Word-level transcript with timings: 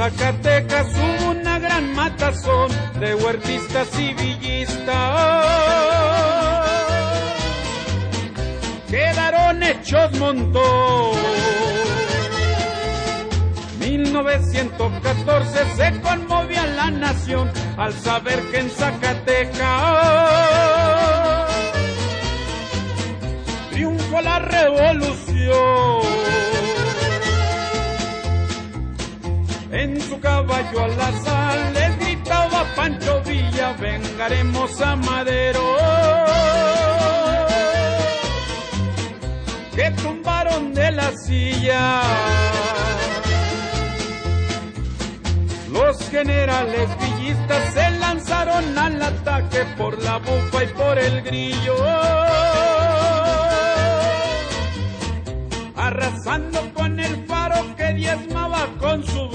Zacatecas 0.00 0.86
hubo 0.94 1.30
una 1.32 1.58
gran 1.58 1.94
matazón 1.94 2.70
de 2.98 3.14
huertistas 3.16 3.86
y 3.98 4.14
villistas. 4.14 4.96
Quedaron 8.88 9.62
hechos 9.62 10.18
montón. 10.18 11.18
1914 13.78 15.66
se 15.76 16.00
conmovía 16.00 16.66
la 16.66 16.90
nación 16.90 17.50
al 17.76 17.92
saber 17.92 18.40
que 18.50 18.58
en 18.60 18.70
Zacatecas 18.70 19.60
triunfó 23.70 24.22
la 24.22 24.38
revolución. 24.38 25.89
En 29.72 30.00
su 30.00 30.18
caballo 30.18 30.88
la 30.88 31.12
sal 31.22 31.72
les 31.74 31.98
gritaba 31.98 32.64
Pancho 32.74 33.22
Villa, 33.22 33.72
vengaremos 33.78 34.80
a 34.80 34.96
Madero. 34.96 35.76
Que 39.76 39.90
tumbaron 40.02 40.74
de 40.74 40.90
la 40.90 41.12
silla. 41.24 42.02
Los 45.72 45.96
generales 46.10 46.88
villistas 46.98 47.72
se 47.72 47.90
lanzaron 47.98 48.76
al 48.76 49.00
ataque 49.00 49.64
por 49.78 50.02
la 50.02 50.18
bufa 50.18 50.64
y 50.64 50.66
por 50.68 50.98
el 50.98 51.22
grillo. 51.22 51.76
Arrasando 55.76 56.74
con 56.74 56.98
el 56.98 57.24
faro 57.26 57.76
que 57.76 57.92
diezmaba 57.94 58.66
con 58.80 59.04
su 59.06 59.29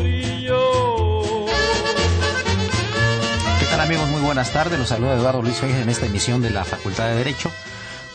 buenas 4.35 4.51
tardes. 4.51 4.77
Los 4.77 4.89
saluda 4.89 5.15
Eduardo 5.15 5.41
Luis 5.41 5.55
Fejes 5.55 5.77
en 5.77 5.87
esta 5.87 6.07
emisión 6.07 6.41
de 6.41 6.49
la 6.49 6.65
Facultad 6.65 7.07
de 7.07 7.15
Derecho 7.15 7.49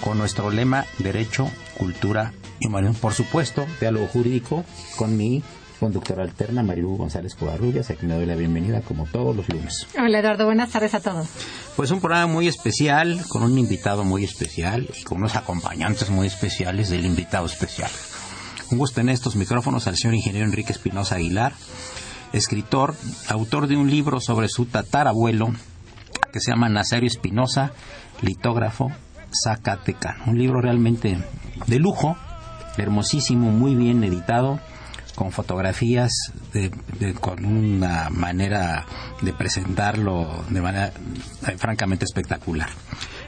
con 0.03 0.19
nuestro 0.19 0.51
lema 0.51 0.85
Derecho, 0.99 1.51
Cultura 1.79 2.35
y 2.59 2.67
Humanismo. 2.67 2.99
Por 3.01 3.15
supuesto, 3.15 3.67
diálogo 3.81 4.07
jurídico 4.07 4.67
con 4.97 5.17
mi 5.17 5.43
conductora 5.79 6.23
alterna, 6.25 6.63
Marilu 6.63 6.99
González 6.99 7.35
Covarrubias, 7.35 7.89
a 7.89 7.95
quien 7.95 8.11
me 8.11 8.17
doy 8.17 8.27
la 8.27 8.35
bienvenida 8.35 8.83
como 8.83 9.07
todos 9.07 9.35
los 9.35 9.49
lunes. 9.49 9.87
Hola 9.99 10.19
Eduardo, 10.19 10.45
buenas 10.45 10.69
tardes 10.69 10.93
a 10.93 11.01
todos. 11.01 11.27
Pues 11.75 11.91
un 11.91 12.03
programa 12.03 12.31
muy 12.31 12.49
especial, 12.49 13.23
con 13.31 13.43
un 13.43 13.57
invitado 13.57 14.05
muy 14.05 14.23
especial 14.23 14.91
y 14.95 15.03
con 15.05 15.17
unos 15.17 15.37
acompañantes 15.37 16.11
muy 16.11 16.27
especiales 16.27 16.91
del 16.91 17.07
invitado 17.07 17.47
especial. 17.47 17.91
Un 18.71 18.77
gusto 18.77 19.01
en 19.01 19.09
estos 19.09 19.37
micrófonos 19.37 19.87
al 19.87 19.97
señor 19.97 20.17
ingeniero 20.17 20.47
Enrique 20.47 20.73
Espinosa 20.73 21.15
Aguilar, 21.15 21.55
escritor, 22.35 22.95
autor 23.29 23.69
de 23.69 23.79
un 23.79 23.89
libro 23.89 24.21
sobre 24.21 24.49
su 24.49 24.67
tatarabuelo 24.67 25.55
que 26.33 26.41
se 26.41 26.51
llama 26.51 26.69
Nazario 26.69 27.07
Espinosa, 27.07 27.73
litógrafo 28.23 28.91
Zacatecano. 29.45 30.25
Un 30.27 30.39
libro 30.39 30.61
realmente 30.61 31.19
de 31.67 31.79
lujo, 31.79 32.17
hermosísimo, 32.77 33.51
muy 33.51 33.75
bien 33.75 34.03
editado, 34.05 34.61
con 35.15 35.33
fotografías, 35.33 36.11
con 37.21 37.45
una 37.45 38.09
manera 38.11 38.87
de 39.21 39.33
presentarlo 39.33 40.45
de 40.49 40.61
manera 40.61 40.93
eh, 41.47 41.59
francamente 41.59 42.07
espectacular. 42.07 42.71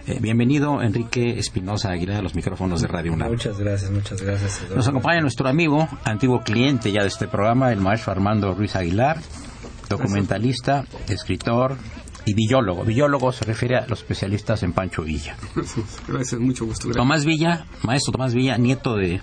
Eh, 0.06 0.18
bienvenido, 0.20 0.82
Enrique 0.82 1.38
Espinosa 1.38 1.90
Aguilar, 1.90 2.16
a 2.16 2.22
los 2.22 2.34
micrófonos 2.34 2.80
de 2.80 2.88
Radio 2.88 3.12
UNAM. 3.12 3.28
Muchas 3.28 3.58
gracias, 3.58 3.90
muchas 3.90 4.22
gracias. 4.22 4.62
Nos 4.74 4.88
acompaña 4.88 5.20
nuestro 5.20 5.48
amigo, 5.48 5.86
antiguo 6.04 6.40
cliente 6.40 6.90
ya 6.90 7.02
de 7.02 7.08
este 7.08 7.28
programa, 7.28 7.70
el 7.72 7.80
maestro 7.80 8.12
Armando 8.12 8.54
Ruiz 8.54 8.74
Aguilar, 8.74 9.18
documentalista, 9.88 10.86
escritor 11.08 11.76
y 12.24 12.34
biólogo. 12.34 12.84
Biólogo 12.84 13.32
se 13.32 13.44
refiere 13.44 13.76
a 13.76 13.86
los 13.86 14.00
especialistas 14.00 14.62
en 14.62 14.72
Pancho 14.72 15.02
Villa. 15.02 15.36
Gracias, 16.08 16.40
mucho 16.40 16.66
gusto. 16.66 16.90
Tomás 16.90 17.24
Villa, 17.24 17.66
maestro 17.82 18.12
Tomás 18.12 18.34
Villa, 18.34 18.56
nieto 18.58 18.96
de 18.96 19.20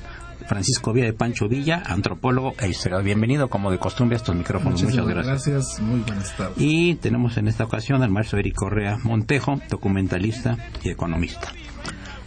Francisco 0.47 0.93
Villa 0.93 1.05
de 1.05 1.13
Pancho 1.13 1.47
Villa, 1.47 1.83
antropólogo 1.85 2.55
e 2.59 2.69
historiador. 2.69 3.05
Bienvenido, 3.05 3.49
como 3.49 3.71
de 3.71 3.77
costumbre, 3.77 4.15
a 4.15 4.17
estos 4.17 4.35
micrófonos. 4.35 4.81
Muchas, 4.81 5.05
gracias. 5.05 5.25
Gracias, 5.25 5.79
muy 5.79 5.99
buenas 6.01 6.35
tardes. 6.35 6.55
Y 6.57 6.95
tenemos 6.95 7.37
en 7.37 7.47
esta 7.47 7.65
ocasión 7.65 8.03
al 8.03 8.09
maestro 8.09 8.39
Eric 8.39 8.55
Correa 8.55 8.97
Montejo, 9.03 9.61
documentalista 9.69 10.57
y 10.83 10.89
economista. 10.89 11.53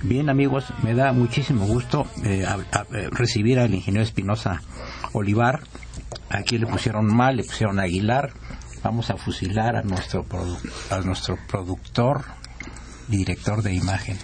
Bien, 0.03 0.29
amigos, 0.31 0.65
me 0.83 0.95
da 0.95 1.13
muchísimo 1.13 1.65
gusto 1.67 2.07
eh, 2.25 2.45
eh, 2.45 3.09
recibir 3.11 3.61
al 3.61 3.73
ingeniero 3.73 4.03
Espinosa 4.03 4.61
Olivar. 5.13 5.61
Aquí 6.29 6.59
le 6.59 6.67
pusieron 6.67 7.07
mal, 7.07 7.37
le 7.37 7.45
pusieron 7.45 7.79
Aguilar. 7.79 8.33
Vamos 8.83 9.11
a 9.11 9.17
fusilar 9.17 9.77
a 9.77 9.83
nuestro, 9.83 10.27
a 10.91 11.01
nuestro 11.01 11.39
productor 11.49 12.25
director 13.09 13.63
de 13.63 13.75
imagen 13.75 14.19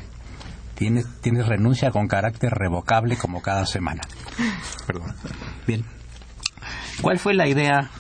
tienes, 0.78 1.06
tienes 1.20 1.46
renuncia 1.46 1.90
con 1.90 2.06
carácter 2.06 2.52
revocable 2.52 3.16
como 3.16 3.42
cada 3.42 3.66
semana. 3.66 4.02
Perdón. 4.86 5.14
Bien. 5.66 5.84
¿Cuál 7.02 7.18
fue 7.18 7.34
la 7.34 7.48
idea, 7.48 7.90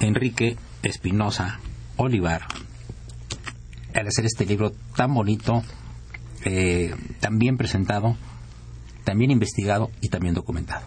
Enrique 0.00 0.56
Espinosa 0.82 1.58
Olivar, 1.96 2.46
al 3.94 4.06
hacer 4.06 4.26
este 4.26 4.46
libro 4.46 4.72
tan 4.96 5.12
bonito, 5.12 5.64
eh, 6.44 6.94
tan 7.20 7.38
bien 7.38 7.56
presentado, 7.56 8.16
también 9.04 9.32
investigado 9.32 9.90
y 10.00 10.08
también 10.08 10.34
documentado? 10.34 10.86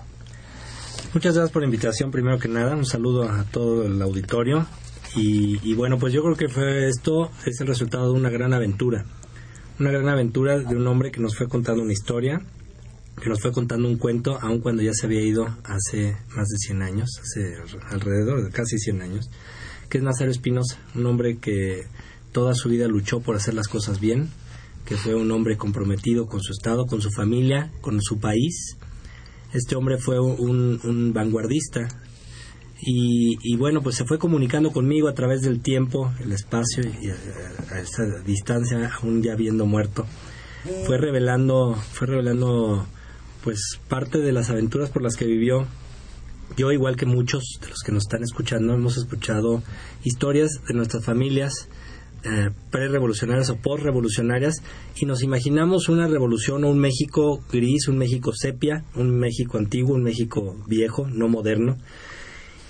Muchas 1.13 1.35
gracias 1.35 1.51
por 1.51 1.61
la 1.61 1.65
invitación, 1.65 2.11
primero 2.11 2.39
que 2.39 2.47
nada. 2.47 2.75
Un 2.75 2.85
saludo 2.85 3.23
a 3.23 3.43
todo 3.43 3.85
el 3.85 4.01
auditorio. 4.01 4.65
Y, 5.13 5.73
bueno, 5.73 5.99
pues 5.99 6.13
yo 6.13 6.23
creo 6.23 6.35
que 6.37 6.47
fue 6.47 6.87
esto 6.87 7.29
es 7.45 7.59
el 7.59 7.67
resultado 7.67 8.13
de 8.13 8.17
una 8.17 8.29
gran 8.29 8.53
aventura 8.53 9.05
una 9.81 9.91
gran 9.91 10.09
aventura 10.09 10.59
de 10.59 10.75
un 10.75 10.85
hombre 10.85 11.11
que 11.11 11.19
nos 11.19 11.35
fue 11.35 11.47
contando 11.47 11.81
una 11.81 11.91
historia, 11.91 12.39
que 13.19 13.29
nos 13.29 13.41
fue 13.41 13.51
contando 13.51 13.87
un 13.87 13.97
cuento, 13.97 14.37
aun 14.39 14.59
cuando 14.59 14.83
ya 14.83 14.93
se 14.93 15.07
había 15.07 15.21
ido 15.21 15.45
hace 15.63 16.15
más 16.35 16.47
de 16.49 16.57
100 16.57 16.81
años, 16.83 17.09
hace 17.19 17.55
alrededor 17.89 18.43
de 18.43 18.51
casi 18.51 18.77
100 18.77 19.01
años, 19.01 19.31
que 19.89 19.97
es 19.97 20.03
Nazario 20.03 20.31
Espinosa, 20.31 20.77
un 20.93 21.07
hombre 21.07 21.37
que 21.37 21.87
toda 22.31 22.53
su 22.53 22.69
vida 22.69 22.87
luchó 22.87 23.21
por 23.21 23.35
hacer 23.35 23.55
las 23.55 23.67
cosas 23.67 23.99
bien, 23.99 24.29
que 24.85 24.97
fue 24.97 25.15
un 25.15 25.31
hombre 25.31 25.57
comprometido 25.57 26.27
con 26.27 26.41
su 26.41 26.53
estado, 26.53 26.85
con 26.85 27.01
su 27.01 27.09
familia, 27.09 27.71
con 27.81 27.99
su 28.01 28.19
país. 28.19 28.77
Este 29.53 29.75
hombre 29.75 29.97
fue 29.97 30.19
un, 30.19 31.11
vanguardista 31.13 31.87
y, 32.83 33.55
bueno, 33.57 33.81
pues 33.81 33.95
se 33.95 34.05
fue 34.05 34.17
comunicando 34.17 34.71
conmigo 34.71 35.07
a 35.07 35.13
través 35.13 35.41
del 35.41 35.61
tiempo, 35.61 36.11
el 36.19 36.31
espacio 36.31 36.83
y 36.83 37.09
a, 37.09 37.79
esa 37.79 38.03
distancia, 38.25 38.91
aún 39.01 39.21
ya 39.21 39.33
habiendo 39.33 39.65
muerto. 39.65 40.05
Fue 40.85 40.97
revelando, 40.97 41.75
fue 41.75 42.07
revelando 42.07 42.85
pues 43.43 43.79
parte 43.87 44.19
de 44.19 44.31
las 44.31 44.49
aventuras 44.49 44.89
por 44.89 45.01
las 45.01 45.15
que 45.15 45.25
vivió. 45.25 45.67
Yo, 46.57 46.71
igual 46.71 46.95
que 46.95 47.05
muchos 47.05 47.43
de 47.61 47.69
los 47.69 47.79
que 47.85 47.91
nos 47.91 48.03
están 48.03 48.23
escuchando, 48.23 48.73
hemos 48.73 48.97
escuchado 48.97 49.63
historias 50.03 50.61
de 50.67 50.73
nuestras 50.73 51.05
familias 51.05 51.67
eh, 52.23 52.49
pre-revolucionarias 52.69 53.49
o 53.49 53.57
post-revolucionarias 53.57 54.61
y 54.95 55.05
nos 55.05 55.23
imaginamos 55.23 55.89
una 55.89 56.07
revolución 56.07 56.63
o 56.63 56.69
un 56.69 56.79
México 56.79 57.43
gris, 57.51 57.87
un 57.87 57.97
México 57.97 58.31
sepia, 58.33 58.83
un 58.95 59.17
México 59.17 59.57
antiguo, 59.57 59.95
un 59.95 60.03
México 60.03 60.55
viejo, 60.67 61.07
no 61.07 61.27
moderno 61.27 61.77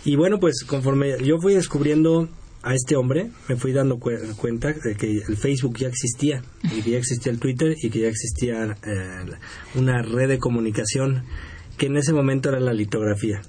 y 0.03 0.15
bueno, 0.15 0.39
pues 0.39 0.63
conforme 0.63 1.23
yo 1.23 1.37
fui 1.39 1.53
descubriendo 1.53 2.27
a 2.63 2.73
este 2.73 2.95
hombre, 2.95 3.29
me 3.47 3.55
fui 3.55 3.71
dando 3.71 3.99
cuenta 3.99 4.73
de 4.73 4.95
que 4.95 5.17
el 5.27 5.37
Facebook 5.37 5.77
ya 5.77 5.87
existía, 5.87 6.41
y 6.63 6.81
que 6.81 6.91
ya 6.91 6.97
existía 6.97 7.31
el 7.31 7.39
Twitter, 7.39 7.75
y 7.79 7.89
que 7.89 7.99
ya 7.99 8.07
existía 8.07 8.77
eh, 8.83 9.25
una 9.75 10.01
red 10.01 10.27
de 10.27 10.39
comunicación 10.39 11.23
que 11.77 11.87
en 11.87 11.97
ese 11.97 12.13
momento 12.13 12.49
era 12.49 12.59
la 12.59 12.73
litografía. 12.73 13.41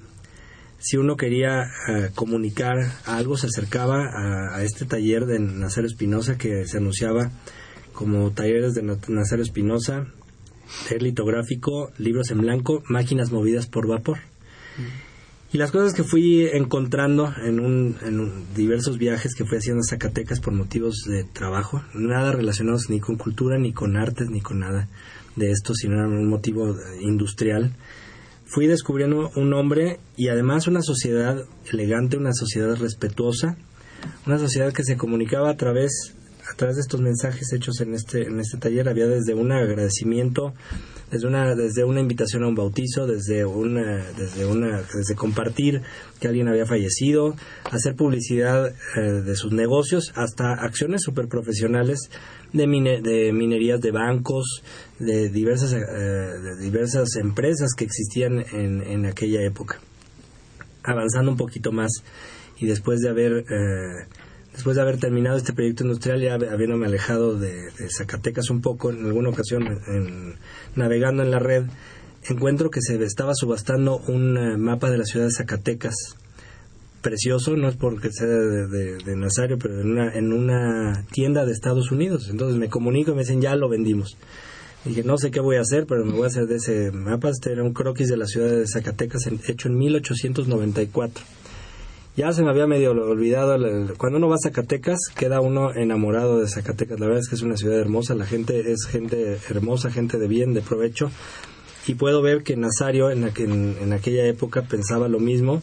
Si 0.83 0.97
uno 0.97 1.15
quería 1.15 1.63
eh, 1.87 2.09
comunicar 2.13 2.75
algo, 3.05 3.37
se 3.37 3.47
acercaba 3.47 4.03
a, 4.05 4.57
a 4.57 4.63
este 4.63 4.85
taller 4.85 5.25
de 5.25 5.39
Nazario 5.39 5.87
Espinosa 5.89 6.37
que 6.37 6.67
se 6.67 6.77
anunciaba 6.77 7.31
como 7.93 8.31
talleres 8.31 8.73
de 8.73 8.83
Na- 8.83 8.97
Nazario 9.07 9.43
Espinosa, 9.43 10.07
taller 10.87 11.03
litográfico, 11.03 11.91
libros 11.97 12.31
en 12.31 12.39
blanco, 12.41 12.83
máquinas 12.89 13.31
movidas 13.31 13.67
por 13.67 13.87
vapor. 13.87 14.17
Y 15.53 15.57
las 15.59 15.69
cosas 15.71 15.93
que 15.93 16.03
fui 16.03 16.47
encontrando 16.51 17.31
en, 17.45 17.59
un, 17.59 17.95
en 18.03 18.19
un- 18.19 18.45
diversos 18.55 18.97
viajes 18.97 19.35
que 19.35 19.45
fui 19.45 19.59
haciendo 19.59 19.81
a 19.81 19.87
Zacatecas 19.89 20.39
por 20.39 20.51
motivos 20.53 21.03
de 21.07 21.23
trabajo, 21.25 21.83
nada 21.93 22.31
relacionados 22.31 22.89
ni 22.89 22.99
con 22.99 23.17
cultura, 23.17 23.57
ni 23.59 23.71
con 23.71 23.95
artes, 23.95 24.29
ni 24.31 24.41
con 24.41 24.59
nada 24.59 24.87
de 25.35 25.51
esto, 25.51 25.73
sino 25.75 25.95
era 25.99 26.07
un 26.07 26.27
motivo 26.27 26.75
industrial, 27.01 27.71
fui 28.53 28.67
descubriendo 28.67 29.31
un 29.35 29.53
hombre 29.53 29.99
y 30.15 30.27
además 30.27 30.67
una 30.67 30.83
sociedad 30.83 31.43
elegante, 31.71 32.17
una 32.17 32.33
sociedad 32.33 32.75
respetuosa, 32.75 33.57
una 34.27 34.37
sociedad 34.37 34.71
que 34.71 34.83
se 34.83 34.95
comunicaba 34.95 35.49
a 35.49 35.57
través 35.57 36.13
a 36.51 36.55
través 36.55 36.75
de 36.75 36.81
estos 36.81 36.99
mensajes 37.01 37.51
hechos 37.53 37.79
en 37.81 37.93
este 37.93 38.23
en 38.23 38.39
este 38.39 38.57
taller. 38.57 38.89
Había 38.89 39.07
desde 39.07 39.33
un 39.33 39.51
agradecimiento 39.51 40.53
desde 41.09 41.27
una 41.27 41.55
desde 41.55 41.83
una 41.83 42.01
invitación 42.01 42.43
a 42.43 42.47
un 42.47 42.55
bautizo 42.55 43.07
desde 43.07 43.45
una 43.45 44.03
desde 44.17 44.45
una 44.45 44.81
desde 44.81 45.15
compartir 45.15 45.81
que 46.19 46.27
alguien 46.27 46.47
había 46.47 46.65
fallecido 46.65 47.35
hacer 47.71 47.95
publicidad 47.95 48.67
eh, 48.67 49.01
de 49.01 49.35
sus 49.35 49.51
negocios 49.51 50.11
hasta 50.15 50.53
acciones 50.53 51.01
super 51.03 51.27
profesionales 51.27 52.09
de, 52.53 53.01
de 53.01 53.33
minerías 53.33 53.81
de 53.81 53.91
bancos 53.91 54.63
de 54.99 55.29
diversas 55.29 55.73
eh, 55.73 55.77
de 55.81 56.55
diversas 56.61 57.15
empresas 57.15 57.73
que 57.75 57.83
existían 57.85 58.39
en, 58.53 58.81
en 58.81 59.05
aquella 59.05 59.41
época. 59.41 59.79
Avanzando 60.83 61.31
un 61.31 61.37
poquito 61.37 61.71
más 61.71 61.91
y 62.59 62.67
después 62.67 62.99
de 63.01 63.09
haber 63.09 63.45
eh, 63.49 64.07
después 64.53 64.75
de 64.75 64.81
haber 64.83 64.99
terminado 64.99 65.37
este 65.37 65.53
proyecto 65.53 65.83
industrial 65.83 66.21
ya 66.21 66.37
hab- 66.37 66.51
habiéndome 66.51 66.85
alejado 66.85 67.39
de, 67.39 67.71
de 67.71 67.89
Zacatecas 67.89 68.49
un 68.49 68.61
poco 68.61 68.91
en 68.91 69.05
alguna 69.05 69.29
ocasión 69.29 69.63
en- 69.87 70.35
navegando 70.75 71.23
en 71.23 71.31
la 71.31 71.39
red 71.39 71.63
encuentro 72.29 72.69
que 72.69 72.81
se 72.81 73.01
estaba 73.03 73.33
subastando 73.35 73.97
un 74.07 74.37
eh, 74.37 74.57
mapa 74.57 74.89
de 74.91 74.97
la 74.97 75.05
ciudad 75.05 75.25
de 75.25 75.31
Zacatecas 75.31 75.95
precioso 77.03 77.55
no 77.55 77.67
es 77.69 77.75
porque 77.75 78.09
sea 78.11 78.25
de, 78.27 78.97
de- 78.97 79.15
Nazario 79.15 79.59
pero 79.59 79.79
en 79.81 79.91
una 79.91 80.11
en 80.15 80.33
una 80.33 81.05
tienda 81.11 81.45
de 81.45 81.51
Estados 81.51 81.91
Unidos 81.91 82.29
entonces 82.31 82.57
me 82.57 82.69
comunico 82.69 83.11
y 83.11 83.13
me 83.13 83.21
dicen 83.21 83.41
ya 83.41 83.55
lo 83.55 83.69
vendimos 83.69 84.17
Dije, 84.85 85.01
no 85.03 85.17
sé 85.17 85.31
qué 85.31 85.39
voy 85.39 85.55
a 85.55 85.61
hacer, 85.61 85.85
pero 85.87 86.03
me 86.03 86.11
voy 86.11 86.23
a 86.25 86.27
hacer 86.27 86.45
de 86.45 86.57
ese 86.57 86.91
mapa. 86.91 87.29
Este 87.29 87.53
era 87.53 87.63
un 87.63 87.71
croquis 87.71 88.09
de 88.09 88.17
la 88.17 88.25
ciudad 88.25 88.49
de 88.49 88.67
Zacatecas 88.67 89.21
hecho 89.47 89.69
en 89.69 89.77
1894. 89.77 91.23
Ya 92.17 92.33
se 92.33 92.43
me 92.43 92.49
había 92.49 92.67
medio 92.67 92.91
olvidado. 92.91 93.55
cuando 93.97 94.17
uno 94.17 94.27
va 94.27 94.35
a 94.35 94.39
Zacatecas, 94.43 94.99
queda 95.15 95.39
uno 95.39 95.73
enamorado 95.73 96.41
de 96.41 96.49
Zacatecas. 96.49 96.99
La 96.99 97.05
verdad 97.05 97.21
es 97.21 97.29
que 97.29 97.35
es 97.35 97.41
una 97.43 97.55
ciudad 97.55 97.79
hermosa. 97.79 98.13
La 98.13 98.25
gente 98.25 98.73
es 98.73 98.85
gente 98.85 99.37
hermosa, 99.49 99.89
gente 99.89 100.17
de 100.19 100.27
bien, 100.27 100.53
de 100.53 100.61
provecho. 100.61 101.09
Y 101.87 101.95
puedo 101.95 102.21
ver 102.21 102.43
que 102.43 102.57
Nazario 102.57 103.09
en- 103.09 103.23
en 103.81 103.93
aquella 103.93 104.25
época 104.25 104.63
pensaba 104.63 105.07
lo 105.07 105.19
mismo, 105.21 105.61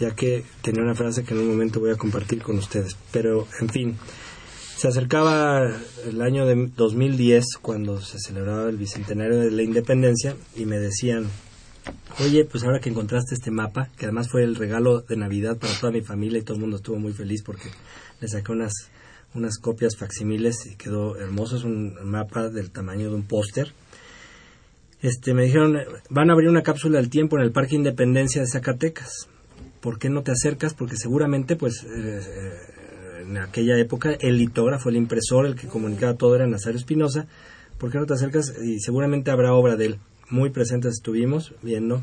ya 0.00 0.14
que 0.14 0.44
tenía 0.62 0.82
una 0.82 0.94
frase 0.94 1.24
que 1.24 1.34
en 1.34 1.40
un 1.40 1.48
momento 1.48 1.80
voy 1.80 1.90
a 1.90 1.96
compartir 1.96 2.42
con 2.42 2.58
ustedes. 2.58 2.96
Pero, 3.12 3.46
en 3.60 3.68
fin, 3.68 3.96
se 4.76 4.88
acercaba 4.88 5.70
el 6.04 6.20
año 6.20 6.44
de 6.44 6.70
2010 6.76 7.44
cuando 7.62 8.00
se 8.00 8.18
celebraba 8.18 8.68
el 8.68 8.76
bicentenario 8.76 9.38
de 9.38 9.50
la 9.50 9.62
independencia 9.62 10.36
y 10.54 10.66
me 10.66 10.78
decían, 10.78 11.26
oye, 12.20 12.44
pues 12.44 12.62
ahora 12.64 12.80
que 12.80 12.90
encontraste 12.90 13.34
este 13.34 13.50
mapa, 13.50 13.88
que 13.96 14.04
además 14.04 14.28
fue 14.30 14.44
el 14.44 14.54
regalo 14.54 15.00
de 15.00 15.16
Navidad 15.16 15.56
para 15.56 15.72
toda 15.80 15.92
mi 15.92 16.02
familia 16.02 16.40
y 16.40 16.42
todo 16.42 16.56
el 16.56 16.60
mundo 16.60 16.76
estuvo 16.76 16.98
muy 16.98 17.14
feliz 17.14 17.42
porque 17.42 17.70
le 18.20 18.28
saqué 18.28 18.52
unas, 18.52 18.72
unas 19.34 19.58
copias 19.58 19.96
facsimiles 19.96 20.66
y 20.66 20.76
quedó 20.76 21.16
hermoso, 21.16 21.56
es 21.56 21.64
un 21.64 21.94
mapa 22.04 22.50
del 22.50 22.70
tamaño 22.70 23.08
de 23.08 23.14
un 23.14 23.26
póster. 23.26 23.72
Este, 25.00 25.34
me 25.34 25.44
dijeron, 25.44 25.78
van 26.10 26.30
a 26.30 26.32
abrir 26.34 26.48
una 26.48 26.62
cápsula 26.62 26.98
del 26.98 27.10
tiempo 27.10 27.38
en 27.38 27.44
el 27.44 27.52
Parque 27.52 27.76
Independencia 27.76 28.40
de 28.40 28.48
Zacatecas. 28.48 29.28
¿Por 29.86 30.00
qué 30.00 30.10
no 30.10 30.24
te 30.24 30.32
acercas? 30.32 30.74
Porque 30.74 30.96
seguramente, 30.96 31.54
pues, 31.54 31.84
eh, 31.84 32.18
eh, 32.20 33.22
en 33.22 33.38
aquella 33.38 33.78
época 33.78 34.10
el 34.18 34.36
litógrafo, 34.36 34.88
el 34.88 34.96
impresor, 34.96 35.46
el 35.46 35.54
que 35.54 35.68
comunicaba 35.68 36.16
todo 36.16 36.34
era 36.34 36.44
Nazario 36.48 36.76
Espinosa. 36.76 37.28
¿Por 37.78 37.92
qué 37.92 37.98
no 37.98 38.04
te 38.04 38.14
acercas? 38.14 38.52
Y 38.60 38.80
seguramente 38.80 39.30
habrá 39.30 39.54
obra 39.54 39.76
de 39.76 39.86
él. 39.86 39.98
Muy 40.28 40.50
presentes 40.50 40.94
estuvimos 40.94 41.54
viendo. 41.62 42.02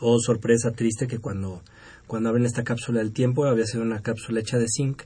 Oh, 0.00 0.18
sorpresa 0.18 0.72
triste 0.72 1.06
que 1.06 1.20
cuando, 1.20 1.62
cuando 2.08 2.30
abren 2.30 2.44
esta 2.44 2.64
cápsula 2.64 2.98
del 2.98 3.12
tiempo 3.12 3.44
había 3.44 3.66
sido 3.66 3.84
una 3.84 4.02
cápsula 4.02 4.40
hecha 4.40 4.58
de 4.58 4.66
zinc. 4.66 5.04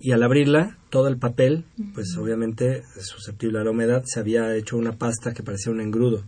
Y 0.00 0.12
al 0.12 0.22
abrirla, 0.22 0.78
todo 0.88 1.08
el 1.08 1.18
papel, 1.18 1.66
pues 1.92 2.16
obviamente 2.16 2.84
susceptible 3.00 3.58
a 3.58 3.64
la 3.64 3.70
humedad, 3.72 4.02
se 4.06 4.18
había 4.18 4.56
hecho 4.56 4.78
una 4.78 4.92
pasta 4.92 5.34
que 5.34 5.42
parecía 5.42 5.72
un 5.72 5.82
engrudo. 5.82 6.24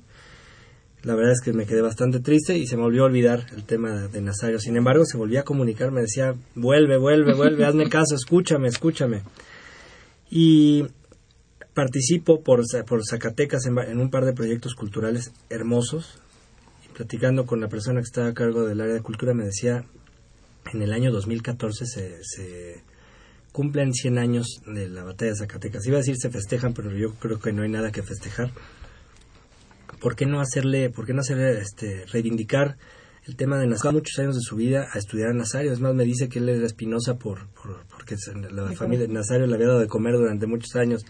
La 1.05 1.17
verdad 1.17 1.33
es 1.33 1.41
que 1.41 1.53
me 1.53 1.67
quedé 1.67 1.83
bastante 1.83 2.21
triste 2.21 2.57
y 2.57 2.67
se 2.67 2.77
me 2.77 2.83
volvió 2.83 3.03
a 3.03 3.07
olvidar 3.07 3.47
el 3.57 3.65
tema 3.65 4.07
de 4.07 4.21
Nazario. 4.21 4.61
Sin 4.61 4.77
embargo, 4.77 5.05
se 5.05 5.17
volvía 5.17 5.41
a 5.41 5.45
comunicar, 5.45 5.91
me 5.91 6.01
decía, 6.01 6.35
vuelve, 6.55 6.97
vuelve, 6.97 7.35
vuelve, 7.35 7.65
hazme 7.65 7.89
caso, 7.89 8.15
escúchame, 8.15 8.69
escúchame. 8.69 9.23
Y 10.31 10.87
participo 11.75 12.43
por, 12.43 12.63
por 12.87 13.05
Zacatecas 13.05 13.67
en, 13.67 13.77
en 13.79 13.99
un 13.99 14.11
par 14.11 14.25
de 14.25 14.33
proyectos 14.33 14.75
culturales 14.75 15.33
hermosos. 15.51 16.21
Y 16.87 16.95
platicando 16.95 17.47
con 17.47 17.61
la 17.61 17.69
persona 17.69 18.01
que 18.01 18.07
estaba 18.07 18.29
a 18.29 18.35
cargo 18.35 18.65
del 18.65 18.81
área 18.81 18.95
de 18.95 19.03
cultura, 19.03 19.35
me 19.35 19.45
decía, 19.45 19.85
en 20.73 20.83
el 20.83 20.93
año 20.93 21.11
2014 21.11 21.87
se, 21.87 22.23
se 22.23 22.83
cumplen 23.51 23.93
100 23.93 24.19
años 24.19 24.63
de 24.67 24.89
la 24.89 25.03
batalla 25.05 25.33
de 25.33 25.39
Zacatecas. 25.39 25.87
Iba 25.87 25.97
a 25.97 26.01
decir 26.01 26.17
se 26.17 26.31
festejan, 26.31 26.75
pero 26.75 26.91
yo 26.93 27.15
creo 27.15 27.41
que 27.41 27.53
no 27.53 27.63
hay 27.63 27.71
nada 27.71 27.91
que 27.91 28.03
festejar. 28.03 28.53
¿Por 30.03 30.17
qué 30.17 30.27
no 30.27 30.41
hacerle, 30.41 30.91
por 30.91 31.07
qué 31.07 31.15
no 31.15 31.21
hacerle, 31.21 31.61
este, 31.61 32.05
reivindicar 32.13 32.77
el 33.25 33.37
tema 33.37 33.59
de 33.59 33.69
Nazario? 33.69 34.01
Muchos 34.01 34.19
años 34.19 34.35
de 34.35 34.43
su 34.43 34.57
vida 34.57 34.89
a 34.93 34.99
estudiar 34.99 35.31
a 35.31 35.33
Nazario. 35.33 35.73
Es 35.73 35.81
más, 35.81 35.95
me 35.95 36.05
dice 36.05 36.29
que 36.29 36.41
él 36.41 36.49
era 36.49 36.67
Espinosa 36.67 37.15
por, 37.15 37.47
por, 37.51 37.85
porque 37.87 38.17
la 38.51 38.73
familia 38.73 39.07
de 39.07 39.13
Nazario 39.13 39.47
le 39.47 39.55
había 39.55 39.69
dado 39.69 39.81
de 39.81 39.87
comer 39.87 40.15
durante 40.15 40.47
muchos 40.47 40.75
años. 40.75 41.05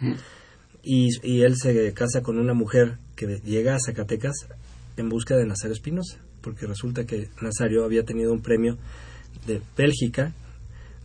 Y, 0.82 1.08
y 1.22 1.42
él 1.42 1.56
se 1.56 1.92
casa 1.94 2.22
con 2.22 2.38
una 2.38 2.52
mujer 2.52 2.98
que 3.16 3.40
llega 3.44 3.74
a 3.74 3.78
Zacatecas 3.80 4.46
en 4.98 5.08
busca 5.08 5.36
de 5.36 5.46
Nazario 5.46 5.72
Espinosa, 5.72 6.18
porque 6.42 6.66
resulta 6.66 7.06
que 7.06 7.30
Nazario 7.40 7.84
había 7.84 8.04
tenido 8.04 8.32
un 8.32 8.42
premio 8.42 8.76
de 9.46 9.62
Bélgica 9.76 10.32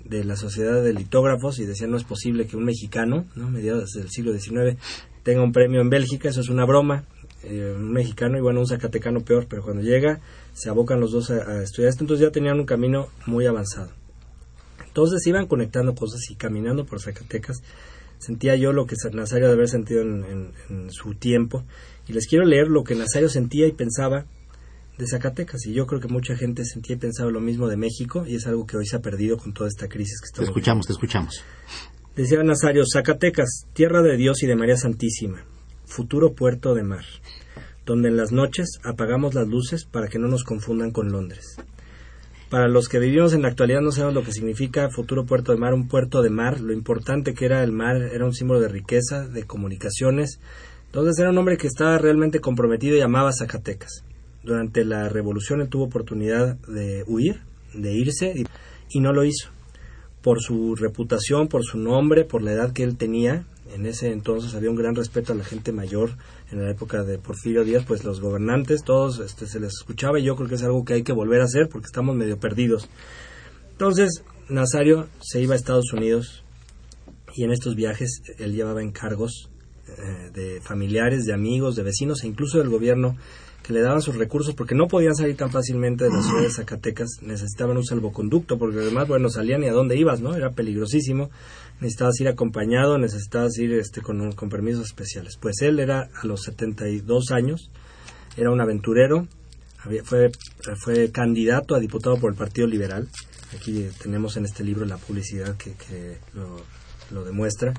de 0.04 0.24
la 0.24 0.36
Sociedad 0.36 0.84
de 0.84 0.94
Litógrafos 0.94 1.60
y 1.60 1.66
decían 1.66 1.92
no 1.92 1.98
es 1.98 2.04
posible 2.04 2.48
que 2.48 2.58
un 2.58 2.66
mexicano, 2.66 3.26
¿no? 3.36 3.50
mediados 3.50 3.92
del 3.92 4.10
siglo 4.10 4.38
XIX, 4.38 4.78
tenga 5.24 5.44
un 5.44 5.52
premio 5.52 5.82
en 5.82 5.90
Bélgica, 5.90 6.30
eso 6.30 6.42
es 6.42 6.50
una 6.50 6.66
broma, 6.66 7.04
eh, 7.48 7.74
un 7.76 7.92
mexicano 7.92 8.38
y 8.38 8.42
bueno, 8.42 8.60
un 8.60 8.68
zacatecano 8.68 9.22
peor, 9.22 9.48
pero 9.50 9.64
cuando 9.64 9.82
llega 9.84 10.20
se 10.54 10.70
abocan 10.70 11.00
los 11.00 11.12
dos 11.12 11.30
a, 11.32 11.36
a 11.50 11.64
estudiar 11.64 11.90
esto, 11.90 12.04
entonces 12.04 12.26
ya 12.26 12.32
tenían 12.32 12.60
un 12.60 12.66
camino 12.66 13.08
muy 13.26 13.46
avanzado. 13.46 13.92
Entonces 14.86 15.26
iban 15.28 15.46
conectando 15.48 15.94
cosas 15.96 16.22
y 16.32 16.36
caminando 16.36 16.86
por 16.86 17.00
Zacatecas. 17.02 17.62
Sentía 18.18 18.56
yo 18.56 18.74
lo 18.74 18.88
que 18.88 18.96
Nazario 19.14 19.46
debe 19.46 19.58
haber 19.60 19.70
sentido 19.70 20.02
en, 20.02 20.24
en- 20.26 20.52
en 20.70 20.92
su 20.92 21.14
tiempo. 21.14 21.64
Y 22.08 22.14
les 22.14 22.26
quiero 22.28 22.46
leer 22.46 22.68
lo 22.68 22.84
que 22.84 22.96
Nazario 22.96 23.30
sentía 23.30 23.68
y 23.68 23.74
pensaba 23.74 24.26
de 24.98 25.06
Zacatecas. 25.06 25.68
Y 25.68 25.74
yo 25.74 25.86
creo 25.86 26.02
que 26.02 26.08
mucha 26.08 26.36
gente 26.36 26.66
sentía 26.66 26.96
y 26.96 27.00
pensaba 27.00 27.30
lo 27.30 27.40
mismo 27.42 27.68
de 27.68 27.78
México. 27.78 28.26
Y 28.26 28.36
es 28.36 28.48
algo 28.48 28.66
que 28.66 28.76
hoy 28.78 28.88
se 28.88 28.96
ha 28.96 29.02
perdido 29.02 29.38
con 29.38 29.54
toda 29.54 29.70
esta 29.70 29.88
crisis 29.88 30.20
que 30.20 30.26
Te 30.26 30.30
estamos 30.30 30.50
escuchamos, 30.50 30.88
te 30.88 30.94
escuchamos. 30.94 31.44
Decía 32.16 32.42
Nazario, 32.42 32.84
Zacatecas, 32.92 33.68
tierra 33.74 34.02
de 34.02 34.18
Dios 34.18 34.42
y 34.42 34.48
de 34.48 34.56
María 34.56 34.78
Santísima, 34.78 35.46
futuro 35.88 36.34
puerto 36.34 36.76
de 36.76 36.84
mar, 36.84 37.06
donde 37.86 38.10
en 38.10 38.18
las 38.18 38.32
noches 38.32 38.80
apagamos 38.84 39.34
las 39.34 39.48
luces 39.48 39.86
para 39.86 40.08
que 40.08 40.20
no 40.20 40.28
nos 40.28 40.44
confundan 40.44 40.92
con 40.92 41.12
Londres. 41.12 41.58
Para 42.50 42.68
los 42.68 42.88
que 42.88 43.00
vivimos 43.00 43.34
en 43.34 43.42
la 43.42 43.50
actualidad 43.50 43.82
no 43.82 43.92
sabemos 43.92 44.14
lo 44.14 44.24
que 44.24 44.32
significa 44.32 44.90
futuro 44.90 45.26
puerto 45.26 45.52
de 45.52 45.58
mar, 45.58 45.74
un 45.74 45.88
puerto 45.88 46.22
de 46.22 46.30
mar, 46.30 46.62
lo 46.62 46.72
importante 46.72 47.34
que 47.34 47.46
era 47.46 47.64
el 47.64 47.72
mar, 47.72 47.98
era 47.98 48.26
un 48.26 48.34
símbolo 48.34 48.62
de 48.62 48.70
riqueza, 48.70 49.28
de 49.28 49.44
comunicaciones. 49.44 50.40
Entonces 50.86 51.20
era 51.20 51.32
un 51.32 51.38
hombre 51.38 51.58
que 51.58 51.68
estaba 51.68 51.98
realmente 51.98 52.40
comprometido 52.40 52.96
y 52.96 53.02
amaba 53.02 53.34
Zacatecas. 53.34 54.04
Durante 54.44 54.86
la 54.86 55.10
revolución 55.10 55.60
él 55.60 55.68
tuvo 55.68 55.86
oportunidad 55.86 56.56
de 56.68 57.04
huir, 57.06 57.42
de 57.74 57.94
irse, 57.94 58.34
y, 58.34 58.46
y 58.90 59.02
no 59.02 59.12
lo 59.12 59.26
hizo 59.26 59.50
por 60.22 60.42
su 60.42 60.76
reputación, 60.76 61.48
por 61.48 61.64
su 61.64 61.78
nombre, 61.78 62.26
por 62.26 62.42
la 62.42 62.52
edad 62.52 62.74
que 62.74 62.84
él 62.84 62.98
tenía. 62.98 63.46
En 63.74 63.86
ese 63.86 64.12
entonces 64.12 64.56
había 64.56 64.70
un 64.70 64.76
gran 64.76 64.96
respeto 64.96 65.34
a 65.34 65.36
la 65.36 65.44
gente 65.44 65.72
mayor. 65.72 66.12
En 66.52 66.64
la 66.64 66.72
época 66.72 67.04
de 67.04 67.18
Porfirio 67.18 67.64
Díaz, 67.64 67.84
pues 67.86 68.04
los 68.04 68.22
gobernantes, 68.22 68.84
todos 68.84 69.20
este, 69.20 69.48
se 69.48 69.60
les 69.60 69.74
escuchaba 69.74 70.20
y 70.20 70.24
yo 70.24 70.36
creo 70.36 70.48
que 70.48 70.56
es 70.56 70.64
algo 70.64 70.86
que 70.86 70.94
hay 70.94 71.04
que 71.04 71.14
volver 71.14 71.42
a 71.42 71.46
hacer 71.46 71.70
porque 71.70 71.86
estamos 71.86 72.16
medio 72.16 72.40
perdidos. 72.40 72.90
Entonces, 73.72 74.24
Nazario 74.50 75.08
se 75.22 75.42
iba 75.42 75.54
a 75.54 75.58
Estados 75.58 75.92
Unidos 75.94 76.44
y 77.36 77.44
en 77.44 77.52
estos 77.52 77.76
viajes 77.76 78.22
él 78.40 78.54
llevaba 78.54 78.82
encargos 78.82 79.50
eh, 79.88 80.32
de 80.34 80.62
familiares, 80.62 81.26
de 81.26 81.34
amigos, 81.34 81.76
de 81.76 81.84
vecinos 81.84 82.24
e 82.24 82.28
incluso 82.28 82.58
del 82.58 82.70
gobierno 82.70 83.16
que 83.68 83.74
le 83.74 83.82
daban 83.82 84.02
sus 84.02 84.16
recursos 84.16 84.56
porque 84.56 84.76
no 84.76 84.88
podían 84.88 85.14
salir 85.14 85.36
tan 85.36 85.52
fácilmente 85.52 86.06
de 86.06 86.10
la 86.10 86.22
ciudad 86.22 86.42
de 86.42 86.50
Zacatecas, 86.50 87.20
necesitaban 87.22 87.76
un 87.76 87.84
salvoconducto 87.84 88.58
porque 88.58 88.80
además, 88.80 89.10
bueno, 89.10 89.30
salían 89.30 89.64
y 89.64 89.68
a 89.68 89.74
dónde 89.74 89.98
ibas, 89.98 90.22
¿no? 90.22 90.36
Era 90.36 90.54
peligrosísimo, 90.54 91.30
necesitabas 91.80 92.20
ir 92.20 92.28
acompañado, 92.28 92.98
necesitabas 92.98 93.58
ir 93.58 93.74
este, 93.74 94.02
con, 94.02 94.32
con 94.34 94.50
permisos 94.50 94.86
especiales. 94.86 95.38
Pues 95.40 95.62
él 95.62 95.80
era 95.80 96.10
a 96.22 96.26
los 96.26 96.44
72 96.44 97.32
años, 97.32 97.70
era 98.36 98.52
un 98.52 98.62
aventurero, 98.62 99.28
había, 99.84 100.04
fue, 100.04 100.32
fue 100.84 101.12
candidato 101.12 101.76
a 101.76 101.80
diputado 101.80 102.18
por 102.18 102.32
el 102.32 102.38
Partido 102.38 102.68
Liberal, 102.68 103.08
aquí 103.56 103.88
tenemos 104.02 104.38
en 104.38 104.46
este 104.46 104.64
libro 104.64 104.86
la 104.86 104.98
publicidad 104.98 105.56
que, 105.58 105.74
que 105.74 106.18
lo, 106.34 106.62
lo 107.12 107.24
demuestra, 107.24 107.74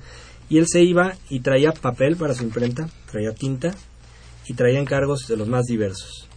y 0.49 0.59
él 0.59 0.67
se 0.67 0.83
iba 0.83 1.15
y 1.29 1.41
traía 1.41 1.73
papel 1.73 2.17
para 2.17 2.35
su 2.35 2.45
imprenta, 2.45 2.89
traía 3.11 3.35
tinta, 3.35 3.75
y 4.49 4.55
traía 4.55 4.81
encargos 4.81 5.29
de 5.29 5.37
los 5.37 5.47
más 5.47 5.67
diversos. 5.67 6.29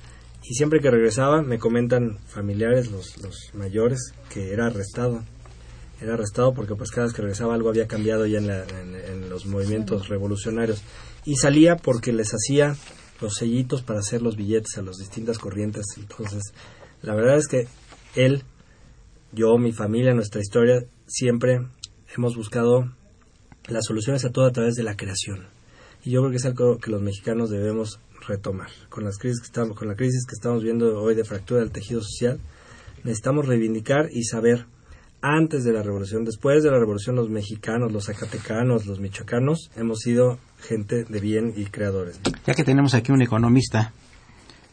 Y 0.43 0.53
siempre 0.53 0.81
que 0.81 0.91
regresaba, 0.91 1.41
me 1.41 1.59
comentan 1.59 2.19
familiares, 2.27 2.91
los, 2.91 3.17
los 3.23 3.51
mayores, 3.53 4.13
que 4.29 4.51
era 4.51 4.67
arrestado. 4.67 5.23
Era 6.01 6.15
arrestado 6.15 6.53
porque 6.53 6.75
pues 6.75 6.91
cada 6.91 7.05
vez 7.05 7.13
que 7.13 7.21
regresaba 7.21 7.53
algo 7.53 7.69
había 7.69 7.87
cambiado 7.87 8.25
ya 8.25 8.39
en, 8.39 8.49
en, 8.49 9.29
los 9.29 9.45
movimientos 9.45 10.09
revolucionarios. 10.09 10.81
Y 11.25 11.35
salía 11.35 11.75
porque 11.75 12.11
les 12.11 12.31
hacía 12.33 12.75
los 13.21 13.35
sellitos 13.35 13.83
para 13.83 13.99
hacer 13.99 14.21
los 14.21 14.35
billetes 14.35 14.77
a 14.77 14.81
las 14.81 14.97
distintas 14.97 15.37
corrientes. 15.37 15.85
Entonces, 15.97 16.41
la 17.01 17.13
verdad 17.13 17.37
es 17.37 17.47
que 17.47 17.67
él, 18.15 18.43
yo, 19.31 19.57
mi 19.57 19.71
familia, 19.71 20.13
nuestra 20.13 20.41
historia, 20.41 20.83
siempre 21.05 21.67
hemos 22.15 22.35
buscado 22.35 22.91
las 23.67 23.85
soluciones 23.85 24.25
a 24.25 24.31
todo 24.31 24.45
a 24.45 24.51
través 24.51 24.73
de 24.75 24.83
la 24.83 24.97
creación 24.97 25.47
y 26.03 26.11
yo 26.11 26.21
creo 26.21 26.31
que 26.31 26.37
es 26.37 26.45
algo 26.45 26.77
que 26.77 26.91
los 26.91 27.01
mexicanos 27.01 27.49
debemos 27.49 27.99
retomar. 28.27 28.69
Con, 28.89 29.03
las 29.03 29.17
crisis 29.17 29.39
que 29.41 29.45
estamos, 29.45 29.77
con 29.77 29.87
la 29.87 29.95
crisis 29.95 30.25
que 30.25 30.33
estamos 30.33 30.63
viendo 30.63 30.99
hoy 30.99 31.15
de 31.15 31.23
fractura 31.23 31.61
del 31.61 31.71
tejido 31.71 32.01
social, 32.01 32.39
necesitamos 33.03 33.47
reivindicar 33.47 34.09
y 34.11 34.23
saber 34.23 34.65
antes 35.21 35.63
de 35.63 35.71
la 35.71 35.83
revolución, 35.83 36.25
después 36.25 36.63
de 36.63 36.71
la 36.71 36.79
revolución, 36.79 37.15
los 37.15 37.29
mexicanos, 37.29 37.91
los 37.91 38.05
zacatecanos, 38.05 38.85
los 38.87 38.99
michoacanos, 38.99 39.69
hemos 39.75 39.99
sido 39.99 40.39
gente 40.59 41.03
de 41.03 41.19
bien 41.19 41.53
y 41.55 41.65
creadores. 41.65 42.19
Ya 42.45 42.53
que 42.53 42.63
tenemos 42.63 42.93
aquí 42.93 43.11
un 43.11 43.21
economista, 43.21 43.93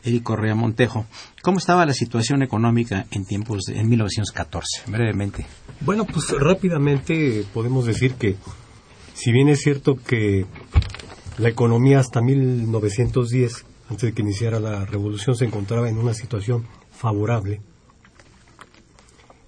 Eric 0.04 0.22
Correa 0.22 0.54
Montejo, 0.54 1.06
¿cómo 1.42 1.58
estaba 1.58 1.84
la 1.84 1.92
situación 1.92 2.42
económica 2.42 3.06
en 3.10 3.26
tiempos 3.26 3.64
de, 3.66 3.78
en 3.78 3.88
1914? 3.88 4.90
Brevemente. 4.90 5.46
Bueno, 5.80 6.06
pues 6.06 6.30
rápidamente 6.38 7.44
podemos 7.52 7.84
decir 7.84 8.14
que 8.14 8.36
si 9.14 9.32
bien 9.32 9.48
es 9.48 9.60
cierto 9.60 9.96
que 9.96 10.46
la 11.38 11.48
economía 11.48 11.98
hasta 11.98 12.20
1910, 12.20 13.64
antes 13.90 14.02
de 14.02 14.12
que 14.12 14.22
iniciara 14.22 14.60
la 14.60 14.84
revolución, 14.84 15.36
se 15.36 15.44
encontraba 15.44 15.88
en 15.88 15.98
una 15.98 16.14
situación 16.14 16.66
favorable. 16.90 17.60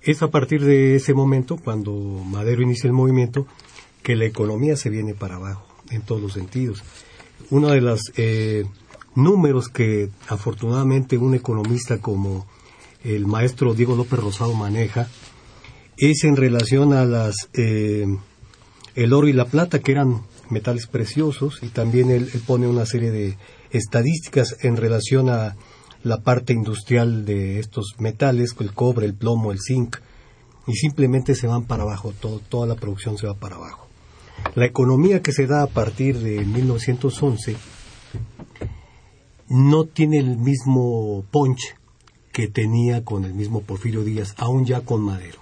Es 0.02 0.22
a 0.22 0.30
partir 0.30 0.64
de 0.64 0.96
ese 0.96 1.14
momento, 1.14 1.58
cuando 1.62 1.92
Madero 1.92 2.62
inicia 2.62 2.88
el 2.88 2.94
movimiento, 2.94 3.46
que 4.02 4.16
la 4.16 4.24
economía 4.24 4.76
se 4.76 4.90
viene 4.90 5.14
para 5.14 5.36
abajo, 5.36 5.66
en 5.90 6.02
todos 6.02 6.22
los 6.22 6.32
sentidos. 6.32 6.82
Uno 7.50 7.68
de 7.68 7.80
los 7.80 8.12
eh, 8.16 8.64
números 9.14 9.68
que 9.68 10.08
afortunadamente 10.28 11.18
un 11.18 11.34
economista 11.34 11.98
como 11.98 12.46
el 13.04 13.26
maestro 13.26 13.74
Diego 13.74 13.96
López 13.96 14.20
Rosado 14.20 14.54
maneja 14.54 15.08
es 15.96 16.24
en 16.24 16.36
relación 16.36 16.92
a 16.92 17.04
las 17.04 17.48
eh, 17.54 18.06
el 18.94 19.12
oro 19.12 19.28
y 19.28 19.32
la 19.32 19.46
plata 19.46 19.78
que 19.78 19.92
eran 19.92 20.22
metales 20.50 20.86
preciosos 20.86 21.60
y 21.62 21.68
también 21.68 22.10
él, 22.10 22.30
pone 22.46 22.66
una 22.66 22.86
serie 22.86 23.10
de 23.10 23.36
estadísticas 23.70 24.56
en 24.62 24.76
relación 24.76 25.28
a 25.28 25.56
la 26.02 26.22
parte 26.22 26.52
industrial 26.52 27.24
de 27.24 27.58
estos 27.58 27.96
metales, 27.98 28.54
el 28.58 28.72
cobre, 28.72 29.06
el 29.06 29.14
plomo, 29.14 29.52
el 29.52 29.58
zinc, 29.60 29.96
y 30.66 30.74
simplemente 30.74 31.34
se 31.34 31.46
van 31.46 31.64
para 31.64 31.82
abajo, 31.82 32.12
toda 32.48 32.66
la 32.66 32.76
producción 32.76 33.18
se 33.18 33.26
va 33.26 33.34
para 33.34 33.56
abajo. 33.56 33.86
La 34.54 34.66
economía 34.66 35.22
que 35.22 35.32
se 35.32 35.46
da 35.46 35.62
a 35.62 35.66
partir 35.66 36.18
de 36.18 36.44
1911 36.44 37.56
no 39.48 39.84
tiene 39.84 40.18
el 40.18 40.36
mismo 40.36 41.24
punch 41.30 41.76
que 42.32 42.48
tenía 42.48 43.04
con 43.04 43.24
el 43.24 43.34
mismo 43.34 43.62
Porfirio 43.62 44.04
Díaz, 44.04 44.34
aún 44.38 44.64
ya 44.64 44.80
con 44.82 45.02
Madero. 45.02 45.40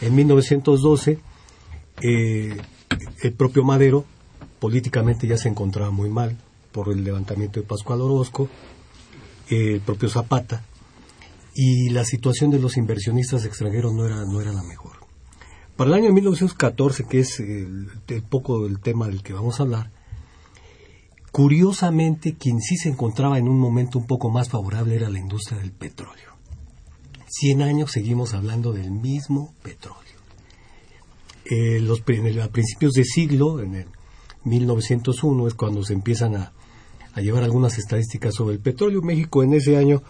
En 0.00 0.14
1912, 0.14 1.18
eh, 2.02 2.56
el 3.22 3.32
propio 3.32 3.64
Madero 3.64 4.04
políticamente 4.60 5.26
ya 5.26 5.36
se 5.36 5.48
encontraba 5.48 5.90
muy 5.90 6.08
mal 6.08 6.36
por 6.72 6.90
el 6.90 7.04
levantamiento 7.04 7.60
de 7.60 7.66
Pascual 7.66 8.00
Orozco, 8.00 8.48
el 9.48 9.80
propio 9.80 10.08
Zapata, 10.08 10.64
y 11.54 11.90
la 11.90 12.04
situación 12.04 12.50
de 12.50 12.58
los 12.58 12.76
inversionistas 12.76 13.44
extranjeros 13.44 13.94
no 13.94 14.04
era, 14.06 14.24
no 14.24 14.40
era 14.40 14.52
la 14.52 14.62
mejor. 14.62 15.04
Para 15.76 15.90
el 15.90 15.94
año 15.94 16.12
1914, 16.12 17.04
que 17.04 17.20
es 17.20 17.40
el, 17.40 17.88
poco 18.28 18.64
del 18.64 18.80
tema 18.80 19.06
del 19.06 19.22
que 19.22 19.32
vamos 19.32 19.58
a 19.58 19.64
hablar, 19.64 19.90
curiosamente 21.32 22.34
quien 22.34 22.60
sí 22.60 22.76
se 22.76 22.88
encontraba 22.88 23.38
en 23.38 23.48
un 23.48 23.58
momento 23.58 23.98
un 23.98 24.06
poco 24.06 24.30
más 24.30 24.48
favorable 24.48 24.96
era 24.96 25.10
la 25.10 25.18
industria 25.18 25.58
del 25.58 25.72
petróleo. 25.72 26.34
Cien 27.26 27.62
años 27.62 27.90
seguimos 27.90 28.34
hablando 28.34 28.72
del 28.72 28.92
mismo 28.92 29.52
petróleo. 29.62 30.00
Eh, 31.44 31.80
los, 31.80 32.00
a 32.00 32.48
principios 32.48 32.92
de 32.92 33.04
siglo, 33.04 33.60
en 33.60 33.74
el 33.74 33.86
1901 34.44 35.48
es 35.48 35.54
cuando 35.54 35.82
se 35.82 35.92
empiezan 35.92 36.36
a, 36.36 36.52
llevar 37.20 37.44
algunas 37.44 37.78
estadísticas 37.78 38.34
sobre 38.34 38.54
el 38.54 38.60
petróleo. 38.60 39.02
México 39.02 39.42
en 39.42 39.54
ese 39.54 39.76
año 39.76 40.02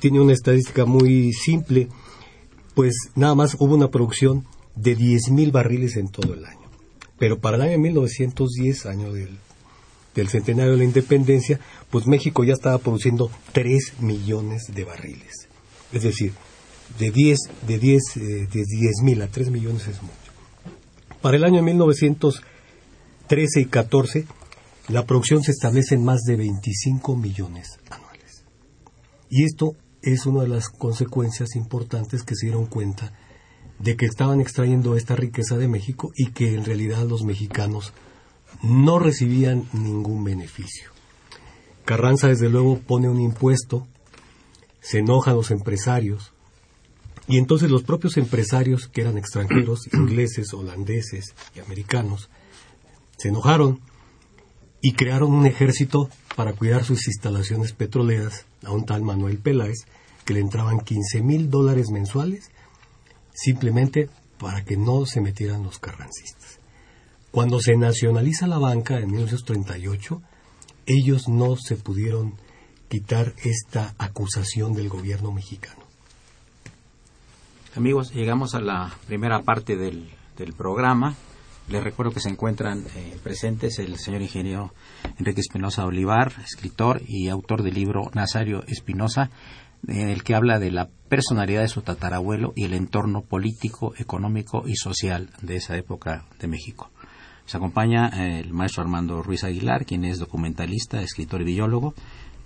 tiene 0.00 0.20
una 0.20 0.32
estadística 0.32 0.84
muy 0.84 1.32
simple, 1.32 1.88
pues 2.74 2.94
nada 3.14 3.34
más 3.34 3.56
hubo 3.58 3.74
una 3.74 3.90
producción 3.90 4.44
de 4.74 4.96
10.000 4.96 5.52
barriles 5.52 5.96
en 5.96 6.08
todo 6.08 6.34
el 6.34 6.44
año. 6.44 6.66
Pero 7.18 7.38
para 7.38 7.56
el 7.56 7.62
año 7.62 7.78
1910, 7.78 8.86
año 8.86 9.12
del, 9.12 9.38
del 10.14 10.28
centenario 10.28 10.72
de 10.72 10.78
la 10.78 10.84
independencia, 10.84 11.60
pues 11.90 12.06
México 12.06 12.44
ya 12.44 12.52
estaba 12.52 12.78
produciendo 12.78 13.30
3 13.52 13.94
millones 14.00 14.74
de 14.74 14.84
barriles. 14.84 15.48
Es 15.92 16.02
decir, 16.02 16.32
de 16.98 17.10
10 17.10 17.38
de 17.66 17.78
10 17.78 18.02
eh, 18.16 18.20
de 18.52 18.64
10 18.64 19.22
a 19.22 19.26
3 19.28 19.50
millones 19.50 19.88
es 19.88 20.02
mucho. 20.02 20.14
Para 21.22 21.36
el 21.36 21.44
año 21.44 21.62
1910 21.62 22.56
13 23.26 23.60
y 23.60 23.64
14, 23.66 24.26
la 24.88 25.04
producción 25.04 25.42
se 25.42 25.50
establece 25.50 25.94
en 25.94 26.04
más 26.04 26.22
de 26.22 26.36
25 26.36 27.16
millones 27.16 27.78
anuales. 27.90 28.44
Y 29.28 29.44
esto 29.44 29.74
es 30.02 30.26
una 30.26 30.42
de 30.42 30.48
las 30.48 30.68
consecuencias 30.68 31.56
importantes 31.56 32.22
que 32.22 32.36
se 32.36 32.46
dieron 32.46 32.66
cuenta 32.66 33.12
de 33.78 33.96
que 33.96 34.06
estaban 34.06 34.40
extrayendo 34.40 34.96
esta 34.96 35.16
riqueza 35.16 35.56
de 35.56 35.68
México 35.68 36.12
y 36.16 36.30
que 36.30 36.54
en 36.54 36.64
realidad 36.64 37.04
los 37.04 37.24
mexicanos 37.24 37.92
no 38.62 38.98
recibían 38.98 39.68
ningún 39.72 40.24
beneficio. 40.24 40.90
Carranza 41.84 42.28
desde 42.28 42.48
luego 42.48 42.78
pone 42.78 43.08
un 43.08 43.20
impuesto, 43.20 43.86
se 44.80 44.98
enojan 44.98 45.34
los 45.34 45.50
empresarios 45.50 46.32
y 47.28 47.38
entonces 47.38 47.70
los 47.70 47.82
propios 47.82 48.16
empresarios 48.16 48.86
que 48.86 49.00
eran 49.00 49.18
extranjeros, 49.18 49.80
ingleses, 49.92 50.54
holandeses 50.54 51.34
y 51.54 51.60
americanos, 51.60 52.30
se 53.18 53.28
enojaron 53.28 53.80
y 54.86 54.92
crearon 54.92 55.32
un 55.32 55.46
ejército 55.46 56.08
para 56.36 56.52
cuidar 56.52 56.84
sus 56.84 57.08
instalaciones 57.08 57.72
petroleras 57.72 58.46
a 58.64 58.70
un 58.70 58.86
tal 58.86 59.02
Manuel 59.02 59.38
Peláez 59.38 59.84
que 60.24 60.32
le 60.32 60.38
entraban 60.38 60.78
15 60.78 61.22
mil 61.22 61.50
dólares 61.50 61.90
mensuales 61.90 62.52
simplemente 63.34 64.08
para 64.38 64.64
que 64.64 64.76
no 64.76 65.04
se 65.04 65.20
metieran 65.20 65.64
los 65.64 65.80
carrancistas. 65.80 66.60
Cuando 67.32 67.58
se 67.60 67.76
nacionaliza 67.76 68.46
la 68.46 68.58
banca 68.58 69.00
en 69.00 69.10
1938, 69.10 70.22
ellos 70.86 71.26
no 71.26 71.56
se 71.56 71.74
pudieron 71.74 72.34
quitar 72.88 73.34
esta 73.42 73.92
acusación 73.98 74.72
del 74.72 74.88
gobierno 74.88 75.32
mexicano. 75.32 75.82
Amigos, 77.74 78.14
llegamos 78.14 78.54
a 78.54 78.60
la 78.60 78.96
primera 79.08 79.42
parte 79.42 79.74
del, 79.74 80.08
del 80.38 80.52
programa. 80.52 81.16
Les 81.68 81.82
recuerdo 81.82 82.12
que 82.12 82.20
se 82.20 82.28
encuentran 82.28 82.84
eh, 82.94 83.18
presentes 83.24 83.80
el 83.80 83.98
señor 83.98 84.22
ingeniero 84.22 84.72
Enrique 85.18 85.40
Espinosa 85.40 85.84
Olivar, 85.84 86.32
escritor 86.44 87.02
y 87.08 87.28
autor 87.28 87.64
del 87.64 87.74
libro 87.74 88.10
Nazario 88.14 88.62
Espinosa, 88.68 89.30
en 89.88 90.08
el 90.08 90.22
que 90.22 90.36
habla 90.36 90.60
de 90.60 90.70
la 90.70 90.88
personalidad 91.08 91.62
de 91.62 91.68
su 91.68 91.82
tatarabuelo 91.82 92.52
y 92.54 92.64
el 92.64 92.74
entorno 92.74 93.22
político, 93.22 93.94
económico 93.98 94.62
y 94.66 94.76
social 94.76 95.30
de 95.42 95.56
esa 95.56 95.76
época 95.76 96.26
de 96.38 96.46
México. 96.46 96.90
Se 97.46 97.56
acompaña 97.56 98.10
eh, 98.14 98.40
el 98.40 98.52
maestro 98.52 98.82
Armando 98.82 99.22
Ruiz 99.22 99.42
Aguilar, 99.42 99.86
quien 99.86 100.04
es 100.04 100.18
documentalista, 100.18 101.02
escritor 101.02 101.42
y 101.42 101.46
biólogo, 101.46 101.94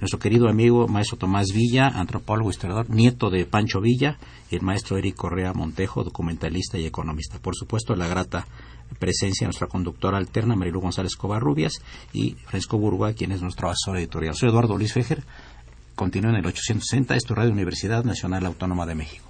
nuestro 0.01 0.19
querido 0.19 0.49
amigo 0.49 0.89
maestro 0.89 1.19
Tomás 1.19 1.49
Villa, 1.55 1.89
antropólogo, 1.89 2.51
historiador, 2.51 2.89
nieto 2.89 3.31
de 3.31 3.45
Pancho 3.45 3.81
Villa, 3.81 4.19
y 4.51 4.57
el 4.57 4.63
maestro 4.63 4.97
Eric 4.97 5.15
Correa 5.15 5.53
Montejo, 5.53 6.05
documentalista 6.05 6.79
y 6.79 6.87
economista. 6.87 7.39
Por 7.39 7.55
supuesto, 7.55 7.95
la 7.95 8.09
grata 8.09 8.47
presencia 8.99 9.45
de 9.45 9.49
nuestra 9.49 9.69
conductora 9.69 10.19
alterna, 10.19 10.57
Marilu 10.57 10.81
González 10.81 11.17
Covarrubias, 11.17 11.75
y 12.13 12.33
Francisco 12.47 12.79
Burgua, 12.79 13.13
quien 13.13 13.33
es 13.33 13.43
nuestro 13.43 13.69
asesor 13.69 13.99
editorial. 13.99 14.35
Soy 14.35 14.49
Eduardo 14.49 14.77
Luis 14.77 14.93
Fejer. 14.93 15.23
continúa 15.95 16.31
en 16.31 16.39
el 16.39 16.47
860, 16.47 17.15
es 17.15 17.25
tu 17.25 17.35
Radio 17.35 17.53
Universidad 17.53 18.03
Nacional 18.05 18.47
Autónoma 18.47 18.87
de 18.87 18.95
México. 18.95 19.27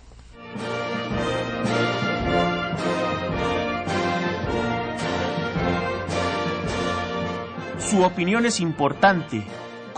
Su 7.90 8.04
opinión 8.04 8.46
es 8.46 8.60
importante. 8.60 9.42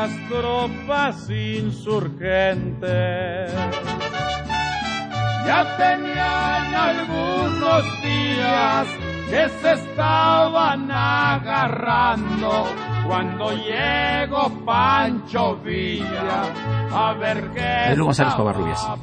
Las 0.00 0.16
tropas 0.28 1.28
insurgentes. 1.28 3.52
Ya 5.46 5.76
tenían 5.76 6.74
algunos 6.74 7.84
días 8.02 8.86
que 9.28 9.46
se 9.60 9.72
estaban 9.72 10.90
agarrando 10.90 12.66
cuando 13.06 13.52
llegó 13.52 14.48
Pancho 14.64 15.56
Villa 15.56 16.44
a 16.92 17.12
ver 17.14 17.50
qué 17.54 17.84
Pedro 17.88 18.06
González 18.06 18.34
pasando. 18.34 18.98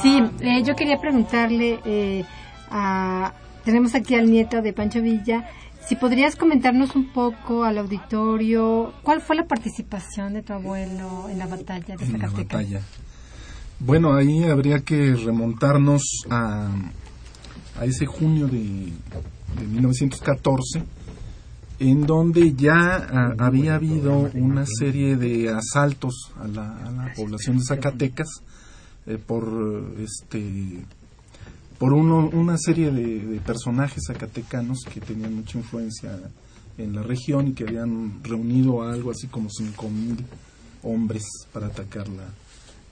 Sí, 0.00 0.22
eh, 0.40 0.62
yo 0.62 0.74
quería 0.76 0.98
preguntarle 1.00 1.80
eh, 1.84 2.24
a... 2.70 3.32
Tenemos 3.64 3.96
aquí 3.96 4.14
al 4.14 4.30
nieto 4.30 4.62
de 4.62 4.72
Pancho 4.72 5.02
Villa. 5.02 5.44
Si 5.88 5.94
podrías 5.94 6.34
comentarnos 6.34 6.96
un 6.96 7.12
poco 7.12 7.62
al 7.62 7.78
auditorio, 7.78 8.92
¿cuál 9.04 9.20
fue 9.20 9.36
la 9.36 9.46
participación 9.46 10.34
de 10.34 10.42
tu 10.42 10.52
abuelo 10.52 11.28
en 11.28 11.38
la 11.38 11.46
batalla 11.46 11.96
de 11.96 12.04
en 12.04 12.12
la 12.14 12.18
Zacatecas? 12.28 12.58
batalla. 12.62 12.80
Bueno, 13.78 14.14
ahí 14.14 14.42
habría 14.44 14.80
que 14.80 15.14
remontarnos 15.14 16.02
a, 16.28 16.70
a 17.78 17.84
ese 17.84 18.04
junio 18.06 18.48
de, 18.48 18.58
de 19.60 19.66
1914, 19.66 20.82
en 21.78 22.04
donde 22.04 22.54
ya 22.54 22.96
ah, 22.96 23.34
había 23.38 23.76
habido 23.76 24.28
una 24.34 24.64
serie 24.66 25.16
de 25.16 25.50
asaltos 25.50 26.32
a 26.40 26.48
la, 26.48 26.76
a 26.84 26.90
la 26.90 27.12
población 27.14 27.58
de 27.58 27.64
Zacatecas 27.64 28.42
eh, 29.06 29.18
por 29.24 29.94
este 29.98 30.82
por 31.78 31.92
uno- 31.92 32.28
una 32.32 32.56
serie 32.58 32.90
de, 32.90 33.20
de 33.20 33.40
personajes 33.40 34.04
zacatecanos 34.06 34.80
que 34.92 35.00
tenían 35.00 35.34
mucha 35.34 35.58
influencia 35.58 36.18
en 36.78 36.94
la 36.94 37.02
región 37.02 37.48
y 37.48 37.52
que 37.52 37.64
habían 37.64 38.22
reunido 38.22 38.82
algo 38.82 39.10
así 39.10 39.26
como 39.28 39.48
5.000 39.48 40.16
hombres 40.82 41.24
para 41.52 41.66
atacar 41.68 42.08
la, 42.08 42.28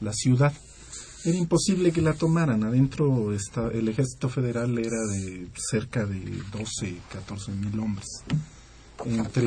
la 0.00 0.12
ciudad. 0.12 0.52
Era 1.24 1.38
imposible 1.38 1.90
que 1.92 2.02
la 2.02 2.12
tomaran. 2.14 2.64
Adentro 2.64 3.32
está, 3.32 3.68
el 3.68 3.88
ejército 3.88 4.28
federal 4.28 4.78
era 4.78 5.00
de 5.12 5.48
cerca 5.70 6.04
de 6.04 6.20
12, 6.52 6.96
14 7.12 7.52
mil 7.52 7.78
hombres. 7.80 8.06
Entre 9.06 9.42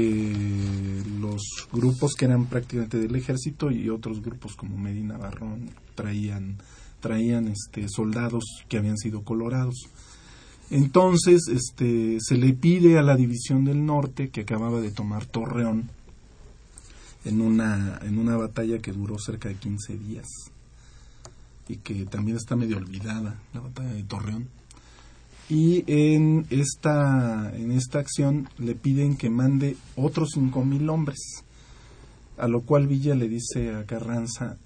los 1.20 1.42
grupos 1.72 2.14
que 2.16 2.26
eran 2.26 2.46
prácticamente 2.48 3.00
del 3.00 3.16
ejército 3.16 3.72
y 3.72 3.90
otros 3.90 4.22
grupos 4.22 4.56
como 4.56 4.78
Medina 4.78 5.18
Barrón 5.18 5.70
traían, 5.96 6.58
traían 7.00 7.48
este, 7.48 7.88
soldados 7.90 8.44
que 8.68 8.78
habían 8.78 8.98
sido 8.98 9.24
colorados. 9.24 9.88
Entonces 10.70 11.48
este, 11.48 12.18
se 12.20 12.38
le 12.38 12.54
pide 12.54 12.98
a 12.98 13.04
la 13.04 13.16
División 13.16 13.64
del 13.66 13.86
Norte, 13.86 14.30
que 14.30 14.42
acababa 14.42 14.82
de 14.82 14.92
tomar 14.92 15.26
Torreón, 15.26 15.90
en 17.26 17.42
una, 17.42 18.00
en 18.04 18.20
una 18.20 18.38
batalla 18.38 18.80
que 18.80 18.92
duró 18.92 19.18
cerca 19.18 19.50
de 19.50 19.56
15 19.56 19.98
días 19.98 20.28
y 21.68 21.78
que 21.78 22.06
también 22.06 22.38
está 22.38 22.56
medio 22.56 22.78
olvidada, 22.78 23.40
la 23.54 23.60
batalla 23.60 23.94
de 23.94 24.04
Torreón. 24.04 24.48
Y 25.50 25.84
en 25.88 26.46
esta, 26.50 27.54
en 27.56 27.72
esta 27.72 28.00
acción 28.00 28.50
le 28.58 28.76
piden 28.76 29.16
que 29.16 29.30
mande 29.30 29.78
otros 29.96 30.32
5.000 30.36 30.90
hombres, 30.90 31.46
a 32.38 32.48
lo 32.48 32.62
cual 32.62 32.88
Villa 32.88 33.16
le 33.16 33.30
dice 33.30 33.74
a 33.74 33.86
Carranza, 33.86 34.58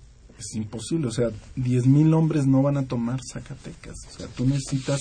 es 0.42 0.56
imposible, 0.56 1.08
o 1.08 1.12
sea, 1.12 1.30
10.000 1.56 2.14
hombres 2.14 2.46
no 2.46 2.62
van 2.62 2.78
a 2.78 2.84
tomar 2.84 3.20
Zacatecas, 3.24 3.96
o 4.14 4.18
sea, 4.18 4.28
tú 4.28 4.46
necesitas 4.46 5.00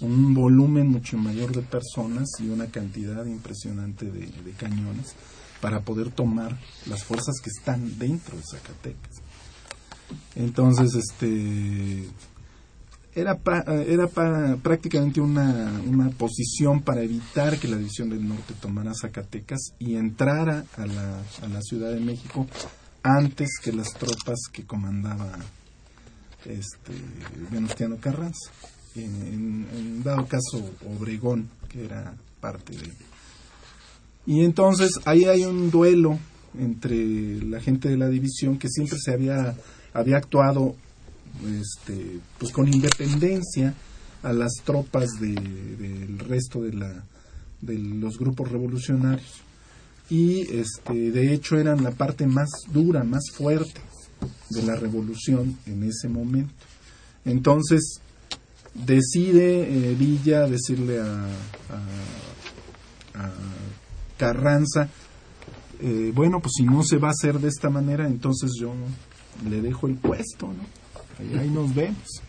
un 0.00 0.34
volumen 0.34 0.88
mucho 0.88 1.16
mayor 1.16 1.54
de 1.54 1.62
personas 1.62 2.28
y 2.40 2.48
una 2.48 2.66
cantidad 2.66 3.24
impresionante 3.24 4.10
de, 4.10 4.28
cañones 4.58 5.14
para 5.60 5.80
poder 5.82 6.10
tomar 6.10 6.58
las 6.86 7.04
fuerzas 7.04 7.36
que 7.42 7.50
están 7.50 7.98
dentro 7.98 8.36
de 8.36 8.42
Zacatecas. 8.50 9.22
Entonces, 10.34 10.94
este 10.94 12.08
era 13.14 13.36
pa- 13.38 13.62
era 13.86 14.08
prácticamente 14.62 15.20
una, 15.20 15.80
una 15.86 16.10
posición 16.10 16.80
para 16.80 17.02
evitar 17.02 17.58
que 17.58 17.68
la 17.68 17.76
división 17.76 18.08
del 18.10 18.26
norte 18.26 18.54
tomara 18.60 18.92
Zacatecas 18.94 19.74
y 19.78 19.96
entrara 19.96 20.64
a 20.76 20.86
la, 20.86 21.18
a 21.42 21.48
la 21.48 21.60
Ciudad 21.62 21.92
de 21.92 22.00
México 22.00 22.46
antes 23.02 23.48
que 23.62 23.72
las 23.72 23.92
tropas 23.94 24.38
que 24.52 24.64
comandaba 24.64 25.38
este 26.44 26.92
Venustiano 27.50 27.96
Carranza. 27.98 28.50
En, 28.94 30.02
dado 30.02 30.26
caso 30.26 30.70
Obregón, 30.86 31.48
que 31.68 31.84
era 31.86 32.14
parte 32.40 32.76
de 32.76 32.92
y 34.26 34.44
entonces 34.44 34.90
ahí 35.06 35.24
hay 35.24 35.44
un 35.44 35.70
duelo 35.70 36.18
entre 36.58 37.42
la 37.42 37.60
gente 37.60 37.88
de 37.88 37.96
la 37.96 38.08
división 38.08 38.58
que 38.58 38.68
siempre 38.68 38.98
se 39.02 39.12
había, 39.12 39.56
había 39.94 40.18
actuado 40.18 40.76
este, 41.48 42.20
pues 42.38 42.52
con 42.52 42.68
independencia 42.72 43.74
a 44.22 44.32
las 44.32 44.52
tropas 44.64 45.08
de- 45.18 45.34
del 45.34 46.18
resto 46.20 46.60
de, 46.62 46.74
la, 46.74 47.04
de 47.62 47.78
los 47.78 48.16
grupos 48.18 48.52
revolucionarios. 48.52 49.40
Y 50.10 50.42
este, 50.56 51.10
de 51.10 51.32
hecho 51.32 51.56
eran 51.58 51.82
la 51.82 51.92
parte 51.92 52.26
más 52.26 52.48
dura, 52.72 53.02
más 53.04 53.24
fuerte 53.32 53.80
de 54.50 54.62
la 54.62 54.76
revolución 54.76 55.56
en 55.66 55.84
ese 55.84 56.08
momento. 56.08 56.52
Entonces 57.24 58.00
decide 58.74 59.90
eh, 59.90 59.94
Villa 59.94 60.46
decirle 60.46 61.00
a, 61.00 61.14
a- 61.14 63.24
a 63.24 63.32
Carranza, 64.18 64.88
eh, 65.80 66.12
bueno, 66.14 66.40
pues 66.40 66.52
si 66.56 66.64
no 66.64 66.82
se 66.84 66.98
va 66.98 67.08
a 67.08 67.12
hacer 67.12 67.40
de 67.40 67.48
esta 67.48 67.70
manera, 67.70 68.06
entonces 68.06 68.52
yo 68.60 68.72
le 69.48 69.60
dejo 69.60 69.86
el 69.88 69.94
puesto, 69.96 70.48
¿no? 70.48 71.38
Ahí, 71.40 71.50
nos 71.50 71.74
vemos. 71.74 72.20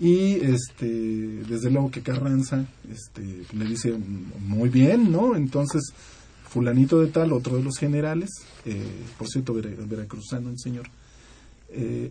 Y 0.00 0.34
este, 0.36 0.86
desde 0.86 1.70
luego 1.70 1.90
que 1.90 2.02
Carranza 2.02 2.64
este, 2.90 3.42
le 3.52 3.64
dice, 3.64 3.92
muy 4.40 4.68
bien, 4.68 5.10
¿no? 5.10 5.34
Entonces, 5.36 5.82
fulanito 6.48 7.00
de 7.00 7.08
tal, 7.08 7.32
otro 7.32 7.56
de 7.56 7.62
los 7.62 7.76
generales, 7.78 8.30
eh, 8.64 8.82
por 9.18 9.28
cierto, 9.28 9.54
vera- 9.54 9.70
veracruzano 9.86 10.50
el 10.50 10.58
señor, 10.58 10.86
eh, 11.70 12.10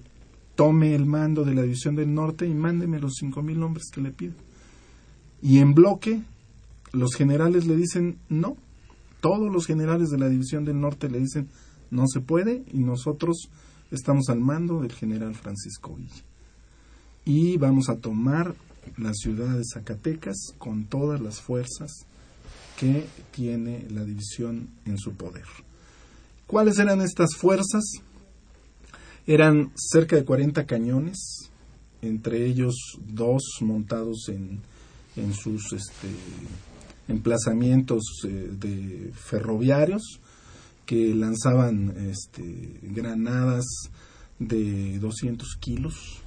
tome 0.55 0.95
el 0.95 1.05
mando 1.05 1.43
de 1.43 1.53
la 1.53 1.63
División 1.63 1.95
del 1.95 2.13
Norte 2.13 2.47
y 2.47 2.53
mándeme 2.53 2.99
los 2.99 3.13
cinco 3.19 3.41
mil 3.41 3.61
hombres 3.63 3.85
que 3.91 4.01
le 4.01 4.11
pido. 4.11 4.33
Y 5.41 5.59
en 5.59 5.73
bloque, 5.73 6.21
los 6.93 7.13
generales 7.15 7.67
le 7.67 7.75
dicen 7.75 8.17
no. 8.29 8.57
Todos 9.21 9.51
los 9.51 9.65
generales 9.65 10.09
de 10.09 10.17
la 10.17 10.29
División 10.29 10.65
del 10.65 10.79
Norte 10.79 11.09
le 11.09 11.19
dicen 11.19 11.47
no 11.91 12.07
se 12.07 12.21
puede 12.21 12.63
y 12.71 12.79
nosotros 12.79 13.49
estamos 13.91 14.29
al 14.29 14.39
mando 14.39 14.81
del 14.81 14.91
general 14.91 15.35
Francisco 15.35 15.95
Villa. 15.95 16.23
Y 17.25 17.57
vamos 17.57 17.89
a 17.89 17.97
tomar 17.97 18.55
la 18.97 19.13
ciudad 19.13 19.55
de 19.55 19.63
Zacatecas 19.63 20.53
con 20.57 20.85
todas 20.85 21.19
las 21.21 21.41
fuerzas 21.41 21.91
que 22.77 23.07
tiene 23.31 23.85
la 23.89 24.03
división 24.03 24.69
en 24.85 24.97
su 24.97 25.13
poder. 25.13 25.45
¿Cuáles 26.45 26.79
eran 26.79 27.01
estas 27.01 27.35
fuerzas? 27.35 27.83
Eran 29.25 29.71
cerca 29.75 30.15
de 30.15 30.23
40 30.23 30.65
cañones, 30.65 31.49
entre 32.01 32.45
ellos 32.45 32.75
dos 32.99 33.41
montados 33.61 34.29
en, 34.29 34.61
en 35.17 35.33
sus 35.33 35.73
este, 35.73 36.07
emplazamientos 37.07 38.03
eh, 38.23 38.49
de 38.51 39.11
ferroviarios 39.13 40.21
que 40.85 41.13
lanzaban 41.13 42.09
este, 42.09 42.79
granadas 42.81 43.65
de 44.39 44.99
200 44.99 45.57
kilos. 45.59 46.21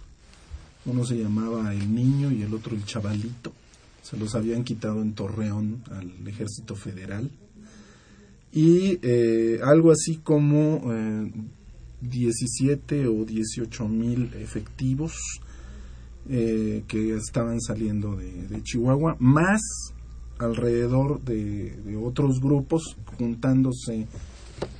Uno 0.85 1.07
se 1.07 1.17
llamaba 1.17 1.73
El 1.73 1.95
Niño 1.95 2.31
y 2.31 2.43
el 2.43 2.53
otro 2.53 2.75
El 2.75 2.85
Chavalito. 2.85 3.53
Se 4.03 4.17
los 4.17 4.35
habían 4.35 4.65
quitado 4.65 5.03
en 5.03 5.15
Torreón 5.15 5.83
al 5.91 6.27
ejército 6.27 6.75
federal. 6.75 7.31
Y 8.53 8.99
eh, 9.03 9.61
algo 9.63 9.93
así 9.93 10.17
como 10.17 10.93
eh, 10.93 11.33
17 12.01 13.07
o 13.07 13.25
18 13.25 13.89
mil 13.89 14.35
efectivos 14.35 15.41
eh, 16.29 16.85
que 16.87 17.15
estaban 17.15 17.61
saliendo 17.61 18.17
de, 18.17 18.63
Chihuahua, 18.63 19.17
más 19.19 19.61
alrededor 20.39 21.21
de, 21.23 21.97
otros 22.03 22.41
grupos, 22.41 22.97
juntándose 23.19 24.07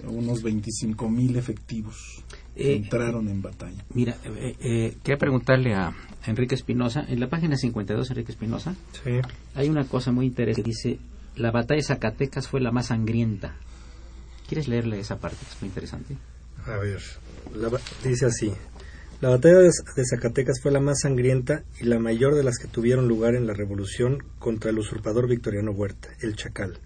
unos 0.07 0.43
25 0.43 1.09
mil 1.09 1.37
efectivos 1.37 2.25
entraron 2.61 3.29
en 3.29 3.43
batalla. 3.43 3.85
Mira, 3.95 4.17
eh, 4.25 4.57
eh, 4.61 4.97
quería 5.03 5.19
preguntarle 5.19 5.75
a 5.75 5.93
Enrique 6.27 6.55
Espinosa, 6.55 7.05
en 7.09 7.21
la 7.21 7.29
página 7.29 7.57
52, 7.57 8.11
Enrique 8.11 8.33
Espinosa, 8.33 8.75
Sí. 9.03 9.11
hay 9.55 9.69
una 9.69 9.85
cosa 9.85 10.13
muy 10.13 10.27
interesante 10.27 10.63
que 10.63 10.69
dice, 10.69 10.99
la 11.37 11.51
batalla 11.51 11.77
de 11.79 11.85
Zacatecas 11.85 12.49
fue 12.49 12.61
la 12.61 12.71
más 12.73 12.87
sangrienta. 12.89 13.55
¿Quieres 14.49 14.69
leerle 14.69 14.99
esa 15.01 15.19
parte? 15.19 15.39
Es 15.49 15.61
muy 15.63 15.69
interesante. 15.69 16.17
A 16.67 16.77
ver, 16.77 17.01
la 17.55 17.71
dice 18.05 18.27
así. 18.27 18.53
La 19.21 19.29
batalla 19.29 19.59
de, 19.59 19.71
de 19.97 20.05
Zacatecas 20.05 20.61
fue 20.63 20.73
la 20.73 20.81
más 20.81 21.01
sangrienta 21.01 21.63
y 21.81 21.85
la 21.85 21.99
mayor 21.99 22.35
de 22.35 22.43
las 22.43 22.59
que 22.59 22.69
tuvieron 22.69 23.07
lugar 23.07 23.35
en 23.35 23.47
la 23.47 23.53
revolución 23.55 24.19
contra 24.39 24.71
el 24.71 24.79
usurpador 24.79 25.29
Victoriano 25.29 25.71
Huerta, 25.73 26.09
el 26.21 26.37
Chacal. 26.37 26.79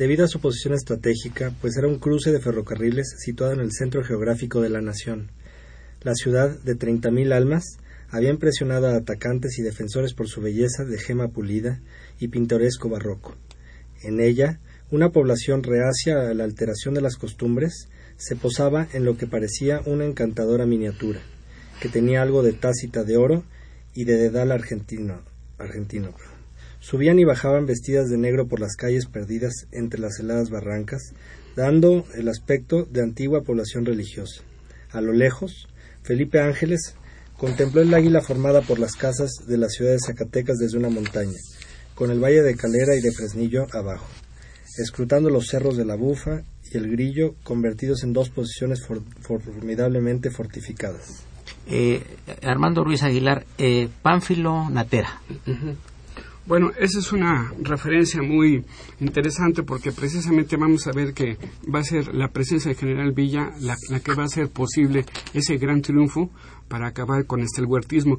Debido 0.00 0.24
a 0.24 0.28
su 0.28 0.40
posición 0.40 0.72
estratégica, 0.72 1.52
pues 1.60 1.76
era 1.76 1.86
un 1.86 1.98
cruce 1.98 2.32
de 2.32 2.40
ferrocarriles 2.40 3.16
situado 3.18 3.52
en 3.52 3.60
el 3.60 3.70
centro 3.70 4.02
geográfico 4.02 4.62
de 4.62 4.70
la 4.70 4.80
nación. 4.80 5.30
La 6.00 6.14
ciudad, 6.14 6.58
de 6.60 6.74
30.000 6.74 7.34
almas, 7.34 7.76
había 8.08 8.30
impresionado 8.30 8.86
a 8.86 8.96
atacantes 8.96 9.58
y 9.58 9.62
defensores 9.62 10.14
por 10.14 10.26
su 10.26 10.40
belleza 10.40 10.86
de 10.86 10.98
gema 10.98 11.28
pulida 11.28 11.82
y 12.18 12.28
pintoresco 12.28 12.88
barroco. 12.88 13.36
En 14.02 14.20
ella, 14.20 14.58
una 14.90 15.10
población 15.10 15.62
reacia 15.62 16.30
a 16.30 16.32
la 16.32 16.44
alteración 16.44 16.94
de 16.94 17.02
las 17.02 17.16
costumbres 17.16 17.90
se 18.16 18.36
posaba 18.36 18.88
en 18.94 19.04
lo 19.04 19.18
que 19.18 19.26
parecía 19.26 19.82
una 19.84 20.06
encantadora 20.06 20.64
miniatura, 20.64 21.20
que 21.82 21.90
tenía 21.90 22.22
algo 22.22 22.42
de 22.42 22.54
tácita 22.54 23.04
de 23.04 23.18
oro 23.18 23.44
y 23.92 24.04
de 24.04 24.16
dedal 24.16 24.50
argentino. 24.50 25.20
argentino. 25.58 26.14
Subían 26.80 27.18
y 27.18 27.24
bajaban 27.24 27.66
vestidas 27.66 28.08
de 28.08 28.16
negro 28.18 28.46
por 28.48 28.58
las 28.60 28.74
calles 28.76 29.06
perdidas 29.06 29.66
entre 29.70 30.00
las 30.00 30.18
heladas 30.18 30.50
barrancas, 30.50 31.12
dando 31.56 32.04
el 32.14 32.28
aspecto 32.28 32.84
de 32.84 33.02
antigua 33.02 33.42
población 33.42 33.84
religiosa. 33.84 34.42
A 34.90 35.00
lo 35.00 35.12
lejos, 35.12 35.68
Felipe 36.02 36.40
Ángeles 36.40 36.94
contempló 37.36 37.82
el 37.82 37.92
águila 37.94 38.22
formada 38.22 38.62
por 38.62 38.78
las 38.78 38.94
casas 38.96 39.30
de 39.46 39.56
la 39.58 39.68
ciudad 39.68 39.92
de 39.92 39.98
Zacatecas 40.04 40.58
desde 40.58 40.78
una 40.78 40.88
montaña, 40.88 41.36
con 41.94 42.10
el 42.10 42.18
valle 42.22 42.42
de 42.42 42.56
Calera 42.56 42.94
y 42.96 43.00
de 43.00 43.12
Fresnillo 43.12 43.66
abajo, 43.72 44.06
escrutando 44.78 45.28
los 45.30 45.46
cerros 45.48 45.76
de 45.76 45.84
la 45.84 45.96
Bufa 45.96 46.42
y 46.72 46.76
el 46.78 46.90
Grillo 46.90 47.34
convertidos 47.42 48.04
en 48.04 48.12
dos 48.12 48.30
posiciones 48.30 48.84
for- 48.86 49.02
formidablemente 49.20 50.30
fortificadas. 50.30 51.24
Eh, 51.66 52.02
Armando 52.42 52.84
Ruiz 52.84 53.02
Aguilar, 53.02 53.44
eh, 53.58 53.88
Pánfilo 54.02 54.70
Natera. 54.70 55.20
Bueno, 56.46 56.70
esa 56.78 56.98
es 56.98 57.12
una 57.12 57.52
referencia 57.62 58.22
muy 58.22 58.64
interesante 58.98 59.62
porque 59.62 59.92
precisamente 59.92 60.56
vamos 60.56 60.86
a 60.86 60.92
ver 60.92 61.12
que 61.12 61.36
va 61.72 61.80
a 61.80 61.84
ser 61.84 62.12
la 62.14 62.28
presencia 62.28 62.70
del 62.70 62.78
general 62.78 63.12
Villa 63.12 63.50
la, 63.60 63.76
la 63.88 64.00
que 64.00 64.14
va 64.14 64.22
a 64.24 64.26
hacer 64.26 64.48
posible 64.48 65.04
ese 65.32 65.58
gran 65.58 65.82
triunfo 65.82 66.30
para 66.70 66.86
acabar 66.86 67.26
con 67.26 67.40
este 67.40 67.60
el 67.60 67.66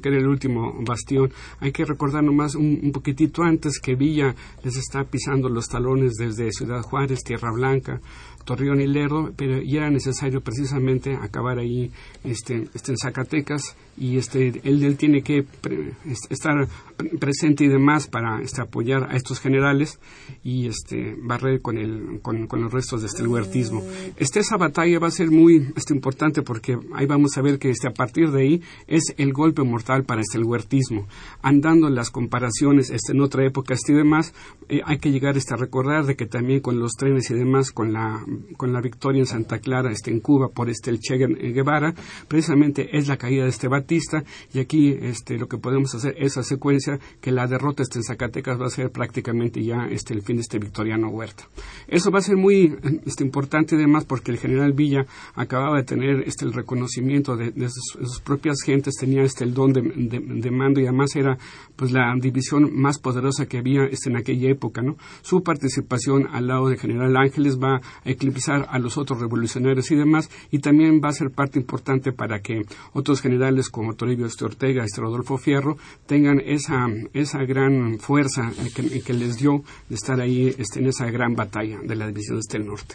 que 0.00 0.08
era 0.10 0.18
el 0.18 0.28
último 0.28 0.74
bastión. 0.86 1.32
Hay 1.60 1.72
que 1.72 1.84
recordar 1.86 2.22
nomás 2.22 2.54
un, 2.54 2.78
un 2.82 2.92
poquitito 2.92 3.42
antes 3.42 3.80
que 3.80 3.94
Villa 3.96 4.34
les 4.62 4.76
está 4.76 5.02
pisando 5.04 5.48
los 5.48 5.68
talones 5.68 6.12
desde 6.18 6.52
Ciudad 6.52 6.82
Juárez, 6.82 7.24
Tierra 7.24 7.50
Blanca, 7.50 8.00
Torreón 8.44 8.80
y 8.80 8.88
Lerdo, 8.88 9.30
pero 9.36 9.62
ya 9.62 9.78
era 9.78 9.90
necesario 9.90 10.40
precisamente 10.40 11.14
acabar 11.14 11.58
ahí 11.60 11.92
este, 12.24 12.66
este 12.74 12.90
en 12.92 12.98
Zacatecas 12.98 13.76
y 13.96 14.16
este 14.16 14.48
él, 14.64 14.82
él 14.82 14.96
tiene 14.96 15.22
que 15.22 15.44
pre- 15.44 15.92
es- 16.06 16.26
estar 16.28 16.66
pre- 16.96 17.10
presente 17.20 17.64
y 17.64 17.68
demás 17.68 18.08
para 18.08 18.42
este, 18.42 18.60
apoyar 18.60 19.04
a 19.10 19.16
estos 19.16 19.38
generales 19.38 20.00
y 20.42 20.66
este 20.66 21.14
barrer 21.22 21.60
con 21.62 21.78
el 21.78 22.18
con, 22.20 22.48
con 22.48 22.62
los 22.62 22.72
restos 22.72 23.02
de 23.02 23.06
este 23.06 23.22
el 23.22 23.28
huertismo. 23.28 23.84
Este 24.16 24.40
esa 24.40 24.56
batalla 24.56 24.98
va 24.98 25.06
a 25.06 25.12
ser 25.12 25.30
muy 25.30 25.68
este, 25.76 25.94
importante 25.94 26.42
porque 26.42 26.76
ahí 26.94 27.06
vamos 27.06 27.38
a 27.38 27.42
ver 27.42 27.60
que 27.60 27.70
este 27.70 27.86
a 27.86 27.92
partir 27.94 28.32
de 28.32 28.41
es 28.86 29.14
el 29.16 29.32
golpe 29.32 29.62
mortal 29.62 30.04
para 30.04 30.20
este 30.20 30.38
el 30.38 30.44
huertismo. 30.44 31.06
Andando 31.42 31.88
en 31.88 31.94
las 31.94 32.10
comparaciones 32.10 32.90
este 32.90 33.12
en 33.12 33.20
otra 33.20 33.46
época 33.46 33.74
este 33.74 33.92
y 33.92 33.96
demás, 33.96 34.34
eh, 34.68 34.80
hay 34.84 34.98
que 34.98 35.10
llegar 35.10 35.36
este, 35.36 35.54
a 35.54 35.56
recordar 35.56 36.06
de 36.06 36.16
que 36.16 36.26
también 36.26 36.60
con 36.60 36.78
los 36.78 36.92
trenes 36.92 37.30
y 37.30 37.34
demás 37.34 37.70
con 37.70 37.92
la 37.92 38.24
con 38.56 38.72
la 38.72 38.80
victoria 38.80 39.20
en 39.20 39.26
Santa 39.26 39.58
Clara 39.58 39.90
este 39.90 40.10
en 40.10 40.20
Cuba 40.20 40.48
por 40.48 40.68
este 40.70 40.90
el 40.90 41.00
Che 41.00 41.16
Guevara, 41.16 41.94
precisamente 42.28 42.96
es 42.96 43.08
la 43.08 43.16
caída 43.16 43.44
de 43.44 43.50
este 43.50 43.68
Batista 43.68 44.24
y 44.52 44.58
aquí 44.58 44.96
este 45.00 45.38
lo 45.38 45.48
que 45.48 45.58
podemos 45.58 45.94
hacer 45.94 46.14
esa 46.18 46.42
secuencia 46.42 46.98
que 47.20 47.32
la 47.32 47.46
derrota 47.46 47.82
este 47.82 47.98
en 47.98 48.04
Zacatecas 48.04 48.60
va 48.60 48.66
a 48.66 48.70
ser 48.70 48.90
prácticamente 48.90 49.62
ya 49.62 49.86
este 49.90 50.14
el 50.14 50.22
fin 50.22 50.36
de 50.36 50.42
este 50.42 50.58
Victoriano 50.58 51.08
Huerta. 51.08 51.48
Eso 51.88 52.10
va 52.10 52.18
a 52.18 52.22
ser 52.22 52.36
muy 52.36 52.76
este, 53.06 53.24
importante 53.24 53.76
además 53.76 54.04
porque 54.04 54.30
el 54.30 54.38
general 54.38 54.72
Villa 54.72 55.06
acababa 55.34 55.76
de 55.76 55.84
tener 55.84 56.22
este 56.26 56.44
el 56.44 56.52
reconocimiento 56.52 57.36
de, 57.36 57.50
de 57.50 57.68
sus, 57.68 57.98
de 57.98 58.06
sus 58.06 58.20
propias 58.32 58.62
gentes, 58.64 58.94
tenía 58.98 59.22
este 59.22 59.44
el 59.44 59.52
don 59.52 59.72
de, 59.72 59.82
de- 59.82 60.20
de 60.20 60.50
mando 60.50 60.80
y 60.80 60.84
además 60.86 61.14
era 61.16 61.36
pues 61.76 61.92
la 61.92 62.14
división 62.18 62.70
más 62.74 62.98
poderosa 62.98 63.46
que 63.46 63.58
había 63.58 63.84
este, 63.84 64.08
en 64.10 64.16
aquella 64.16 64.48
época, 64.50 64.80
¿no? 64.82 64.96
Su 65.22 65.42
participación 65.42 66.26
al 66.32 66.46
lado 66.46 66.68
del 66.68 66.78
general 66.78 67.16
Ángeles 67.16 67.58
va 67.58 67.76
a 67.76 67.80
eclipsar 68.04 68.66
a 68.70 68.78
los 68.78 68.96
otros 68.96 69.20
revolucionarios 69.20 69.90
y 69.90 69.96
demás 69.96 70.30
y 70.50 70.58
también 70.60 71.00
va 71.04 71.10
a 71.10 71.12
ser 71.12 71.30
parte 71.30 71.58
importante 71.58 72.12
para 72.12 72.40
que 72.40 72.62
otros 72.94 73.20
generales 73.20 73.68
como 73.68 73.94
Toribio 73.94 74.26
este 74.26 74.44
Ortega, 74.46 74.84
este 74.84 75.00
Rodolfo 75.02 75.36
Fierro 75.36 75.76
tengan 76.06 76.40
esa, 76.44 76.86
esa 77.12 77.44
gran 77.44 77.98
fuerza 77.98 78.50
que, 78.74 79.00
que 79.02 79.12
les 79.12 79.36
dio 79.36 79.62
de 79.88 79.94
estar 79.94 80.20
ahí 80.20 80.54
este, 80.58 80.80
en 80.80 80.86
esa 80.86 81.10
gran 81.10 81.34
batalla 81.34 81.78
de 81.82 81.94
la 81.96 82.06
división 82.06 82.38
este 82.38 82.58
del 82.58 82.66
norte. 82.68 82.94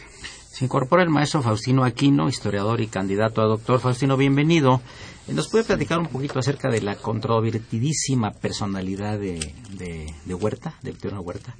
Se 0.58 0.64
incorpora 0.64 1.04
el 1.04 1.08
maestro 1.08 1.40
Faustino 1.40 1.84
Aquino, 1.84 2.28
historiador 2.28 2.80
y 2.80 2.88
candidato 2.88 3.42
a 3.42 3.44
doctor. 3.44 3.78
Faustino, 3.78 4.16
bienvenido. 4.16 4.80
Eh, 5.28 5.32
¿Nos 5.32 5.48
puede 5.48 5.62
platicar 5.62 6.00
un 6.00 6.08
poquito 6.08 6.40
acerca 6.40 6.68
de 6.68 6.80
la 6.80 6.96
controvertidísima 6.96 8.32
personalidad 8.32 9.20
de, 9.20 9.54
de, 9.78 10.12
de 10.24 10.34
Huerta, 10.34 10.74
de 10.82 10.90
Victoriano 10.90 11.22
Huerta? 11.22 11.54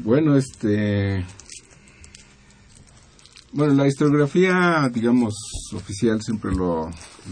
Bueno, 0.00 0.36
este. 0.36 1.24
Bueno, 3.52 3.72
la 3.72 3.86
historiografía, 3.86 4.90
digamos, 4.92 5.34
oficial 5.74 6.20
siempre 6.20 6.54
lo, 6.54 6.90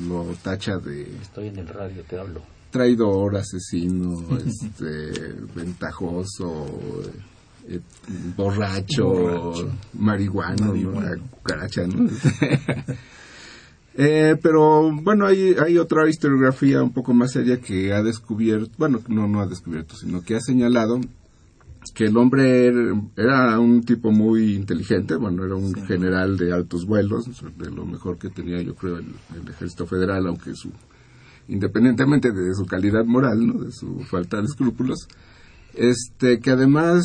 lo 0.09 0.25
tacha 0.43 0.79
de 0.79 1.03
Estoy 1.21 1.49
en 1.49 1.59
el 1.59 1.69
radio, 1.69 2.03
te 2.05 2.19
hablo. 2.19 2.41
traidor, 2.71 3.37
asesino, 3.37 4.39
este, 4.39 5.35
ventajoso, 5.55 6.67
eh, 7.71 7.81
borracho, 8.37 9.07
Borracho. 9.07 9.71
marihuano, 9.95 10.75
¿no? 10.75 11.01
Cucaracha, 11.31 11.87
¿no? 11.87 12.11
Eh, 13.93 14.37
pero 14.41 14.93
bueno, 15.03 15.27
hay, 15.27 15.55
hay 15.55 15.77
otra 15.77 16.09
historiografía 16.09 16.81
un 16.81 16.93
poco 16.93 17.13
más 17.13 17.33
seria 17.33 17.61
que 17.61 17.93
ha 17.93 18.03
descubierto, 18.03 18.71
bueno, 18.79 19.01
no, 19.09 19.27
no 19.27 19.41
ha 19.41 19.47
descubierto, 19.47 19.97
sino 19.97 20.23
que 20.23 20.37
ha 20.37 20.41
señalado 20.41 21.01
que 21.95 22.05
el 22.05 22.17
hombre 22.17 22.67
era, 22.69 22.95
era 23.17 23.59
un 23.59 23.83
tipo 23.83 24.13
muy 24.13 24.55
inteligente, 24.55 25.17
bueno, 25.17 25.45
era 25.45 25.57
un 25.57 25.75
general 25.87 26.37
de 26.39 26.53
altos 26.53 26.87
vuelos, 26.87 27.25
de 27.59 27.71
lo 27.71 27.85
mejor 27.85 28.17
que 28.17 28.31
tenía 28.31 28.63
yo 28.63 28.77
creo 28.77 28.99
el, 28.99 29.13
el 29.35 29.49
ejército 29.51 29.87
federal, 29.87 30.25
aunque 30.29 30.55
su 30.55 30.71
independientemente 31.49 32.31
de 32.31 32.55
su 32.55 32.65
calidad 32.65 33.05
moral, 33.05 33.45
¿no? 33.45 33.65
de 33.65 33.73
su 33.73 34.01
falta 34.05 34.39
de 34.39 34.45
escrúpulos, 34.45 35.09
este 35.75 36.39
que 36.41 36.51
además, 36.51 37.03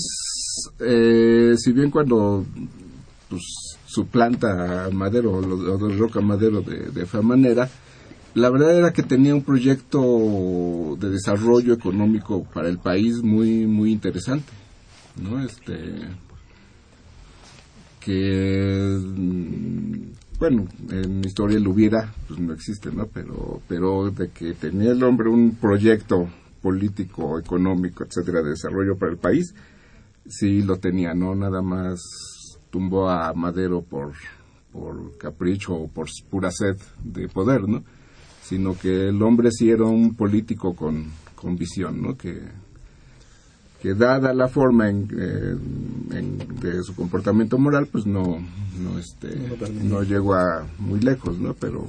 eh, 0.80 1.56
si 1.58 1.72
bien 1.72 1.91
cuando 1.91 2.46
pues, 3.30 3.44
suplanta 3.86 4.86
a 4.86 4.89
Madero 4.89 5.32
o 5.34 5.39
o 5.39 5.88
derroca 5.88 6.20
a 6.20 6.24
Madero 6.24 6.62
de, 6.62 6.91
de 6.91 7.06
fea 7.06 7.22
manera, 7.22 7.70
la 8.34 8.50
verdad 8.50 8.78
era 8.78 8.94
que 8.94 9.04
tenía 9.04 9.34
un 9.34 9.44
proyecto 9.44 10.98
de 11.00 11.10
desarrollo 11.10 11.74
económico 11.74 12.44
para 12.54 12.70
el 12.70 12.78
país 12.78 13.22
muy 13.24 13.65
muy 13.65 13.91
interesante, 13.91 14.52
¿no? 15.22 15.44
Este 15.44 15.74
que 18.00 19.00
mm, 19.00 20.15
bueno, 20.38 20.68
en 20.89 21.24
historia 21.24 21.58
el 21.58 21.68
hubiera, 21.68 22.13
pues 22.28 22.39
no 22.39 22.54
existe, 22.54 22.91
¿no? 22.91 23.08
Pero, 23.08 23.62
pero 23.68 24.12
de 24.12 24.30
que 24.30 24.54
tenía 24.54 24.91
el 24.91 25.04
hombre 25.04 25.30
un 25.30 25.56
proyecto 25.56 26.28
político, 26.62 27.39
económico, 27.39 28.04
etcétera, 28.04 28.41
de 28.41 28.50
desarrollo 28.50 28.98
para 28.98 29.12
el 29.12 29.18
país, 29.18 29.54
sí 30.28 30.62
lo 30.62 30.78
tenía, 30.78 31.14
no 31.14 31.36
nada 31.36 31.62
más 31.62 32.02
tumbó 32.70 33.10
a 33.10 33.34
Madero 33.34 33.82
por, 33.82 34.14
por 34.72 35.18
capricho 35.18 35.74
o 35.74 35.88
por 35.88 36.08
pura 36.30 36.52
sed 36.52 36.78
de 37.04 37.28
poder, 37.30 37.68
¿no? 37.68 37.84
Sino 38.44 38.78
que 38.78 39.10
el 39.10 39.22
hombre 39.22 39.50
sí 39.52 39.70
era 39.70 39.86
un 39.86 40.16
político 40.16 40.76
con, 40.76 41.06
con 41.36 41.56
visión, 41.56 42.02
¿no? 42.02 42.18
Que, 42.18 42.42
que 43.82 43.94
dada 43.94 44.34
la 44.34 44.48
forma 44.48 44.90
en, 44.90 45.08
de 45.08 46.84
su 46.84 46.96
comportamiento 46.96 47.58
moral, 47.58 47.88
pues 47.88 48.06
no, 48.06 48.24
no, 48.80 49.00
este, 49.00 49.30
no, 49.84 50.04
llegó 50.04 50.34
a 50.36 50.66
muy 50.80 51.00
lejos, 51.00 51.40
¿no? 51.40 51.54
Pero, 51.54 51.88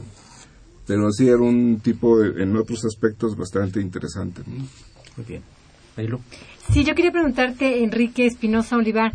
pero 0.86 1.10
sí 1.10 1.28
era 1.28 1.40
un 1.40 1.80
tipo 1.80 2.22
en 2.22 2.56
otros 2.56 2.84
aspectos 2.84 3.36
bastante 3.36 3.80
interesante. 3.80 4.42
Muy 4.46 5.26
bien. 5.26 5.42
Sí, 6.72 6.84
yo 6.84 6.94
quería 6.94 7.12
preguntarte, 7.12 7.82
Enrique 7.82 8.26
Espinosa 8.26 8.76
Olivar, 8.76 9.12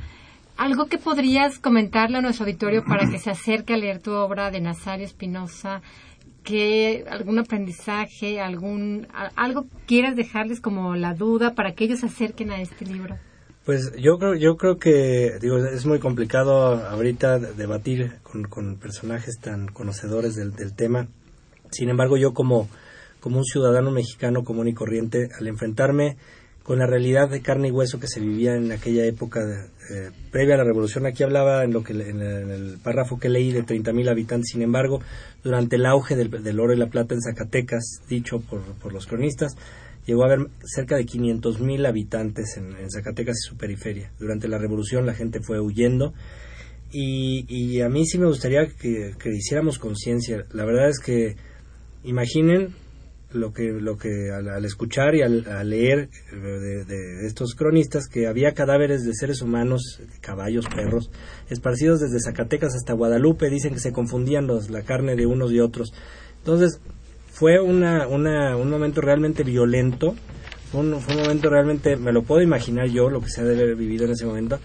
algo 0.57 0.87
que 0.87 0.97
podrías 0.97 1.59
comentarle 1.59 2.17
a 2.17 2.21
nuestro 2.21 2.45
auditorio 2.45 2.83
para 2.87 3.09
que 3.09 3.19
se 3.19 3.29
acerque 3.29 3.73
a 3.73 3.77
leer 3.77 3.99
tu 3.99 4.11
obra 4.11 4.51
de 4.51 4.61
Nazario 4.61 5.05
Espinosa, 5.05 5.81
que 6.43 7.05
algún 7.09 7.39
aprendizaje, 7.39 8.41
algún 8.41 9.07
algo 9.35 9.67
quieras 9.85 10.15
dejarles 10.15 10.59
como 10.59 10.95
la 10.95 11.13
duda 11.13 11.53
para 11.53 11.73
que 11.73 11.83
ellos 11.85 11.99
se 11.99 12.07
acerquen 12.07 12.51
a 12.51 12.61
este 12.61 12.85
libro. 12.85 13.15
Pues 13.63 13.91
yo 13.95 14.17
creo, 14.17 14.33
yo 14.33 14.57
creo 14.57 14.77
que 14.77 15.37
digo 15.39 15.57
es 15.57 15.85
muy 15.85 15.99
complicado 15.99 16.83
ahorita 16.83 17.37
debatir 17.37 18.13
con, 18.23 18.45
con 18.45 18.77
personajes 18.77 19.37
tan 19.39 19.67
conocedores 19.67 20.35
del, 20.35 20.53
del, 20.53 20.73
tema. 20.73 21.07
Sin 21.69 21.89
embargo, 21.89 22.17
yo 22.17 22.33
como, 22.33 22.67
como 23.19 23.37
un 23.37 23.45
ciudadano 23.45 23.91
mexicano 23.91 24.43
común 24.43 24.67
y 24.67 24.73
corriente, 24.73 25.29
al 25.39 25.47
enfrentarme 25.47 26.17
con 26.63 26.79
la 26.79 26.85
realidad 26.85 27.29
de 27.29 27.41
carne 27.41 27.69
y 27.69 27.71
hueso 27.71 27.99
que 27.99 28.07
se 28.07 28.19
vivía 28.19 28.55
en 28.55 28.71
aquella 28.71 29.05
época 29.05 29.41
eh, 29.89 30.11
previa 30.31 30.55
a 30.55 30.57
la 30.59 30.63
revolución. 30.63 31.05
Aquí 31.05 31.23
hablaba 31.23 31.63
en, 31.63 31.73
lo 31.73 31.83
que, 31.83 31.93
en, 31.93 32.21
el, 32.21 32.77
párrafo 32.83 33.19
que 33.19 33.29
leí 33.29 33.51
de 33.51 33.63
30.000 33.63 34.09
habitantes. 34.09 34.51
Sin 34.51 34.61
embargo, 34.61 35.01
durante 35.43 35.77
el 35.77 35.85
auge 35.85 36.15
del, 36.15 36.59
oro 36.59 36.73
y 36.73 36.77
la 36.77 36.87
plata 36.87 37.15
en 37.15 37.21
Zacatecas, 37.21 38.01
dicho 38.07 38.39
por, 38.41 38.61
por 38.75 38.93
los 38.93 39.07
cronistas, 39.07 39.55
llegó 40.05 40.23
a 40.23 40.27
haber 40.27 40.47
cerca 40.63 40.95
de 40.95 41.05
500.000 41.05 41.87
habitantes 41.87 42.57
en, 42.57 42.91
Zacatecas 42.91 43.37
y 43.43 43.49
su 43.49 43.57
periferia. 43.57 44.11
Durante 44.19 44.47
la 44.47 44.59
revolución 44.59 45.05
la 45.05 45.15
gente 45.15 45.41
fue 45.41 45.59
huyendo. 45.59 46.13
Y, 46.91 47.45
y 47.47 47.81
a 47.81 47.89
mí 47.89 48.05
sí 48.05 48.19
me 48.19 48.27
gustaría 48.27 48.67
que, 48.67 49.15
que 49.17 49.29
hiciéramos 49.29 49.79
conciencia. 49.79 50.45
La 50.51 50.65
verdad 50.65 50.89
es 50.89 50.99
que 50.99 51.37
imaginen 52.03 52.75
lo 53.33 53.53
que, 53.53 53.71
lo 53.71 53.97
que 53.97 54.31
al, 54.31 54.65
escuchar 54.65 55.15
y 55.15 55.21
al, 55.21 55.69
leer 55.69 56.09
eh, 56.31 56.85
de, 56.87 57.25
estos 57.25 57.55
cronistas 57.55 58.07
que 58.07 58.27
había 58.27 58.53
cadáveres 58.53 59.03
de 59.03 59.13
seres 59.13 59.41
humanos, 59.41 60.01
caballos, 60.21 60.65
perros, 60.67 61.11
esparcidos 61.49 61.99
desde 61.99 62.19
Zacatecas 62.19 62.75
hasta 62.75 62.93
Guadalupe, 62.93 63.49
dicen 63.49 63.73
que 63.73 63.79
se 63.79 63.91
confundían 63.91 64.47
los, 64.47 64.69
la 64.69 64.83
carne 64.83 65.15
de 65.15 65.25
unos 65.25 65.51
y 65.51 65.59
otros. 65.59 65.93
Entonces, 66.39 66.79
fue 67.31 67.59
una, 67.59 68.07
una, 68.07 68.55
un 68.57 68.69
momento 68.69 69.01
realmente 69.01 69.43
violento, 69.43 70.15
fue 70.71 70.81
un, 70.81 70.99
fue 71.01 71.15
un 71.15 71.21
momento 71.21 71.49
realmente, 71.49 71.95
me 71.95 72.11
lo 72.11 72.23
puedo 72.23 72.41
imaginar 72.41 72.87
yo, 72.87 73.09
lo 73.09 73.21
que 73.21 73.29
se 73.29 73.41
ha 73.41 73.43
de 73.43 73.55
haber 73.55 73.75
vivido 73.75 74.05
en 74.05 74.11
ese 74.11 74.25
momento, 74.25 74.59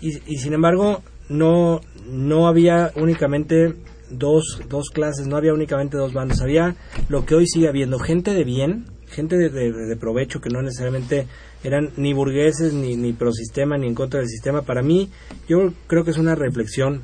y, 0.00 0.08
y 0.26 0.36
sin 0.38 0.52
embargo, 0.52 1.02
no, 1.28 1.80
no 2.06 2.48
había 2.48 2.92
únicamente 2.96 3.74
dos, 4.18 4.60
dos 4.68 4.90
clases, 4.90 5.26
no 5.26 5.36
había 5.36 5.52
únicamente 5.52 5.96
dos 5.96 6.12
bandos, 6.12 6.40
había 6.40 6.76
lo 7.08 7.24
que 7.24 7.34
hoy 7.34 7.46
sigue 7.46 7.68
habiendo, 7.68 7.98
gente 7.98 8.32
de 8.34 8.44
bien, 8.44 8.86
gente 9.06 9.36
de, 9.36 9.50
de, 9.50 9.96
provecho 9.96 10.40
que 10.40 10.50
no 10.50 10.62
necesariamente 10.62 11.26
eran 11.62 11.90
ni 11.96 12.12
burgueses, 12.12 12.74
ni, 12.74 12.96
ni 12.96 13.12
pro 13.12 13.32
sistema, 13.32 13.78
ni 13.78 13.86
en 13.86 13.94
contra 13.94 14.20
del 14.20 14.28
sistema. 14.28 14.62
Para 14.62 14.82
mí, 14.82 15.10
yo 15.48 15.72
creo 15.86 16.04
que 16.04 16.10
es 16.10 16.18
una 16.18 16.34
reflexión 16.34 17.02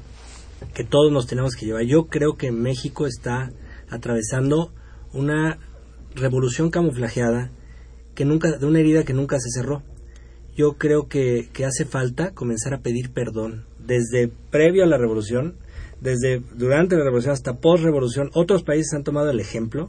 que 0.75 0.85
todos 0.85 1.12
nos 1.12 1.27
tenemos 1.27 1.55
que 1.55 1.66
llevar. 1.66 1.85
Yo 1.85 2.07
creo 2.07 2.37
que 2.37 2.53
México 2.53 3.07
está 3.07 3.51
atravesando 3.88 4.73
una 5.12 5.59
revolución 6.14 6.70
camuflajeada 6.70 7.51
que 8.14 8.25
nunca, 8.25 8.57
de 8.59 8.66
una 8.66 8.81
herida 8.81 9.05
que 9.05 9.14
nunca 9.14 9.38
se 9.38 9.51
cerró. 9.51 9.83
Yo 10.57 10.75
creo 10.75 11.09
que, 11.09 11.49
que 11.53 11.64
hace 11.64 11.85
falta 11.85 12.33
comenzar 12.35 12.75
a 12.75 12.81
pedir 12.81 13.12
perdón. 13.12 13.66
Desde 13.79 14.29
previo 14.51 14.85
a 14.85 14.87
la 14.87 14.99
revolución, 14.99 15.57
desde 16.01 16.43
durante 16.55 16.97
la 16.97 17.05
revolución 17.05 17.33
hasta 17.33 17.61
post-revolución, 17.61 18.31
otros 18.35 18.63
países 18.63 18.95
han 18.95 19.05
tomado 19.05 19.31
el 19.31 19.41
ejemplo. 19.41 19.89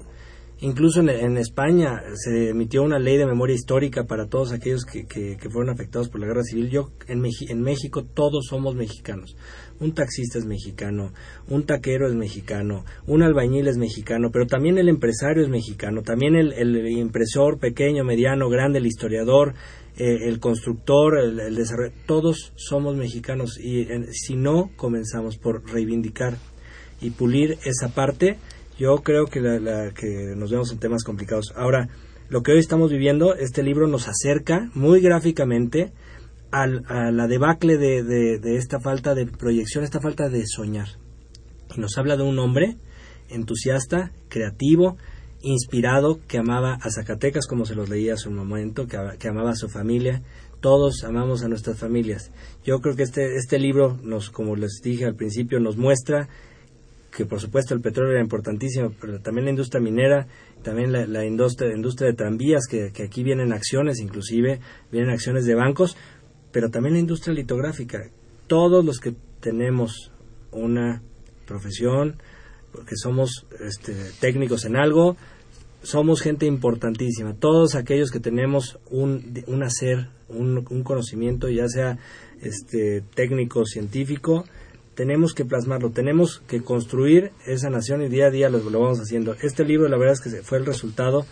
Incluso 0.64 1.02
en, 1.02 1.38
España 1.38 2.04
se 2.14 2.50
emitió 2.50 2.84
una 2.84 3.00
ley 3.00 3.18
de 3.18 3.26
memoria 3.26 3.56
histórica 3.56 4.04
para 4.04 4.28
todos 4.28 4.52
aquellos 4.52 4.86
que, 4.86 5.08
que, 5.08 5.50
fueron 5.50 5.74
afectados 5.74 6.08
por 6.08 6.22
la 6.22 6.28
guerra 6.28 6.44
civil. 6.44 6.70
Yo 6.70 6.92
en, 7.08 7.24
en 7.26 7.62
México 7.62 8.04
todos 8.04 8.46
somos 8.48 8.76
mexicanos. 8.76 9.36
Un 9.80 9.96
taxista 9.96 10.38
es 10.38 10.46
mexicano, 10.46 11.14
un 11.50 11.66
taquero 11.66 12.08
es 12.08 12.14
mexicano, 12.14 12.86
un 13.08 13.24
albañil 13.24 13.68
es 13.68 13.78
mexicano, 13.78 14.30
pero 14.32 14.46
también 14.46 14.78
el 14.78 14.88
empresario 14.88 15.42
es 15.42 15.50
mexicano, 15.50 16.04
también 16.04 16.36
el, 16.36 16.54
el 16.54 16.88
impresor 16.90 17.58
pequeño, 17.58 18.04
mediano, 18.04 18.48
grande, 18.48 18.78
el 18.78 18.86
historiador, 18.86 19.56
eh, 20.04 20.28
el 20.30 20.40
constructor, 20.40 21.20
el, 21.20 21.54
desarrollo, 21.54 21.94
todos 22.08 22.54
somos 22.56 22.96
mexicanos 22.96 23.60
y 23.60 23.86
si 24.14 24.36
no 24.36 24.72
comenzamos 24.76 25.38
por 25.38 25.64
reivindicar 25.72 26.40
y 27.02 27.12
pulir 27.12 27.60
esa 27.66 27.90
parte, 27.90 28.40
yo 28.80 28.96
creo 29.04 29.28
que, 29.28 29.42
la, 29.42 29.94
que 29.94 30.34
nos 30.36 30.50
vemos 30.50 30.72
en 30.72 30.80
temas 30.80 31.04
complicados. 31.04 31.54
Ahora, 31.56 31.88
lo 32.30 32.42
que 32.42 32.52
hoy 32.52 32.58
estamos 32.58 32.90
viviendo, 32.90 33.36
este 33.36 33.62
libro 33.62 33.86
nos 33.86 34.08
acerca 34.08 34.72
muy 34.74 35.02
gráficamente 35.02 35.92
al, 36.50 36.84
a 36.88 37.12
la 37.12 37.28
debacle 37.28 37.78
de, 37.78 38.02
de, 38.02 38.56
esta 38.58 38.80
falta 38.80 39.14
de 39.14 39.28
proyección, 39.28 39.84
esta 39.84 40.02
falta 40.02 40.30
de 40.30 40.48
soñar. 40.48 40.88
Y 41.78 41.80
nos 41.80 41.96
habla 42.00 42.18
de 42.18 42.24
un 42.24 42.40
hombre 42.40 42.78
entusiasta, 43.30 44.14
creativo, 44.30 44.98
inspirado, 45.42 46.20
que 46.28 46.38
amaba 46.38 46.76
a 46.76 46.90
Zacatecas, 46.92 47.48
como 47.48 47.66
se 47.66 47.76
los 47.76 47.90
leía 47.90 48.14
hace 48.14 48.30
un 48.30 48.36
momento, 48.36 48.88
que, 48.88 49.28
amaba 49.28 49.52
a 49.52 49.56
su 49.56 49.70
familia. 49.70 50.22
Todos 50.60 51.04
amamos 51.04 51.44
a 51.44 51.48
nuestras 51.48 51.80
familias. 51.80 52.32
Yo 52.64 52.80
creo 52.80 52.96
que 52.96 53.04
este, 53.04 53.36
este 53.36 53.60
libro, 53.60 53.98
nos, 54.04 54.30
como 54.30 54.56
les 54.56 54.82
dije 54.84 55.06
al 55.06 55.16
principio, 55.16 55.60
nos 55.60 55.78
muestra 55.78 56.30
que 57.16 57.26
por 57.26 57.42
supuesto 57.42 57.74
el 57.74 57.82
petróleo 57.82 58.14
era 58.14 58.22
importantísimo, 58.22 58.94
pero 59.00 59.20
también 59.20 59.46
la 59.46 59.52
industria 59.52 59.82
minera, 59.82 60.28
también 60.64 60.94
la, 60.94 61.26
industria, 61.26 61.76
industria 61.76 62.10
de 62.10 62.16
tranvías, 62.16 62.68
que, 62.70 62.92
que, 62.94 63.04
aquí 63.04 63.24
vienen 63.24 63.52
acciones, 63.52 64.00
inclusive 64.00 64.62
vienen 64.92 65.10
acciones 65.10 65.46
de 65.46 65.56
bancos, 65.56 65.98
pero 66.54 66.70
también 66.70 66.94
la 66.94 67.02
industria 67.02 67.34
litográfica. 67.34 68.10
Todos 68.48 68.86
los 68.86 69.00
que 69.00 69.14
tenemos 69.42 70.12
una 70.52 71.02
profesión, 71.46 72.16
porque 72.72 72.96
somos 72.96 73.46
este, 73.60 73.94
técnicos 74.20 74.66
en 74.66 74.78
algo, 74.78 75.18
somos 75.84 76.22
gente 76.22 76.46
importantísima. 76.46 77.34
Todos 77.34 77.76
aquellos 77.76 78.12
que 78.12 78.20
tenemos 78.20 78.80
un, 78.90 79.44
un 79.48 79.64
hacer, 79.64 80.10
un, 80.30 80.64
conocimiento, 80.84 81.50
ya 81.50 81.68
sea 81.68 81.98
este, 82.42 83.04
técnico, 83.16 83.66
científico, 83.66 84.46
tenemos 84.96 85.34
que 85.34 85.46
plasmarlo, 85.46 85.92
tenemos 85.92 86.42
que 86.48 86.62
construir 86.62 87.32
esa 87.46 87.70
nación 87.70 88.02
y 88.02 88.10
día 88.10 88.28
a 88.28 88.32
día 88.32 88.50
lo, 88.50 88.62
vamos 88.64 89.00
haciendo. 89.00 89.36
Este 89.42 89.66
libro, 89.66 89.88
la 89.88 89.98
verdad 89.98 90.14
es 90.14 90.22
que 90.22 90.44
fue 90.44 90.58
el 90.58 90.66
resultado 90.66 91.26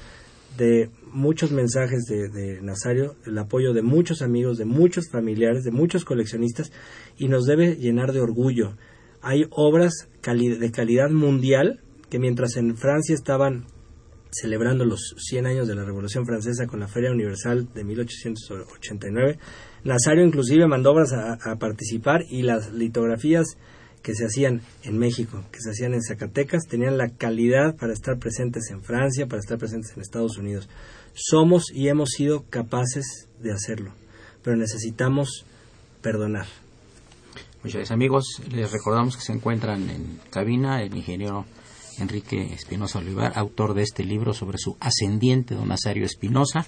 de 0.57 0.89
muchos 1.11 1.51
mensajes 1.51 2.05
de, 2.05 2.29
de, 2.29 2.61
Nazario, 2.61 3.15
el 3.25 3.37
apoyo 3.37 3.73
de 3.73 3.81
muchos 3.81 4.21
amigos, 4.21 4.57
de 4.57 4.65
muchos 4.65 5.09
familiares, 5.09 5.63
de 5.63 5.71
muchos 5.71 6.05
coleccionistas, 6.05 6.71
y 7.17 7.27
nos 7.27 7.45
debe 7.45 7.75
llenar 7.75 8.13
de 8.13 8.21
orgullo. 8.21 8.73
Hay 9.21 9.45
obras 9.51 10.07
de 10.23 10.71
calidad 10.71 11.09
mundial 11.09 11.81
que 12.09 12.19
mientras 12.19 12.55
en 12.55 12.75
Francia 12.77 13.13
estaban 13.13 13.65
celebrando 14.31 14.85
los 14.85 15.15
100 15.17 15.47
años 15.47 15.67
de 15.67 15.75
la 15.75 15.83
Revolución 15.83 16.25
Francesa 16.25 16.67
con 16.67 16.79
la 16.79 16.87
Feria 16.87 17.11
Universal 17.11 17.67
de 17.73 17.83
1889, 17.83 19.39
Nazario 19.83 20.25
inclusive 20.25 20.67
mandó 20.67 20.91
obras 20.91 21.13
a, 21.13 21.55
participar 21.55 22.21
y 22.29 22.41
las 22.43 22.71
litografías 22.71 23.57
que 24.03 24.13
se 24.13 24.25
hacían 24.25 24.61
en 24.83 24.97
México, 24.97 25.43
que 25.51 25.59
se 25.59 25.71
hacían 25.71 25.93
en 25.93 26.01
Zacatecas, 26.01 26.67
tenían 26.67 26.97
la 26.97 27.09
calidad 27.09 27.75
para 27.75 27.93
estar 27.93 28.17
presentes 28.17 28.69
en 28.71 28.81
Francia, 28.81 29.27
para 29.27 29.39
estar 29.39 29.57
presentes 29.57 29.93
en 29.95 30.01
Estados 30.01 30.37
Unidos. 30.37 30.69
Somos 31.13 31.65
y 31.73 31.87
hemos 31.87 32.09
sido 32.09 32.45
capaces 32.49 33.27
de 33.41 33.51
hacerlo, 33.51 33.93
pero 34.43 34.55
necesitamos 34.55 35.45
perdonar. 36.01 36.45
Muchas 37.61 37.75
gracias 37.75 37.91
amigos, 37.91 38.25
les 38.49 38.71
recordamos 38.71 39.17
que 39.17 39.23
se 39.23 39.33
encuentran 39.33 39.89
en 39.89 40.19
cabina 40.29 40.81
el 40.81 40.95
ingeniero 40.95 41.45
Enrique 41.99 42.53
Espinosa 42.53 42.99
Olivar, 42.99 43.33
autor 43.35 43.73
de 43.73 43.83
este 43.83 44.03
libro 44.03 44.33
sobre 44.33 44.57
su 44.57 44.77
ascendiente 44.79 45.55
don 45.55 45.67
Nazario 45.67 46.05
Espinosa 46.05 46.65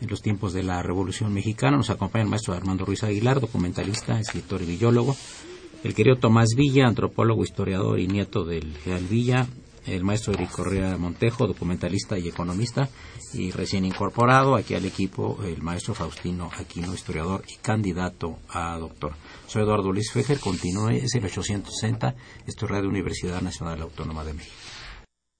en 0.00 0.08
los 0.08 0.22
tiempos 0.22 0.52
de 0.52 0.62
la 0.62 0.82
Revolución 0.82 1.32
Mexicana. 1.32 1.76
Nos 1.76 1.90
acompaña 1.90 2.24
el 2.24 2.30
maestro 2.30 2.54
Armando 2.54 2.84
Ruiz 2.84 3.02
Aguilar, 3.02 3.40
documentalista, 3.40 4.18
escritor 4.18 4.62
y 4.62 4.76
biólogo. 4.76 5.16
el 5.84 5.94
querido 5.94 6.16
Tomás 6.16 6.50
Villa, 6.56 6.86
antropólogo, 6.86 7.44
historiador 7.44 8.00
y 8.00 8.08
nieto 8.08 8.44
del 8.44 8.76
General 8.78 9.04
Villa, 9.04 9.46
el 9.86 10.02
maestro 10.02 10.32
Eric 10.32 10.50
Correa 10.50 10.96
Montejo, 10.96 11.46
documentalista 11.46 12.18
y 12.18 12.28
economista, 12.28 12.88
y 13.32 13.50
recién 13.52 13.84
incorporado 13.84 14.56
aquí 14.56 14.74
al 14.74 14.84
equipo 14.84 15.38
el 15.44 15.62
maestro 15.62 15.94
Faustino 15.94 16.50
Aquino, 16.56 16.92
historiador 16.92 17.44
y 17.48 17.56
candidato 17.56 18.38
a 18.48 18.76
doctor. 18.78 19.14
Soy 19.46 19.62
Eduardo 19.62 19.92
Luis 19.92 20.10
Fejer, 20.12 20.40
continúe, 20.40 20.90
es 20.90 21.14
el 21.14 21.24
860, 21.24 22.14
esto 22.46 22.64
es 22.64 22.70
Radio 22.70 22.88
Universidad 22.88 23.40
Nacional 23.42 23.80
Autónoma 23.82 24.24
de 24.24 24.34
México. 24.34 24.54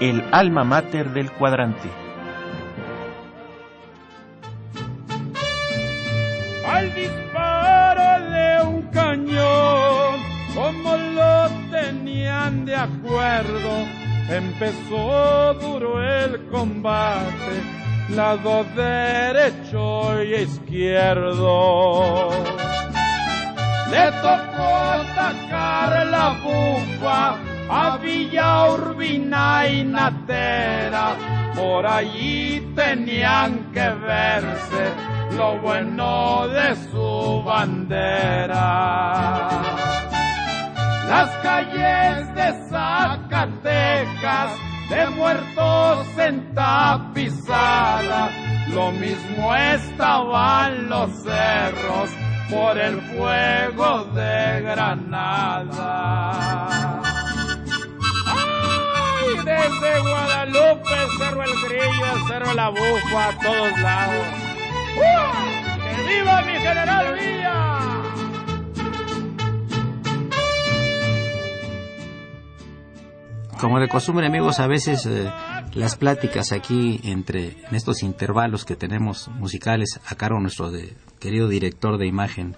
El 0.00 0.24
alma 0.32 0.64
mater 0.64 1.10
del 1.10 1.30
cuadrante. 1.30 1.88
Al 6.66 6.94
disparo 6.94 8.24
de 8.30 8.62
un 8.66 8.82
cañón, 8.90 10.20
como 10.54 10.96
lo 10.96 11.48
tenían 11.70 12.64
de 12.64 12.74
acuerdo, 12.74 13.86
empezó 14.28 15.54
duro 15.54 16.02
el 16.02 16.44
combate, 16.46 17.62
lado 18.10 18.64
derecho 18.74 20.22
y 20.24 20.34
izquierdo. 20.34 22.30
Le 23.90 24.10
tocó 24.10 24.76
atacar 24.76 26.06
la 26.06 26.30
bufa 26.42 27.43
a 27.68 27.96
Villa 27.96 28.70
Urbina 28.70 29.66
y 29.68 29.84
Natera, 29.84 31.16
por 31.54 31.86
allí 31.86 32.72
tenían 32.74 33.72
que 33.72 33.88
verse 33.88 34.92
lo 35.36 35.58
bueno 35.58 36.48
de 36.48 36.76
su 36.90 37.42
bandera. 37.44 38.60
Las 41.08 41.30
calles 41.42 42.34
de 42.34 42.52
Zacatecas, 42.68 44.52
de 44.90 45.06
muertos 45.10 46.06
en 46.18 46.54
tapizada, 46.54 48.30
lo 48.68 48.90
mismo 48.92 49.54
estaban 49.54 50.88
los 50.88 51.10
cerros 51.22 52.10
por 52.50 52.78
el 52.78 53.00
fuego 53.00 54.04
de 54.14 54.60
Granada. 54.62 56.14
Desde 59.64 60.00
Guadalupe, 60.00 60.90
Cerro 61.16 61.42
El 61.42 61.50
Grillo, 61.64 62.26
Cerro 62.28 62.52
La 62.52 62.68
Bufa, 62.68 63.28
a 63.28 63.38
todos 63.38 63.80
lados. 63.80 64.26
¡Que 64.94 66.02
viva 66.02 66.42
mi 66.42 66.52
general 66.52 67.14
Villa! 67.14 68.02
Como 73.58 73.80
de 73.80 73.88
costumbre, 73.88 74.26
amigos, 74.26 74.60
a 74.60 74.66
veces 74.66 75.06
eh, 75.06 75.32
las 75.72 75.96
pláticas 75.96 76.52
aquí 76.52 77.00
entre 77.02 77.56
en 77.66 77.74
estos 77.74 78.02
intervalos 78.02 78.66
que 78.66 78.76
tenemos 78.76 79.28
musicales 79.28 79.98
a 80.04 80.14
cargo 80.14 80.40
nuestro 80.40 80.70
de, 80.70 80.94
querido 81.18 81.48
director 81.48 81.96
de 81.96 82.06
imagen, 82.06 82.54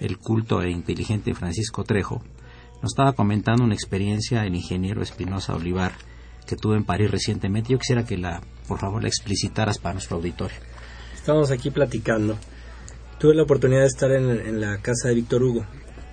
el 0.00 0.18
culto 0.18 0.60
e 0.62 0.70
inteligente 0.70 1.34
Francisco 1.34 1.84
Trejo, 1.84 2.20
nos 2.82 2.90
estaba 2.90 3.12
comentando 3.12 3.62
una 3.62 3.74
experiencia 3.74 4.44
el 4.44 4.56
ingeniero 4.56 5.02
Espinosa 5.02 5.54
Olivar 5.54 5.92
que 6.46 6.56
tuvo 6.56 6.74
en 6.74 6.84
París 6.84 7.10
recientemente. 7.10 7.72
Yo 7.72 7.78
quisiera 7.78 8.04
que 8.04 8.16
la, 8.16 8.42
por 8.68 8.78
favor, 8.78 9.02
la 9.02 9.08
explicitaras 9.08 9.78
para 9.78 9.94
nuestro 9.94 10.16
auditorio. 10.16 10.56
Estamos 11.14 11.50
aquí 11.50 11.70
platicando. 11.70 12.36
Tuve 13.18 13.34
la 13.34 13.44
oportunidad 13.44 13.82
de 13.82 13.86
estar 13.86 14.10
en, 14.10 14.60
la 14.60 14.78
casa 14.82 15.08
de 15.08 15.14
Víctor 15.14 15.44
Hugo. 15.44 15.64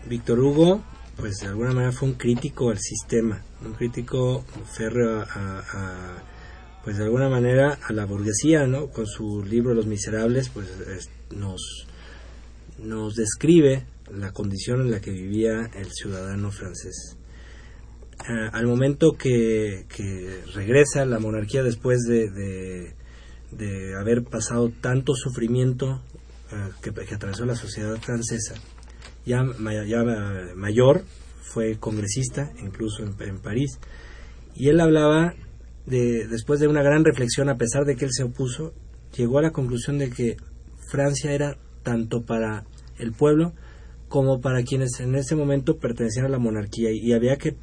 Víctor 0.08 0.40
Hugo, 0.40 0.84
pues 1.18 1.38
de 1.38 1.48
alguna 1.48 1.72
manera 1.72 1.92
fue 1.92 2.10
un 2.10 2.16
crítico 2.16 2.70
al 2.70 2.80
sistema, 2.80 3.42
un 3.66 3.74
crítico 3.74 4.46
férreo 4.72 5.22
a, 5.22 6.24
pues 6.84 6.98
de 6.98 7.06
alguna 7.06 7.28
manera 7.28 7.80
a 7.88 7.94
la 7.94 8.06
burguesía, 8.06 8.68
¿no? 8.68 8.88
Con 8.88 9.08
su 9.08 9.44
libro 9.44 9.74
Los 9.74 9.88
Miserables, 9.88 10.50
pues 10.50 10.70
es, 10.70 11.10
nos, 11.36 11.88
nos 12.78 13.16
describe 13.16 13.86
la 14.14 14.32
condición 14.32 14.82
en 14.82 14.92
la 14.92 15.02
que 15.02 15.12
vivía 15.12 15.70
el 15.76 15.92
ciudadano 15.92 16.52
francés. 16.52 17.19
Uh, 18.28 18.50
al 18.52 18.68
momento 18.68 19.14
que, 19.14 19.86
que, 19.88 20.42
regresa 20.54 21.06
la 21.06 21.20
monarquía 21.20 21.64
después 21.64 22.02
de, 22.02 22.30
de, 23.52 23.96
haber 23.96 24.24
pasado 24.24 24.72
tanto 24.82 25.14
sufrimiento 25.16 26.02
uh, 26.52 26.82
que, 26.82 26.90
atravesó 27.16 27.46
la 27.46 27.56
sociedad 27.56 27.96
francesa, 28.02 28.56
ya, 29.26 29.46
ya 29.88 30.04
mayor, 30.54 31.04
fue 31.42 31.78
congresista, 31.78 32.52
incluso 32.62 33.04
en, 33.04 33.16
en, 33.26 33.40
París, 33.40 33.80
y 34.54 34.68
él 34.68 34.82
hablaba 34.82 35.34
de, 35.86 36.28
después 36.28 36.60
de 36.60 36.68
una 36.68 36.84
gran 36.84 37.06
reflexión, 37.06 37.48
a 37.48 37.58
pesar 37.58 37.86
de 37.86 37.96
que 37.96 38.04
él 38.04 38.12
se 38.12 38.24
opuso, 38.24 38.74
llegó 39.16 39.40
a 39.40 39.44
la 39.44 39.52
conclusión 39.52 39.98
de 39.98 40.10
que 40.10 40.36
Francia 40.92 41.32
era 41.32 41.58
tanto 41.84 42.24
para 42.26 42.66
el 42.98 43.14
pueblo 43.14 43.54
como 44.10 44.42
para 44.42 44.64
quienes 44.64 45.00
en 45.00 45.16
ese 45.16 45.36
momento 45.36 45.78
pertenecían 45.78 46.26
a 46.26 46.30
la 46.30 46.40
monarquía 46.40 46.90
y 46.92 47.14
había 47.14 47.38
que 47.38 47.56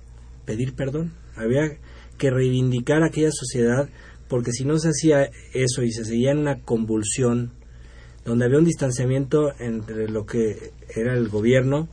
pedir 0.46 0.74
perdón, 0.74 1.12
había 1.36 1.76
que 2.16 2.30
reivindicar 2.30 3.02
aquella 3.02 3.30
sociedad 3.30 3.88
porque 4.28 4.52
si 4.52 4.64
no 4.64 4.78
se 4.78 4.88
hacía 4.88 5.30
eso 5.52 5.82
y 5.82 5.92
se 5.92 6.04
seguía 6.04 6.32
en 6.32 6.38
una 6.38 6.62
convulsión 6.62 7.52
donde 8.24 8.46
había 8.46 8.58
un 8.58 8.64
distanciamiento 8.64 9.52
entre 9.60 10.08
lo 10.08 10.26
que 10.26 10.72
era 10.94 11.14
el 11.14 11.28
gobierno, 11.28 11.88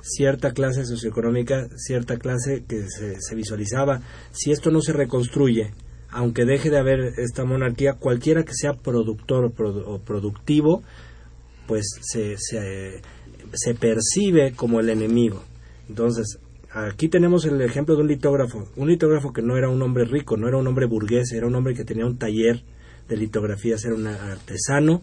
cierta 0.00 0.52
clase 0.52 0.84
socioeconómica, 0.84 1.68
cierta 1.76 2.16
clase 2.16 2.64
que 2.66 2.88
se, 2.88 3.20
se 3.20 3.34
visualizaba, 3.34 4.00
si 4.30 4.52
esto 4.52 4.70
no 4.70 4.80
se 4.80 4.92
reconstruye, 4.92 5.72
aunque 6.10 6.44
deje 6.44 6.70
de 6.70 6.78
haber 6.78 7.12
esta 7.18 7.44
monarquía, 7.44 7.94
cualquiera 7.94 8.44
que 8.44 8.54
sea 8.54 8.72
productor 8.72 9.44
o, 9.44 9.92
o 9.94 9.98
productivo, 10.00 10.82
pues 11.66 11.84
se, 12.00 12.36
se, 12.38 13.02
se, 13.52 13.74
percibe 13.74 14.52
como 14.52 14.80
el 14.80 14.88
enemigo. 14.88 15.42
Entonces, 15.88 16.38
aquí 16.76 17.08
tenemos 17.08 17.46
el 17.46 17.60
ejemplo 17.62 17.94
de 17.94 18.02
un 18.02 18.08
litógrafo, 18.08 18.68
un 18.76 18.88
litógrafo 18.88 19.32
que 19.32 19.42
no 19.42 19.56
era 19.56 19.70
un 19.70 19.80
hombre 19.80 20.04
rico, 20.04 20.36
no 20.36 20.46
era 20.46 20.58
un 20.58 20.66
hombre 20.66 20.86
burgués, 20.86 21.32
era 21.32 21.46
un 21.46 21.54
hombre 21.54 21.74
que 21.74 21.84
tenía 21.84 22.04
un 22.04 22.18
taller 22.18 22.62
de 23.08 23.16
litografías, 23.16 23.84
era 23.84 23.94
un 23.94 24.06
artesano, 24.06 25.00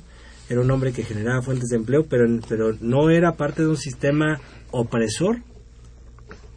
era 0.50 0.62
un 0.62 0.70
hombre 0.70 0.94
que 0.94 1.04
generaba 1.04 1.42
fuentes 1.42 1.70
de 1.70 1.78
empleo, 1.78 2.06
pero, 2.08 2.26
pero 2.48 2.76
no 2.80 3.10
era 3.10 3.36
parte 3.38 3.64
de 3.64 3.70
un 3.70 3.78
sistema 3.78 4.40
opresor. 4.72 5.38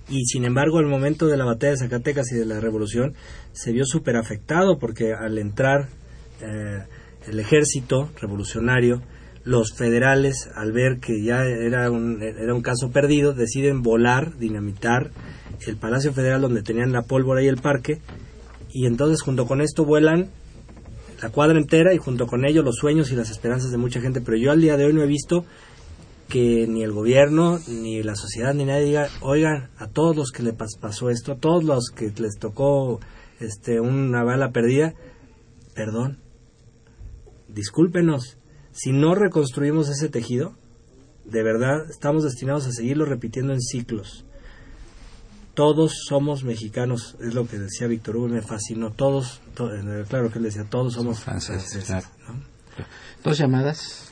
Y 0.09 0.25
sin 0.27 0.45
embargo, 0.45 0.79
al 0.79 0.87
momento 0.87 1.27
de 1.27 1.37
la 1.37 1.45
batalla 1.45 1.73
de 1.73 1.79
Zacatecas 1.79 2.31
y 2.33 2.37
de 2.37 2.45
la 2.45 2.61
revolución, 2.61 3.15
se 3.53 3.73
vio 3.73 3.85
súper 3.85 4.17
afectado 4.17 4.79
porque 4.79 5.13
al 5.15 5.39
entrar 5.39 5.89
eh, 6.43 6.85
el 7.27 7.41
ejército 7.41 8.11
revolucionario, 8.21 9.03
los 9.47 9.73
federales, 9.73 10.51
al 10.57 10.73
ver 10.73 10.99
que 10.99 11.23
ya 11.23 11.45
era 11.45 11.89
un, 11.89 12.21
era 12.21 12.53
un 12.53 12.63
caso 12.63 12.91
perdido, 12.91 13.33
deciden 13.33 13.81
volar, 13.81 14.37
dinamitar 14.39 15.13
el 15.69 15.77
Palacio 15.77 16.13
Federal 16.13 16.43
donde 16.43 16.63
tenían 16.63 16.91
la 16.91 17.03
pólvora 17.03 17.45
y 17.45 17.47
el 17.47 17.59
parque, 17.59 18.01
y 18.73 18.87
entonces 18.87 19.23
junto 19.23 19.47
con 19.47 19.61
esto 19.61 19.85
vuelan 19.85 20.31
la 21.23 21.31
cuadra 21.31 21.59
entera 21.59 21.95
y 21.95 21.99
junto 21.99 22.27
con 22.27 22.45
ello 22.45 22.63
los 22.63 22.75
sueños 22.75 23.13
y 23.13 23.15
las 23.15 23.31
esperanzas 23.31 23.71
de 23.71 23.79
mucha 23.79 24.01
gente, 24.01 24.21
pero 24.21 24.37
yo 24.37 24.51
al 24.51 24.61
día 24.61 24.77
de 24.77 24.85
hoy 24.85 24.93
no 24.93 25.03
he 25.03 25.07
visto 25.07 25.45
que 26.29 26.67
ni 26.67 26.83
el 26.83 26.91
gobierno, 26.91 27.61
ni 27.69 28.03
la 28.03 28.17
sociedad, 28.17 28.53
ni 28.53 28.65
nadie 28.65 28.87
diga, 28.87 29.09
oigan, 29.21 29.71
a 29.79 29.87
todos 29.87 30.17
los 30.17 30.33
que 30.33 30.43
les 30.43 30.55
pasó 30.55 31.09
esto, 31.09 31.33
a 31.33 31.37
todos 31.37 31.63
los 31.63 31.91
que 31.95 32.13
les 32.19 32.37
tocó 32.41 32.99
este, 33.39 33.79
una 33.79 34.25
bala 34.25 34.51
perdida, 34.51 34.95
perdón, 35.73 36.19
discúlpenos, 37.47 38.36
si 38.77 38.93
no 38.93 39.15
reconstruimos 39.15 39.89
ese 39.89 40.09
tejido, 40.09 40.55
de 41.25 41.43
verdad 41.43 41.89
estamos 41.91 42.25
destinados 42.25 42.67
a 42.67 42.73
seguirlo 42.73 43.07
repitiendo 43.07 43.53
en 43.53 43.61
ciclos. 43.61 44.25
Todos 45.55 46.05
somos 46.07 46.45
mexicanos, 46.45 47.17
es 47.21 47.33
lo 47.33 47.49
que 47.49 47.59
decía 47.59 47.87
Víctor 47.87 48.17
Hugo, 48.17 48.29
me 48.29 48.43
fascinó, 48.43 48.93
todos, 48.93 49.41
to, 49.55 49.71
claro 50.09 50.31
que 50.31 50.39
él 50.39 50.45
decía, 50.45 50.65
todos 50.69 50.93
somos 50.93 51.21
franceses. 51.21 51.87
Claro. 51.87 52.07
¿no? 52.29 52.35
Dos 53.25 53.39
llamadas. 53.39 54.11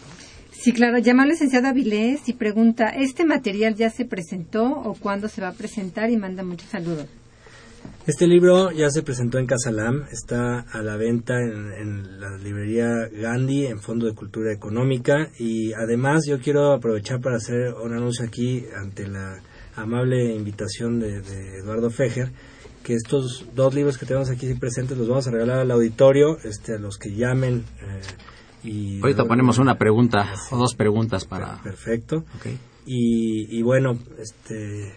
Sí, 0.50 0.72
claro. 0.72 0.96
Llama 0.96 1.24
al 1.24 1.28
licenciado 1.28 1.68
Avilés 1.68 2.26
y 2.26 2.32
pregunta, 2.32 2.88
¿este 2.88 3.26
material 3.26 3.74
ya 3.74 3.90
se 3.90 4.06
presentó 4.06 4.64
o 4.64 4.94
cuándo 4.94 5.28
se 5.28 5.42
va 5.42 5.48
a 5.48 5.52
presentar? 5.52 6.08
Y 6.08 6.16
manda 6.16 6.42
muchos 6.42 6.70
saludos. 6.70 7.06
Este 8.06 8.26
libro 8.26 8.70
ya 8.70 8.90
se 8.90 9.02
presentó 9.02 9.38
en 9.38 9.46
Casalam, 9.46 10.04
está 10.12 10.60
a 10.60 10.82
la 10.82 10.98
venta 10.98 11.40
en, 11.40 11.72
en, 11.72 12.20
la 12.20 12.36
librería 12.36 13.08
Gandhi, 13.10 13.64
en 13.64 13.80
Fondo 13.80 14.04
de 14.04 14.14
Cultura 14.14 14.52
Económica, 14.52 15.30
y 15.38 15.72
además 15.72 16.26
yo 16.28 16.38
quiero 16.38 16.74
aprovechar 16.74 17.22
para 17.22 17.36
hacer 17.36 17.72
un 17.72 17.94
anuncio 17.94 18.26
aquí 18.26 18.66
ante 18.76 19.08
la 19.08 19.40
amable 19.74 20.34
invitación 20.34 21.00
de, 21.00 21.22
de 21.22 21.60
Eduardo 21.60 21.88
Fejer, 21.88 22.30
que 22.82 22.92
estos 22.92 23.46
dos 23.54 23.74
libros 23.74 23.96
que 23.96 24.04
tenemos 24.04 24.28
aquí 24.28 24.52
presentes 24.52 24.98
los 24.98 25.08
vamos 25.08 25.26
a 25.26 25.30
regalar 25.30 25.60
al 25.60 25.70
auditorio, 25.70 26.36
este, 26.44 26.74
a 26.74 26.78
los 26.78 26.98
que 26.98 27.14
llamen. 27.14 27.64
Eh, 27.80 28.68
y 28.68 29.00
Ahorita 29.00 29.24
ponemos 29.24 29.56
una 29.56 29.78
pregunta 29.78 30.30
o 30.50 30.58
dos 30.58 30.74
preguntas 30.74 31.24
para. 31.24 31.62
Perfecto. 31.62 32.24
Okay. 32.38 32.58
Y, 32.84 33.58
y 33.58 33.62
bueno, 33.62 33.98
este 34.18 34.92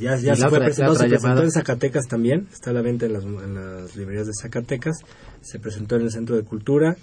ya, 0.00 0.16
ya 0.16 0.34
se 0.34 0.48
fue 0.48 0.60
presentó, 0.60 0.94
se 0.94 1.08
presentó 1.08 1.42
en 1.42 1.50
Zacatecas 1.50 2.06
también, 2.06 2.48
está 2.52 2.70
a 2.70 2.72
la 2.72 2.82
venta 2.82 3.06
en 3.06 3.12
las, 3.12 3.24
en 3.24 3.54
las, 3.54 3.96
librerías 3.96 4.26
de 4.26 4.32
Zacatecas, 4.40 4.98
se 5.40 5.58
presentó 5.58 5.96
en 5.96 6.02
el 6.02 6.10
Centro 6.10 6.36
de 6.36 6.42
Cultura, 6.42 6.96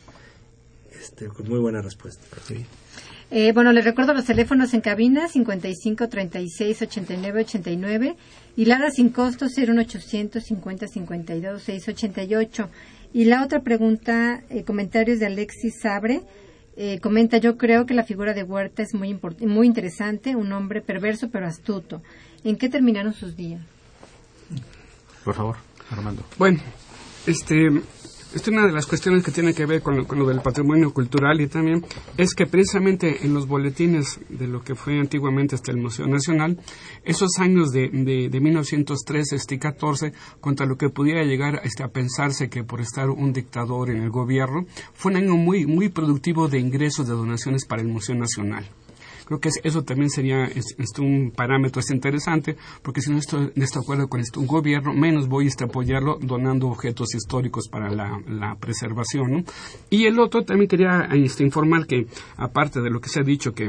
este, 0.92 1.28
con 1.28 1.48
muy 1.48 1.60
buena 1.60 1.82
respuesta. 1.82 2.24
Sí. 2.46 2.66
Eh, 3.34 3.54
bueno, 3.54 3.72
les 3.72 3.86
recuerdo 3.86 4.14
los 4.14 4.26
teléfonos 4.26 4.74
en 4.74 4.82
cabina 4.82 5.30
55 5.30 6.10
36 6.10 6.82
89 6.82 7.42
89 7.42 8.16
y 8.58 8.66
Lara 8.66 8.92
sin 8.92 9.10
costo 9.10 9.46
01800 9.46 10.44
50 10.44 10.88
52 10.88 11.64
688. 11.64 12.70
Y 13.14 13.26
la 13.26 13.44
otra 13.44 13.62
pregunta, 13.62 14.44
eh, 14.50 14.64
comentarios 14.64 15.20
de 15.20 15.28
Alexis 15.28 15.80
Sabre. 15.82 16.22
Eh, 16.76 17.00
comenta, 17.00 17.38
yo 17.38 17.58
creo 17.58 17.86
que 17.86 17.94
la 17.94 18.04
figura 18.04 18.34
de 18.34 18.44
Huerta 18.44 18.84
es 18.84 18.94
muy, 18.94 19.18
muy 19.42 19.68
interesante, 19.68 20.36
un 20.36 20.52
hombre 20.52 20.82
perverso 20.82 21.30
pero 21.30 21.46
astuto. 21.46 22.02
¿En 22.44 22.58
qué 22.58 22.70
terminaron 22.70 23.14
sus 23.14 23.36
días? 23.36 23.62
Por 25.24 25.36
favor, 25.36 25.58
Armando. 25.92 26.24
Bueno, 26.38 26.60
este, 27.28 27.68
esta 28.34 28.50
es 28.50 28.56
una 28.56 28.66
de 28.66 28.72
las 28.72 28.86
cuestiones 28.86 29.26
que 29.26 29.32
tiene 29.32 29.54
que 29.54 29.66
ver 29.66 29.82
con 29.82 29.98
lo, 29.98 30.26
del 30.26 30.39
patrimonio 30.39 30.94
cultural 30.94 31.42
y 31.42 31.48
también 31.48 31.86
es 32.16 32.34
que 32.34 32.46
precisamente 32.46 33.26
en 33.26 33.34
los 33.34 33.46
boletines 33.46 34.22
de 34.30 34.48
lo 34.48 34.64
que 34.64 34.74
fue 34.74 35.02
antiguamente 35.02 35.56
hasta 35.56 35.72
el 35.72 35.78
Museo 35.78 36.08
Nacional, 36.08 36.58
esos 37.04 37.39
años 37.39 37.72
de, 37.72 37.89
de, 37.89 38.30
de 38.30 38.39
1913 38.39 39.36
este 39.36 39.60
14, 39.60 40.14
contra 40.39 40.66
lo 40.66 40.78
que 40.78 40.88
pudiera 40.88 41.26
llegar 41.26 41.60
este, 41.66 41.84
a 41.84 41.89
pensarse 41.89 42.50
que 42.50 42.64
por 42.64 42.80
estar 42.80 43.10
un 43.10 43.34
dictador 43.34 43.89
en 43.89 44.02
el 44.02 44.10
gobierno, 44.10 44.66
fue 44.94 45.12
un 45.12 45.18
año 45.18 45.36
muy, 45.36 45.66
muy 45.66 45.89
productivo 45.89 46.48
de 46.48 46.60
ingresos 46.60 47.08
de 47.08 47.14
donaciones 47.14 47.66
para 47.66 47.82
el 47.82 47.89
Museo 47.89 48.16
Nacional. 48.16 48.66
Creo 49.32 49.40
que 49.40 49.50
eso 49.64 49.82
también 49.84 50.10
sería 50.10 50.50
un 51.00 51.32
parámetro 51.34 51.82
interesante, 51.90 52.58
porque 52.82 53.00
si 53.00 53.12
no 53.12 53.18
estoy 53.18 53.54
de 53.56 53.66
acuerdo 53.82 54.10
con 54.10 54.20
este, 54.20 54.38
un 54.40 54.46
gobierno, 54.46 54.94
menos 54.94 55.30
voy 55.30 55.48
a 55.48 55.64
apoyarlo 55.64 56.18
donando 56.22 56.68
objetos 56.68 57.16
históricos 57.16 57.70
para 57.70 57.90
la, 57.90 58.58
preservación. 58.60 59.46
Y 59.90 60.04
el 60.04 60.20
otro, 60.20 60.44
también 60.44 60.68
quería 60.68 61.08
este, 61.14 61.46
informar 61.46 61.88
que, 61.88 62.08
aparte 62.36 62.82
de 62.82 62.90
lo 62.90 63.00
que 63.00 63.08
se 63.08 63.22
ha 63.22 63.24
dicho, 63.24 63.54
que 63.54 63.68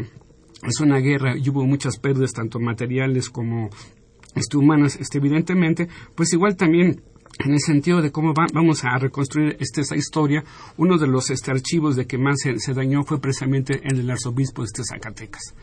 es 0.65 0.81
una 0.81 0.99
guerra 0.99 1.37
y 1.37 1.49
hubo 1.49 1.65
muchas 1.65 1.97
pérdidas, 1.97 2.33
tanto 2.33 2.59
materiales 2.59 3.31
como 3.31 3.71
este, 4.35 4.57
humanas, 4.57 4.97
este, 4.97 5.19
evidentemente, 5.19 5.87
pues 6.17 6.33
igual 6.33 6.57
también 6.57 7.03
en 7.39 7.53
el 7.53 7.61
sentido 7.61 8.03
de 8.03 8.13
cómo 8.13 8.35
vamos 8.35 8.85
a 8.85 8.99
reconstruir 8.99 9.57
este, 9.59 9.81
esta 9.81 9.97
historia, 9.97 10.45
uno 10.77 10.99
de 10.99 11.07
los 11.07 11.31
este, 11.31 11.51
archivos 11.51 11.97
de 11.97 12.07
que 12.07 12.19
más 12.19 12.41
se, 12.41 12.75
dañó 12.75 13.03
fue 13.05 13.21
precisamente 13.21 13.81
el 13.85 13.99
del 13.99 14.11
arzobispo 14.11 14.63
de 14.63 14.85
Zacatecas. 14.85 15.55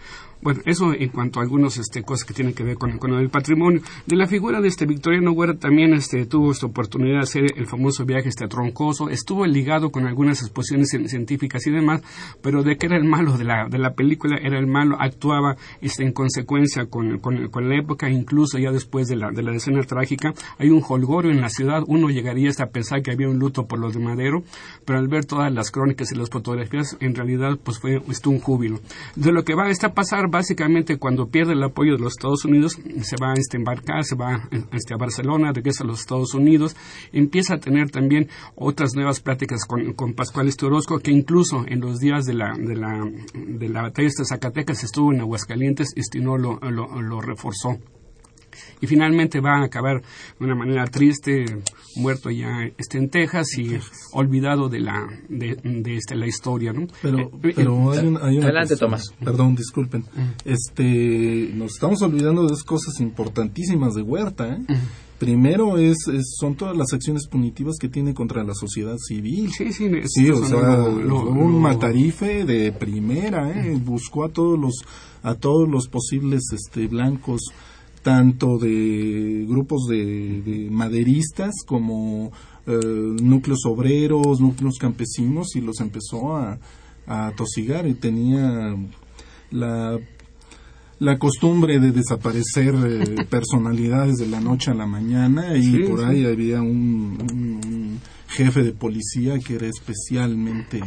Bueno, 0.41 0.61
eso 0.65 0.93
en 0.93 1.09
cuanto 1.09 1.39
a 1.39 1.43
algunas 1.43 1.77
este, 1.77 2.01
cosas 2.03 2.25
que 2.25 2.33
tienen 2.33 2.53
que 2.53 2.63
ver 2.63 2.77
con, 2.77 3.13
el 3.13 3.29
patrimonio. 3.29 3.81
De 4.05 4.15
la 4.15 4.25
figura 4.25 4.61
de 4.61 4.69
este 4.69 4.85
Victoriano 4.85 5.33
Huerta 5.33 5.67
también 5.67 5.93
este, 5.93 6.25
tuvo 6.25 6.51
esta 6.51 6.65
oportunidad 6.65 7.15
de 7.15 7.23
hacer 7.23 7.43
el 7.57 7.67
famoso 7.67 8.05
viaje 8.05 8.29
este, 8.29 8.47
Troncoso, 8.47 9.09
estuvo 9.09 9.45
ligado 9.45 9.91
con 9.91 10.07
algunas 10.07 10.41
exposiciones 10.41 10.89
científicas 10.89 11.67
y 11.67 11.71
demás, 11.71 12.01
pero 12.41 12.63
de 12.63 12.77
que 12.77 12.85
era 12.85 12.95
el 12.95 13.03
malo 13.03 13.37
de 13.37 13.43
la, 13.43 13.67
de 13.67 13.79
la 13.79 13.93
película, 13.93 14.37
era 14.41 14.57
el 14.57 14.67
malo, 14.67 14.95
actuaba 14.99 15.57
en 15.81 16.13
consecuencia 16.13 16.85
con, 16.85 17.19
la 17.19 17.77
época, 17.77 18.09
incluso 18.09 18.57
ya 18.57 18.71
después 18.71 19.07
de 19.07 19.17
la, 19.17 19.31
de 19.31 19.43
la 19.43 19.53
escena 19.53 19.83
trágica, 19.83 20.33
hay 20.57 20.69
un 20.69 20.81
holgorio 20.87 21.31
en 21.31 21.41
la 21.41 21.49
uno 21.87 22.09
llegaría 22.09 22.49
hasta 22.49 22.65
a 22.65 22.69
pensar 22.69 23.01
que 23.01 23.11
había 23.11 23.29
un 23.29 23.39
luto 23.39 23.67
por 23.67 23.79
los 23.79 23.93
de 23.93 23.99
Madero, 23.99 24.43
pero 24.85 24.99
al 24.99 25.07
ver 25.07 25.25
todas 25.25 25.51
las 25.51 25.71
crónicas 25.71 26.11
y 26.11 26.15
las 26.15 26.29
fotografías, 26.29 26.97
en 26.99 27.15
realidad 27.15 27.57
pues 27.63 27.79
fue 27.79 28.01
un 28.25 28.39
júbilo. 28.39 28.79
De 29.15 29.31
lo 29.31 29.43
que 29.43 29.55
va 29.55 29.65
a 29.69 29.93
pasar 29.93 30.29
básicamente 30.29 30.97
cuando 30.97 31.29
pierde 31.29 31.53
el 31.53 31.63
apoyo 31.63 31.93
de 31.93 31.99
los 31.99 32.13
Estados 32.13 32.45
Unidos, 32.45 32.77
se 33.01 33.15
va 33.21 33.31
a 33.31 33.33
este, 33.35 33.57
embarcar, 33.57 34.03
se 34.03 34.15
va 34.15 34.47
este, 34.71 34.93
a 34.93 34.97
Barcelona, 34.97 35.51
regresa 35.53 35.83
a 35.83 35.87
los 35.87 36.01
Estados 36.01 36.33
Unidos, 36.33 36.75
empieza 37.11 37.55
a 37.55 37.59
tener 37.59 37.91
también 37.91 38.27
otras 38.55 38.93
nuevas 38.95 39.19
pláticas 39.19 39.65
con, 39.65 39.93
con 39.93 40.13
Pascual 40.13 40.47
Estorosco, 40.47 40.99
que 40.99 41.11
incluso 41.11 41.65
en 41.67 41.79
los 41.79 41.99
días 41.99 42.25
de 42.25 42.33
la, 42.33 42.53
de 42.57 42.75
la, 42.75 43.09
de 43.33 43.69
la 43.69 43.83
batalla 43.83 44.09
de 44.17 44.25
Zacatecas 44.25 44.83
estuvo 44.83 45.13
en 45.13 45.21
Aguascalientes 45.21 45.87
y 45.95 46.19
no 46.19 46.37
lo, 46.37 46.59
lo 46.59 47.21
reforzó 47.21 47.77
y 48.81 48.87
finalmente 48.87 49.39
va 49.39 49.59
a 49.59 49.65
acabar 49.65 50.01
de 50.01 50.45
una 50.45 50.55
manera 50.55 50.85
triste, 50.85 51.45
muerto 51.95 52.29
ya 52.29 52.69
este, 52.77 52.97
en 52.97 53.09
Texas 53.09 53.57
y 53.57 53.77
olvidado 54.13 54.69
de 54.69 54.79
la, 54.79 55.07
de, 55.27 55.55
de 55.63 55.95
este, 55.95 56.15
la 56.15 56.27
historia. 56.27 56.73
¿no? 56.73 56.87
Pero, 57.01 57.19
eh, 57.19 57.53
pero 57.55 57.93
eh, 57.93 57.99
hay, 57.99 58.37
una 58.37 58.47
Adelante, 58.47 58.75
Tomás. 58.75 59.13
Perdón, 59.23 59.55
disculpen. 59.55 60.05
Este, 60.45 61.51
nos 61.53 61.73
estamos 61.73 62.01
olvidando 62.01 62.43
de 62.43 62.49
dos 62.49 62.63
cosas 62.63 62.99
importantísimas 62.99 63.93
de 63.95 64.01
Huerta. 64.01 64.47
¿eh? 64.47 64.65
Primero 65.19 65.77
es, 65.77 65.97
son 66.39 66.55
todas 66.55 66.77
las 66.77 66.93
acciones 66.93 67.27
punitivas 67.27 67.75
que 67.77 67.89
tiene 67.89 68.13
contra 68.13 68.43
la 68.43 68.53
sociedad 68.53 68.95
civil. 68.97 69.51
Sí, 69.51 69.73
sí, 69.73 69.89
sí 70.05 70.29
o 70.29 70.45
sea, 70.45 70.59
un 70.59 71.61
matarife 71.61 72.45
de 72.45 72.71
primera, 72.71 73.51
¿eh? 73.51 73.77
buscó 73.83 74.23
a 74.23 74.29
todos 74.29 74.57
los 74.57 74.85
a 75.21 75.35
todos 75.35 75.67
los 75.67 75.89
posibles 75.89 76.43
este 76.53 76.87
blancos 76.87 77.41
tanto 78.01 78.57
de 78.57 79.45
grupos 79.47 79.87
de, 79.87 80.67
maderistas 80.71 81.53
como 81.65 82.31
eh, 82.65 82.79
núcleos 83.21 83.65
obreros, 83.65 84.39
núcleos 84.39 84.77
campesinos 84.79 85.55
y 85.55 85.61
los 85.61 85.79
empezó 85.79 86.37
a, 86.37 86.59
a 87.07 87.31
tosigar 87.35 87.87
y 87.87 87.95
tenía 87.95 88.75
la, 89.51 89.99
la 90.99 91.17
costumbre 91.17 91.79
de 91.79 91.91
desaparecer 91.91 92.75
eh, 92.75 93.25
personalidades 93.29 94.17
de 94.17 94.27
la 94.27 94.41
noche 94.41 94.71
a 94.71 94.73
la 94.73 94.85
mañana 94.85 95.57
y 95.57 95.83
por 95.83 96.03
ahí 96.03 96.25
había 96.25 96.61
un, 96.61 97.99
jefe 98.27 98.63
de 98.63 98.73
policía 98.73 99.39
que 99.39 99.55
era 99.55 99.67
especialmente 99.67 100.81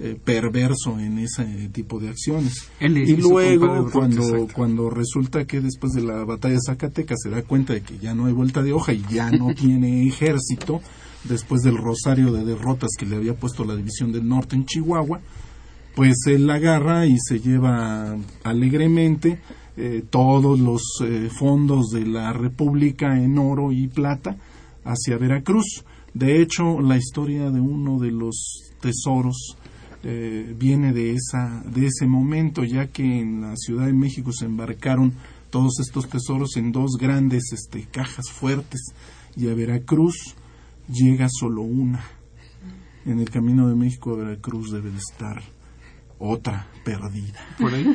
eh, 0.00 0.18
perverso 0.22 0.98
en 0.98 1.18
ese 1.18 1.44
tipo 1.72 2.00
de 2.00 2.08
acciones. 2.08 2.68
Y 2.80 3.16
luego, 3.16 3.90
cuando, 3.92 4.48
cuando 4.52 4.90
resulta 4.90 5.46
que 5.46 5.60
después 5.60 5.92
de 5.92 6.02
la 6.02 6.24
batalla 6.24 6.54
de 6.54 6.60
Zacatecas 6.66 7.18
se 7.22 7.30
da 7.30 7.42
cuenta 7.42 7.74
de 7.74 7.82
que 7.82 7.98
ya 7.98 8.14
no 8.14 8.26
hay 8.26 8.32
vuelta 8.32 8.62
de 8.62 8.72
hoja 8.72 8.92
y 8.92 9.04
ya 9.08 9.30
no 9.30 9.54
tiene 9.54 10.06
ejército, 10.06 10.80
después 11.24 11.62
del 11.62 11.76
rosario 11.76 12.32
de 12.32 12.44
derrotas 12.44 12.90
que 12.98 13.06
le 13.06 13.16
había 13.16 13.34
puesto 13.34 13.64
la 13.64 13.76
División 13.76 14.12
del 14.12 14.28
Norte 14.28 14.56
en 14.56 14.66
Chihuahua, 14.66 15.20
pues 15.94 16.16
él 16.26 16.46
la 16.46 16.54
agarra 16.54 17.06
y 17.06 17.16
se 17.18 17.40
lleva 17.40 18.16
alegremente 18.42 19.40
eh, 19.76 20.02
todos 20.10 20.58
los 20.58 20.82
eh, 21.04 21.28
fondos 21.30 21.90
de 21.90 22.06
la 22.06 22.32
República 22.32 23.16
en 23.18 23.38
oro 23.38 23.72
y 23.72 23.88
plata 23.88 24.36
hacia 24.84 25.18
Veracruz. 25.18 25.84
De 26.12 26.42
hecho, 26.42 26.80
la 26.80 26.96
historia 26.96 27.50
de 27.50 27.60
uno 27.60 27.98
de 27.98 28.10
los 28.10 28.72
tesoros 28.80 29.56
eh, 30.04 30.54
viene 30.58 30.92
de, 30.92 31.14
esa, 31.14 31.62
de 31.64 31.86
ese 31.86 32.06
momento, 32.06 32.62
ya 32.64 32.88
que 32.88 33.02
en 33.02 33.40
la 33.40 33.56
Ciudad 33.56 33.86
de 33.86 33.92
México 33.92 34.32
se 34.32 34.44
embarcaron 34.44 35.14
todos 35.50 35.80
estos 35.80 36.08
tesoros 36.08 36.56
en 36.56 36.72
dos 36.72 36.98
grandes 36.98 37.52
este, 37.52 37.84
cajas 37.84 38.30
fuertes 38.30 38.80
y 39.36 39.48
a 39.48 39.54
Veracruz 39.54 40.34
llega 40.88 41.28
solo 41.30 41.62
una. 41.62 42.04
En 43.06 43.20
el 43.20 43.30
camino 43.30 43.68
de 43.68 43.74
México 43.74 44.12
a 44.12 44.16
Veracruz 44.16 44.72
debe 44.72 44.90
de 44.90 44.98
estar 44.98 45.42
otra 46.24 46.66
perdida. 46.84 47.40
Por 47.58 47.72
ahí. 47.72 47.86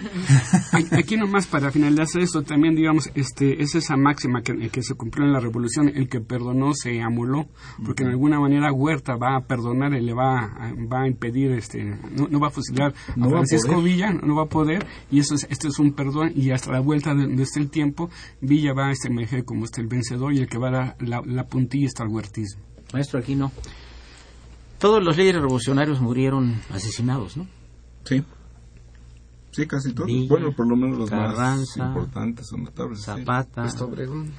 Aquí 0.98 1.16
nomás 1.16 1.48
para 1.48 1.72
finalizar 1.72 2.22
esto, 2.22 2.42
también 2.42 2.76
digamos, 2.76 3.10
este, 3.14 3.62
es 3.62 3.76
esa 3.76 3.96
máxima 3.96 4.42
que, 4.42 4.70
que, 4.70 4.84
se 4.84 4.96
cumplió 4.96 5.26
en 5.26 5.34
la 5.34 5.40
revolución, 5.40 5.90
el 5.90 6.10
que 6.10 6.20
perdonó 6.20 6.74
se 6.74 7.02
amoló, 7.02 7.48
porque 7.86 8.04
en 8.04 8.10
alguna 8.10 8.40
manera 8.40 8.74
Huerta 8.74 9.16
va 9.16 9.38
a 9.38 9.42
perdonar 9.42 9.94
y 9.94 10.02
le 10.02 10.14
va 10.14 10.40
a, 10.40 10.74
va 10.92 11.04
a 11.04 11.08
impedir, 11.08 11.52
este, 11.52 11.84
no, 11.84 12.40
va 12.40 12.48
a 12.48 12.52
fusilar 12.52 12.94
a 12.94 13.30
Francisco 13.30 13.82
Villa, 13.82 14.12
no 14.12 14.36
va 14.36 14.44
a 14.44 14.50
poder, 14.50 14.86
y 15.12 15.20
eso 15.20 15.36
es, 15.36 15.48
este 15.50 15.68
es 15.68 15.80
un 15.80 15.94
perdón, 15.94 16.32
y 16.36 16.52
hasta 16.52 16.72
la 16.72 16.80
vuelta 16.80 17.14
de, 17.14 17.42
este 17.42 17.60
el 17.60 17.70
tiempo, 17.70 18.10
Villa 18.42 18.74
va 18.74 18.88
a 18.88 18.92
este 18.92 19.10
emerger 19.10 19.46
como 19.46 19.66
este 19.66 19.82
el 19.82 19.88
vencedor 19.88 20.34
y 20.34 20.40
el 20.40 20.48
que 20.48 20.58
va 20.58 20.70
a 20.70 20.72
dar 20.72 20.96
la, 21.00 21.22
la 21.26 21.48
puntilla 21.48 21.86
está 21.86 22.04
el 22.04 22.10
huertismo. 22.10 22.62
Maestro, 22.94 23.20
aquí 23.20 23.36
no. 23.36 23.52
Todos 24.80 25.04
los 25.04 25.18
líderes 25.18 25.42
revolucionarios 25.42 26.00
murieron 26.00 26.62
asesinados, 26.72 27.38
¿no? 27.38 27.46
Sí. 28.06 28.24
Sí, 29.52 29.66
casi 29.68 29.94
todos. 29.94 30.08
Villa, 30.08 30.28
bueno, 30.30 30.52
por 30.56 30.68
lo 30.68 30.76
menos 30.76 30.98
los 31.00 31.12
más 31.12 31.36
Carranza, 31.36 31.88
importantes 31.88 32.52
o 32.54 32.58
notables. 32.58 33.00
sí. 33.00 33.06
Zapata, 33.06 33.64
Hasta 33.64 33.84
Obregón. 33.86 34.32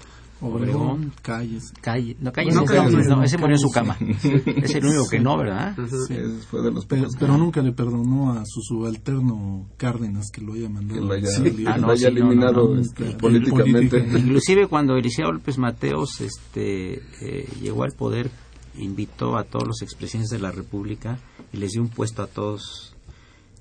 Obregón, 0.43 1.13
calles. 1.21 1.71
Calle, 1.83 2.17
no, 2.19 2.33
Calles 2.33 2.55
No, 2.55 2.63
no, 2.63 2.67
Calles 2.67 3.07
no, 3.09 3.17
no, 3.17 3.23
ese 3.25 3.37
murió 3.37 3.57
en 3.57 3.61
su 3.61 3.71
cama. 3.71 3.99
sí. 3.99 4.33
Es 4.57 4.75
el 4.75 4.87
único 4.87 5.07
que 5.07 5.21
no, 5.21 5.37
¿verdad? 5.37 5.77
Sí, 6.09 6.15
ese 6.15 6.29
fue 6.49 6.63
de 6.63 6.71
los 6.71 6.87
Pero, 6.87 7.09
pero 7.19 7.37
nunca 7.37 7.61
le 7.61 7.73
perdonó 7.73 8.33
a 8.33 8.45
su 8.47 8.63
subalterno 8.63 9.67
Cárdenas 9.77 10.31
que 10.33 10.41
lo 10.41 10.55
haya 10.55 10.71
mandado. 10.71 10.99
Que 10.99 11.07
lo 11.07 11.13
haya-. 11.13 11.73
Ah, 11.75 11.77
lo 11.77 11.95
sí, 11.95 12.07
eliminado 12.07 12.75
este, 12.79 13.11
políticamente. 13.17 13.99
Política. 14.01 14.19
Inclusive 14.25 14.67
cuando 14.69 14.97
Eliseo 14.97 15.31
López 15.31 15.59
Mateos 15.59 16.23
este, 16.23 17.03
eh, 17.21 17.47
llegó 17.61 17.83
al 17.85 17.93
poder, 17.93 18.31
invitó 18.79 19.37
a 19.37 19.45
todos 19.45 19.67
los 19.67 19.83
expresidentes 19.83 20.31
de 20.31 20.39
la 20.39 20.53
República 20.53 21.19
y 21.53 21.59
les 21.59 21.73
dio 21.73 21.83
un 21.83 21.89
puesto 21.89 22.23
a 22.23 22.27
todos. 22.27 22.97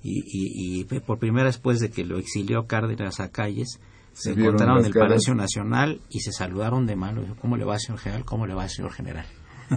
Y, 0.02 0.20
y, 0.26 0.80
y 0.82 0.84
por 0.86 1.20
primera 1.20 1.46
vez 1.46 1.56
después 1.56 1.80
de 1.80 1.90
que 1.90 2.06
lo 2.06 2.18
exilió 2.20 2.68
Cárdenas 2.68 3.20
a 3.20 3.30
calles, 3.30 3.80
se 4.14 4.32
encontraron 4.32 4.80
en 4.80 4.86
el 4.86 4.94
caras. 4.94 5.10
Palacio 5.10 5.36
Nacional 5.36 6.02
y 6.10 6.20
se 6.22 6.32
saludaron 6.32 6.86
de 6.86 6.96
mano. 6.96 7.24
¿Cómo 7.42 7.58
le 7.58 7.66
va, 7.66 7.78
señor 7.80 8.00
general? 8.00 8.26
¿Cómo 8.26 8.46
le 8.48 8.54
va, 8.54 8.68
señor 8.70 8.92
general? 8.94 9.26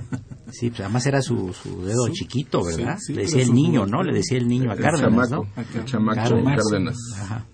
Sí, 0.51 0.69
pues 0.69 0.81
además 0.81 1.07
era 1.07 1.23
su, 1.23 1.53
su 1.55 1.83
dedo 1.83 2.07
Sí, 2.09 2.13
chiquito, 2.13 2.63
¿verdad? 2.63 2.97
sí, 2.99 3.07
sí, 3.07 3.15
le 3.15 3.23
decía 3.23 3.43
el 3.43 3.55
niño. 3.55 3.87
¿no? 3.87 4.03
Le 4.03 4.13
decía 4.13 4.37
el 4.37 4.49
niño 4.49 4.71
a 4.71 4.75
El 4.75 4.81
Cárdenas, 4.81 5.31
chamaco, 5.31 5.49
¿no? 5.57 5.63
el 5.81 5.85
chamaco 5.87 6.17
Cárdenas. 6.17 6.61
Cárdenas. 6.63 6.97
Ajá. 7.21 7.47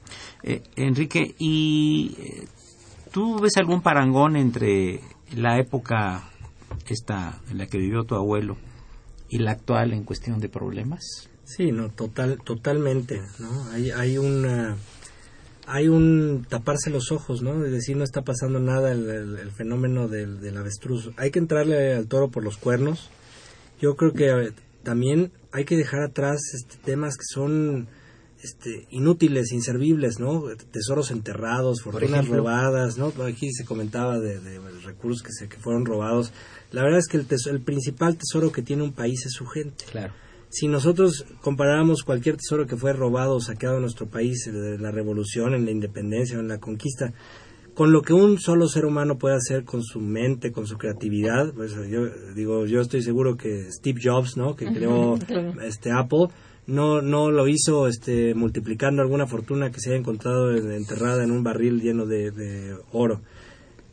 Eh, 0.42 0.62
Enrique, 0.76 1.34
¿y 1.38 2.16
eh, 2.18 2.48
tú 3.12 3.38
ves 3.40 3.56
algún 3.56 3.82
parangón 3.82 4.36
entre 4.36 5.00
la 5.36 5.58
época 5.60 6.28
esta 6.88 7.40
en 7.50 7.58
la 7.58 7.66
que 7.66 7.78
vivió 7.78 8.02
tu 8.04 8.14
abuelo 8.16 8.56
y 9.28 9.38
la 9.38 9.52
actual 9.52 9.92
en 9.92 10.02
cuestión 10.04 10.40
de 10.40 10.48
problemas? 10.48 11.27
Sí, 11.56 11.72
no, 11.72 11.88
total, 11.88 12.38
totalmente, 12.44 13.22
¿no? 13.38 13.64
Hay, 13.70 13.90
hay 13.90 14.18
una, 14.18 14.76
hay 15.66 15.88
un 15.88 16.46
taparse 16.48 16.90
los 16.90 17.10
ojos, 17.10 17.40
¿no? 17.42 17.58
De 17.58 17.70
decir 17.70 17.96
no 17.96 18.04
está 18.04 18.22
pasando 18.22 18.60
nada 18.60 18.92
el, 18.92 19.08
el- 19.08 19.38
el 19.38 19.50
fenómeno 19.52 20.08
del, 20.08 20.40
del 20.40 20.56
avestruz. 20.58 21.10
Hay 21.16 21.30
que 21.30 21.38
entrarle 21.38 21.94
al 21.94 22.06
toro 22.06 22.28
por 22.28 22.44
los 22.44 22.58
cuernos. 22.58 23.08
Yo 23.80 23.96
creo 23.96 24.12
que 24.12 24.52
también 24.82 25.32
hay 25.52 25.64
que 25.64 25.76
dejar 25.76 26.00
atrás 26.02 26.38
este, 26.54 26.76
temas 26.84 27.16
que 27.16 27.24
son 27.32 27.88
este, 28.42 28.86
inútiles, 28.90 29.50
inservibles, 29.52 30.18
¿no? 30.20 30.44
Tesoros 30.70 31.10
enterrados, 31.10 31.80
fortunas 31.82 32.26
robadas, 32.38 32.98
¿no? 32.98 33.12
Aquí 33.24 33.50
se 33.52 33.64
comentaba 33.64 34.18
de, 34.18 34.38
de 34.40 34.60
recursos 34.84 35.22
que, 35.22 35.32
se, 35.32 35.48
que 35.48 35.56
fueron 35.56 35.86
robados. 35.86 36.32
La 36.72 36.82
verdad 36.82 36.98
es 36.98 37.08
que 37.08 37.16
el, 37.16 37.26
teso- 37.26 37.50
el 37.50 37.60
principal 37.62 38.16
tesoro 38.18 38.52
que 38.52 38.62
tiene 38.62 38.82
un 38.82 38.92
país 38.92 39.24
es 39.26 39.32
su 39.32 39.46
gente 39.46 39.84
Claro. 39.90 40.12
Si 40.50 40.68
nosotros 40.68 41.26
comparáramos 41.40 42.02
cualquier 42.02 42.36
tesoro 42.36 42.66
que 42.66 42.76
fue 42.76 42.92
robado 42.92 43.36
o 43.36 43.40
saqueado 43.40 43.76
en 43.76 43.82
nuestro 43.82 44.06
país, 44.06 44.44
de 44.50 44.78
la 44.78 44.90
revolución, 44.90 45.54
en 45.54 45.64
la 45.64 45.70
independencia 45.70 46.36
o 46.38 46.40
en 46.40 46.48
la 46.48 46.58
conquista, 46.58 47.12
con 47.74 47.92
lo 47.92 48.02
que 48.02 48.12
un 48.12 48.38
solo 48.40 48.66
ser 48.66 48.84
humano 48.86 49.18
puede 49.18 49.36
hacer 49.36 49.64
con 49.64 49.82
su 49.84 50.00
mente, 50.00 50.50
con 50.50 50.66
su 50.66 50.78
creatividad, 50.78 51.52
pues 51.54 51.74
yo 51.88 52.06
digo, 52.34 52.66
yo 52.66 52.80
estoy 52.80 53.02
seguro 53.02 53.36
que 53.36 53.70
Steve 53.70 54.00
Jobs, 54.02 54.36
¿no? 54.36 54.56
que 54.56 54.66
creó 54.72 55.16
este 55.64 55.92
Apple, 55.92 56.26
no 56.66 57.00
no 57.02 57.30
lo 57.30 57.46
hizo 57.46 57.86
este 57.86 58.34
multiplicando 58.34 59.00
alguna 59.00 59.26
fortuna 59.26 59.70
que 59.70 59.80
se 59.80 59.90
haya 59.90 59.98
encontrado 60.00 60.50
en- 60.56 60.72
enterrada 60.72 61.22
en 61.24 61.30
un 61.30 61.42
barril 61.44 61.80
lleno 61.80 62.04
de, 62.04 62.30
de 62.30 62.74
oro. 62.92 63.20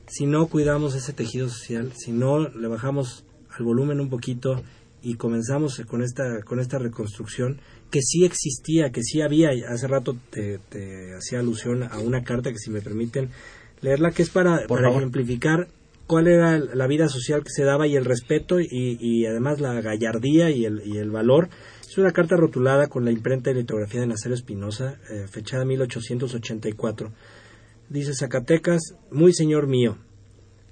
Si 0.07 0.25
no 0.25 0.47
cuidamos 0.47 0.95
ese 0.95 1.13
tejido 1.13 1.47
social, 1.49 1.91
si 1.95 2.11
no 2.11 2.47
le 2.49 2.67
bajamos 2.67 3.23
al 3.57 3.65
volumen 3.65 3.99
un 3.99 4.09
poquito 4.09 4.61
y 5.05 5.17
comenzamos 5.17 5.79
con 5.87 6.01
esta 6.01 6.41
con 6.43 6.59
esta 6.59 6.79
reconstrucción 6.79 7.61
que 7.91 8.01
sí 8.01 8.25
existía, 8.25 8.89
que 8.89 9.03
sí 9.03 9.21
había, 9.21 9.51
hace 9.69 9.87
rato 9.87 10.17
te, 10.31 10.57
te 10.57 11.13
hacía 11.15 11.39
alusión 11.39 11.83
a 11.83 11.99
una 11.99 12.23
carta 12.23 12.51
que 12.51 12.57
si 12.57 12.71
me 12.71 12.81
permiten 12.81 13.29
leerla, 13.81 14.09
que 14.09 14.23
es 14.23 14.31
para, 14.31 14.65
para 14.67 14.89
ejemplificar 14.89 15.67
cuál 16.07 16.27
era 16.27 16.57
la 16.57 16.87
vida 16.87 17.07
social 17.07 17.43
que 17.43 17.51
se 17.51 17.63
daba 17.63 17.85
y 17.85 17.95
el 17.95 18.03
respeto 18.03 18.59
y, 18.59 18.67
y 18.99 19.27
además 19.27 19.61
la 19.61 19.79
gallardía 19.79 20.49
y 20.49 20.65
el, 20.65 20.81
y 20.83 20.97
el 20.97 21.11
valor. 21.11 21.49
Es 21.87 21.97
una 21.99 22.11
carta 22.11 22.35
rotulada 22.35 22.87
con 22.87 23.05
la 23.05 23.11
imprenta 23.11 23.51
y 23.51 23.53
litografía 23.53 24.01
de 24.01 24.07
Nazario 24.07 24.33
Espinosa, 24.33 24.99
eh, 25.11 25.27
fechada 25.29 25.65
1884. 25.65 27.11
Dice 27.89 28.15
Zacatecas, 28.15 28.95
muy 29.11 29.33
señor 29.33 29.67
mío. 29.67 29.99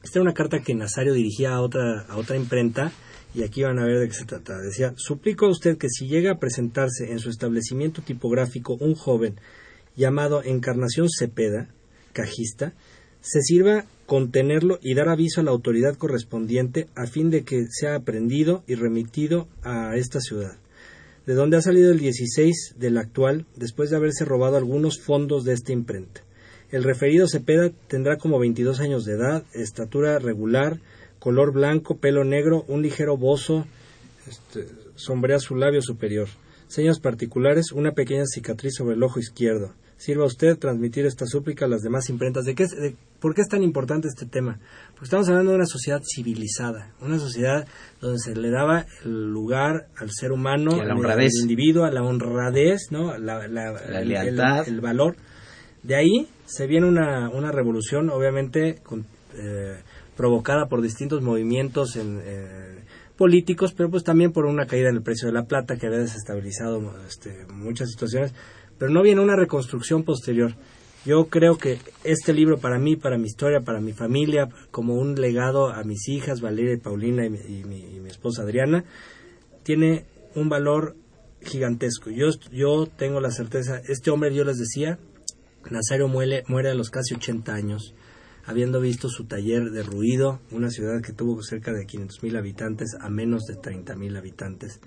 Esta 0.04 0.18
era 0.18 0.24
una 0.24 0.34
carta 0.34 0.60
que 0.60 0.74
Nazario 0.74 1.14
dirigía 1.14 1.54
a 1.54 1.62
otra, 1.62 2.02
a 2.10 2.18
otra 2.18 2.36
imprenta 2.36 2.92
y 3.34 3.44
aquí 3.44 3.64
van 3.64 3.80
a 3.80 3.86
ver 3.86 4.00
de 4.00 4.08
qué 4.08 4.14
se 4.14 4.26
trata. 4.26 4.60
Decía, 4.60 4.94
suplico 4.96 5.46
a 5.46 5.50
usted 5.50 5.78
que 5.78 5.90
si 5.90 6.08
llega 6.08 6.32
a 6.32 6.40
presentarse 6.40 7.12
en 7.12 7.20
su 7.20 7.30
establecimiento 7.30 8.02
tipográfico 8.02 8.78
un 8.80 8.96
joven 8.96 9.36
llamado 9.96 10.44
Encarnación 10.44 11.08
Cepeda, 11.10 11.68
cajista, 12.14 12.74
se 13.22 13.42
sirva 13.42 13.86
contenerlo 14.06 14.80
y 14.82 14.96
dar 14.96 15.10
aviso 15.10 15.42
a 15.42 15.44
la 15.44 15.52
autoridad 15.52 15.96
correspondiente 15.96 16.88
a 16.96 17.08
fin 17.08 17.30
de 17.30 17.44
que 17.44 17.68
sea 17.70 17.96
aprendido 17.96 18.64
y 18.68 18.76
remitido 18.76 19.48
a 19.62 19.96
esta 19.96 20.20
ciudad, 20.20 20.58
de 21.26 21.34
donde 21.34 21.58
ha 21.58 21.62
salido 21.62 21.92
el 21.92 22.00
16 22.00 22.76
del 22.78 22.98
actual 22.98 23.46
después 23.56 23.90
de 23.90 23.96
haberse 23.96 24.26
robado 24.26 24.58
algunos 24.58 25.00
fondos 25.00 25.46
de 25.46 25.54
esta 25.54 25.72
imprenta. 25.72 26.22
El 26.70 26.84
referido 26.84 27.28
Cepeda 27.28 27.72
tendrá 27.88 28.18
como 28.18 28.40
22 28.40 28.80
años 28.80 29.06
de 29.06 29.14
edad, 29.14 29.46
estatura 29.54 30.20
regular, 30.20 30.80
color 31.24 31.54
blanco, 31.54 31.96
pelo 32.00 32.26
negro, 32.26 32.66
un 32.68 32.82
ligero 32.82 33.16
bozo, 33.16 33.66
este, 34.28 34.68
sombrea 34.96 35.40
su 35.40 35.56
labio 35.56 35.82
superior. 35.82 36.28
Señas 36.68 37.00
particulares, 37.00 37.72
una 37.72 37.94
pequeña 37.94 38.26
cicatriz 38.26 38.74
sobre 38.76 38.96
el 38.96 39.04
ojo 39.04 39.20
izquierdo. 39.22 39.72
Sirva 39.96 40.26
usted 40.26 40.58
transmitir 40.58 41.06
esta 41.06 41.26
súplica 41.26 41.64
a 41.64 41.70
las 41.70 41.82
demás 41.82 42.10
imprentas. 42.10 42.44
¿De 42.44 42.56
qué, 42.56 42.64
es- 42.64 42.72
de- 42.76 42.96
¿Por 43.22 43.34
qué 43.34 43.40
es 43.42 43.48
tan 43.48 43.64
importante 43.64 44.10
este 44.10 44.26
tema? 44.26 44.60
Porque 44.92 45.06
estamos 45.06 45.30
hablando 45.30 45.52
de 45.52 45.58
una 45.60 45.66
sociedad 45.66 46.02
civilizada, 46.04 46.92
una 47.00 47.18
sociedad 47.20 47.66
donde 48.02 48.20
se 48.20 48.36
le 48.36 48.50
daba 48.50 48.86
el 49.06 49.32
lugar 49.32 49.88
al 49.96 50.10
ser 50.12 50.34
humano, 50.34 50.72
a 50.74 50.78
la 50.84 50.92
al- 50.92 50.98
honradez. 50.98 51.32
al 51.38 51.42
individuo, 51.44 51.86
a 51.86 51.92
la 51.92 52.04
honradez, 52.04 52.82
¿no? 52.92 53.18
La, 53.18 53.48
la- 53.48 53.72
La 53.72 54.02
el- 54.02 54.10
lealtad. 54.10 54.68
el- 54.68 54.74
el 54.74 54.82
valor. 54.82 55.16
De 55.84 55.96
ahí 55.96 56.28
se 56.46 56.68
viene 56.68 56.86
una, 56.86 57.30
una 57.30 57.54
revolución, 57.54 58.10
obviamente, 58.10 58.80
con- 58.84 59.06
eh, 59.36 59.78
provocada 60.16 60.68
por 60.68 60.82
distintos 60.82 61.22
movimientos 61.22 61.96
en, 61.96 62.20
eh, 62.24 62.84
políticos, 63.18 63.74
pero 63.76 63.90
pues 63.90 64.04
también 64.04 64.32
por 64.32 64.46
una 64.46 64.66
caída 64.66 64.90
en 64.90 64.96
el 64.96 65.04
precio 65.04 65.28
de 65.28 65.34
la 65.34 65.46
plata 65.46 65.78
que 65.78 65.88
había 65.88 66.00
desestabilizado 66.00 66.82
este, 67.08 67.46
muchas 67.54 67.90
situaciones. 67.92 68.34
Pero 68.78 68.92
no 68.92 69.02
viene 69.04 69.22
una 69.22 69.36
reconstrucción 69.36 70.04
posterior. 70.04 70.56
Yo 71.06 71.26
creo 71.26 71.58
que 71.58 71.78
este 72.04 72.34
libro 72.34 72.58
para 72.60 72.80
mí, 72.80 72.96
para 72.96 73.18
mi 73.18 73.26
historia, 73.28 73.60
para 73.62 73.82
mi 73.82 73.94
familia, 73.94 74.48
como 74.72 74.96
un 74.96 75.16
legado 75.16 75.68
a 75.70 75.84
mis 75.84 76.08
hijas, 76.08 76.42
Valeria 76.42 76.74
y 76.74 76.78
Paulina 76.78 77.26
y 77.26 77.30
mi, 77.30 77.40
y 77.40 77.64
mi- 77.66 77.96
y 77.96 78.00
mi 78.00 78.10
esposa 78.10 78.42
Adriana, 78.44 78.84
tiene 79.64 80.06
un 80.36 80.50
valor 80.50 80.96
gigantesco. 81.42 82.10
Yo, 82.10 82.28
yo 82.52 82.88
tengo 82.88 83.20
la 83.20 83.32
certeza, 83.32 83.82
este 83.88 84.12
hombre, 84.12 84.34
yo 84.34 84.44
les 84.44 84.58
decía, 84.58 84.98
Nazario 85.70 86.08
muere, 86.08 86.44
muere 86.48 86.70
a 86.72 86.74
los 86.74 86.90
casi 86.90 87.14
80 87.16 87.54
años, 87.54 87.94
habiendo 88.46 88.82
visto 88.82 89.10
su 89.10 89.26
taller 89.26 89.72
derruido, 89.72 90.40
una 90.52 90.70
ciudad 90.70 91.02
que 91.02 91.14
tuvo 91.14 91.42
cerca 91.42 91.72
de 91.72 91.86
500 91.86 92.24
mil 92.24 92.36
habitantes 92.36 92.96
a 93.00 93.10
menos 93.10 93.44
de 93.44 93.56
30 93.56 93.96
mil 93.96 94.16
habitantes, 94.18 94.80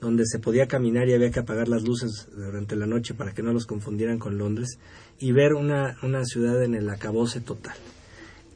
donde 0.00 0.24
se 0.26 0.38
podía 0.38 0.66
caminar 0.66 1.08
y 1.08 1.14
había 1.14 1.30
que 1.30 1.40
apagar 1.40 1.68
las 1.68 1.82
luces 1.82 2.28
durante 2.34 2.76
la 2.76 2.86
noche 2.86 3.14
para 3.14 3.34
que 3.34 3.42
no 3.42 3.52
los 3.52 3.66
confundieran 3.66 4.18
con 4.18 4.38
Londres, 4.38 4.78
y 5.18 5.32
ver 5.32 5.54
una, 5.54 5.98
una 6.02 6.24
ciudad 6.24 6.62
en 6.62 6.74
el 6.74 6.88
acabose 6.88 7.40
total. 7.40 7.76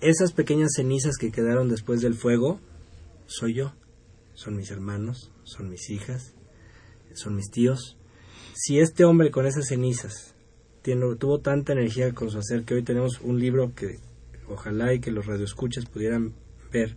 Esas 0.01 0.33
pequeñas 0.33 0.73
cenizas 0.75 1.17
que 1.17 1.31
quedaron 1.31 1.69
después 1.69 2.01
del 2.01 2.15
fuego, 2.15 2.61
soy 3.27 3.55
yo, 3.55 3.73
son 4.35 4.57
mis 4.57 4.71
hermanos, 4.71 5.31
son 5.45 5.69
mis 5.69 5.91
hijas, 5.91 6.35
son 7.15 7.37
mis 7.37 7.51
tíos. 7.51 7.97
Si 8.55 8.79
este 8.79 9.05
hombre 9.05 9.31
con 9.31 9.47
esas 9.47 9.67
cenizas 9.69 10.35
tuvo 11.19 11.41
tanta 11.41 11.73
energía 11.73 12.13
con 12.13 12.31
su 12.31 12.39
hacer 12.39 12.65
que 12.65 12.75
hoy 12.75 12.83
tenemos 12.83 13.21
un 13.21 13.41
libro 13.41 13.75
que 13.75 13.99
ojalá 14.49 14.95
y 14.95 15.01
que 15.01 15.11
los 15.11 15.27
radioescuchas 15.27 15.87
pudieran 15.87 16.35
ver. 16.73 16.97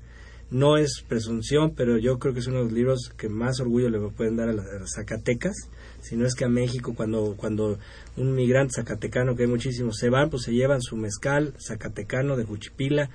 No 0.51 0.77
es 0.77 1.03
presunción, 1.07 1.75
pero 1.75 1.99
yo 1.99 2.17
creo 2.17 2.33
que 2.33 2.39
es 2.39 2.47
uno 2.47 2.57
de 2.57 2.63
los 2.63 2.73
libros 2.73 3.11
que 3.15 3.29
más 3.29 3.59
orgullo 3.59 3.89
le 3.89 3.99
pueden 4.09 4.35
dar 4.35 4.49
a 4.49 4.53
las, 4.53 4.65
Zacatecas, 4.95 5.55
si 6.01 6.15
no 6.15 6.25
es 6.25 6.33
que 6.33 6.45
a 6.45 6.49
México 6.49 6.95
cuando, 6.95 7.35
cuando 7.37 7.77
un 8.17 8.33
migrante 8.33 8.73
zacatecano, 8.75 9.35
que 9.35 9.43
hay 9.43 9.49
muchísimos, 9.49 9.97
se 9.97 10.09
van, 10.09 10.31
pues 10.31 10.43
se 10.43 10.53
llevan 10.53 10.81
su 10.81 10.95
mezcal 10.95 11.53
zacatecano 11.59 12.35
de 12.35 12.45
Juchipila, 12.45 13.11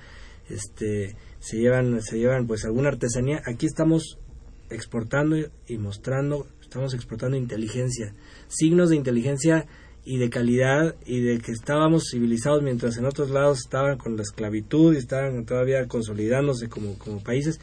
este, 0.49 1.17
se 1.39 1.57
llevan, 1.57 2.01
se 2.01 2.19
llevan 2.19 2.47
pues 2.47 2.63
alguna 2.63 2.89
artesanía. 2.89 3.41
Aquí 3.45 3.65
estamos 3.65 4.17
exportando 4.69 5.35
y 5.67 5.77
mostrando, 5.77 6.47
estamos 6.61 6.93
exportando 6.93 7.35
inteligencia, 7.35 8.13
signos 8.47 8.89
de 8.89 8.95
inteligencia 8.95 9.67
y 10.05 10.17
de 10.19 10.29
calidad 10.29 10.95
y 11.05 11.21
de 11.21 11.39
que 11.39 11.51
estábamos 11.51 12.09
civilizados 12.11 12.61
mientras 12.61 12.97
en 12.97 13.05
otros 13.05 13.31
lados 13.31 13.59
estaban 13.59 13.97
con 13.97 14.15
la 14.15 14.21
esclavitud 14.21 14.93
y 14.93 14.97
estaban 14.97 15.45
todavía 15.45 15.87
consolidándose 15.87 16.69
como, 16.69 16.97
como 16.99 17.21
países. 17.23 17.59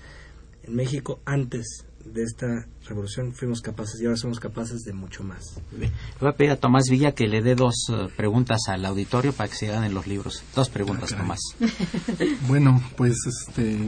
En 0.64 0.74
México, 0.74 1.20
antes 1.24 1.86
de 2.04 2.24
esta 2.24 2.66
revolución 2.88 3.32
fuimos 3.32 3.60
capaces 3.60 4.00
y 4.00 4.06
ahora 4.06 4.16
somos 4.16 4.40
capaces 4.40 4.80
de 4.82 4.92
mucho 4.92 5.22
más. 5.22 5.60
Le 5.78 5.90
voy 6.20 6.30
a 6.30 6.32
pedir 6.32 6.50
a 6.50 6.56
Tomás 6.56 6.84
Villa 6.90 7.12
que 7.12 7.28
le 7.28 7.42
dé 7.42 7.54
dos 7.54 7.74
eh, 7.92 8.08
preguntas 8.16 8.62
al 8.66 8.84
auditorio 8.84 9.32
para 9.32 9.48
que 9.48 9.54
se 9.54 9.70
hagan 9.70 9.84
en 9.84 9.94
los 9.94 10.08
libros. 10.08 10.42
Dos 10.56 10.68
preguntas, 10.68 11.12
Ah, 11.12 11.18
Tomás. 11.18 11.38
Bueno, 12.48 12.82
pues 12.96 13.14
este 13.26 13.78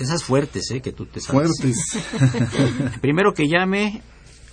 esas 0.00 0.24
fuertes, 0.24 0.70
¿eh? 0.72 0.80
Que 0.80 0.92
tú 0.92 1.06
te 1.06 1.20
sabes. 1.20 1.50
fuertes. 1.60 1.76
Primero 3.02 3.34
que 3.34 3.46
llame, 3.48 4.02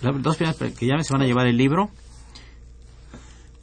las 0.02 0.22
dos 0.22 0.36
primeras 0.36 0.56
que 0.74 0.86
llame 0.86 1.02
se 1.04 1.12
van 1.12 1.22
a 1.22 1.26
llevar 1.26 1.46
el 1.48 1.56
libro. 1.56 1.90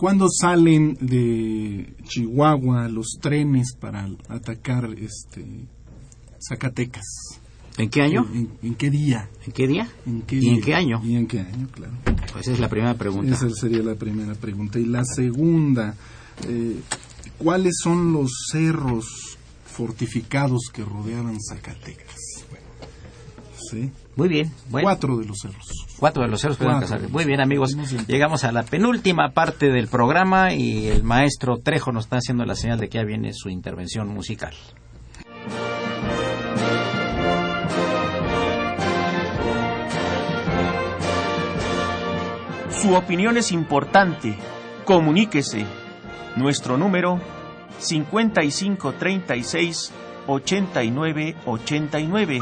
¿Cuándo 0.05 0.27
salen 0.29 0.95
de 1.01 1.95
Chihuahua 2.03 2.87
los 2.89 3.17
trenes 3.19 3.75
para 3.75 4.07
atacar 4.29 4.93
este 4.99 5.43
Zacatecas? 6.47 7.39
¿En 7.79 7.89
qué 7.89 8.03
año? 8.03 8.23
¿En, 8.31 8.51
en 8.61 8.75
qué 8.75 8.91
día? 8.91 9.31
¿En 9.47 9.51
qué 9.51 9.65
día? 9.67 9.89
¿En 10.05 10.21
qué 10.21 10.35
¿Y 10.35 10.39
día? 10.41 10.53
en 10.53 10.61
qué 10.61 10.75
año? 10.75 11.01
¿Y 11.03 11.15
en 11.15 11.25
qué 11.25 11.39
año? 11.39 11.67
Claro. 11.71 11.93
Pues 12.31 12.43
esa 12.43 12.51
es 12.51 12.59
la 12.59 12.69
primera 12.69 12.93
pregunta. 12.93 13.33
Esa 13.33 13.49
sería 13.49 13.81
la 13.81 13.95
primera 13.95 14.35
pregunta. 14.35 14.77
Y 14.77 14.85
la 14.85 15.03
segunda, 15.03 15.95
eh, 16.47 16.79
¿cuáles 17.39 17.73
son 17.81 18.13
los 18.13 18.29
cerros 18.51 19.39
fortificados 19.65 20.69
que 20.71 20.85
rodeaban 20.85 21.39
Zacatecas? 21.41 22.24
¿Sí? 23.70 23.91
Muy 24.16 24.28
bien. 24.28 24.51
Bueno. 24.70 24.86
Cuatro 24.86 25.18
de 25.18 25.26
los 25.26 25.39
cerros. 25.39 25.68
Cuatro 25.99 26.24
de 26.24 26.30
los 26.30 26.41
ceros 26.41 26.57
pueden 26.57 26.80
Cuatro. 26.80 26.95
casar. 26.95 27.09
Muy 27.09 27.26
bien, 27.26 27.41
amigos. 27.41 27.76
Llegamos 28.07 28.43
a 28.43 28.51
la 28.51 28.63
penúltima 28.63 29.32
parte 29.32 29.70
del 29.70 29.88
programa 29.88 30.53
y 30.53 30.88
el 30.88 31.03
maestro 31.03 31.57
Trejo 31.57 31.91
nos 31.91 32.05
está 32.05 32.18
haciendo 32.18 32.45
la 32.45 32.55
señal 32.55 32.80
de 32.80 32.89
que 32.89 32.97
ya 32.99 33.03
viene 33.03 33.34
su 33.34 33.49
intervención 33.49 34.07
musical. 34.09 34.53
Su 42.70 42.93
opinión 42.93 43.38
es 43.38 43.51
importante. 43.51 44.36
Comuníquese. 44.86 45.66
Nuestro 46.36 46.78
número 46.78 47.20
5536 47.80 49.91
8989. 50.28 52.41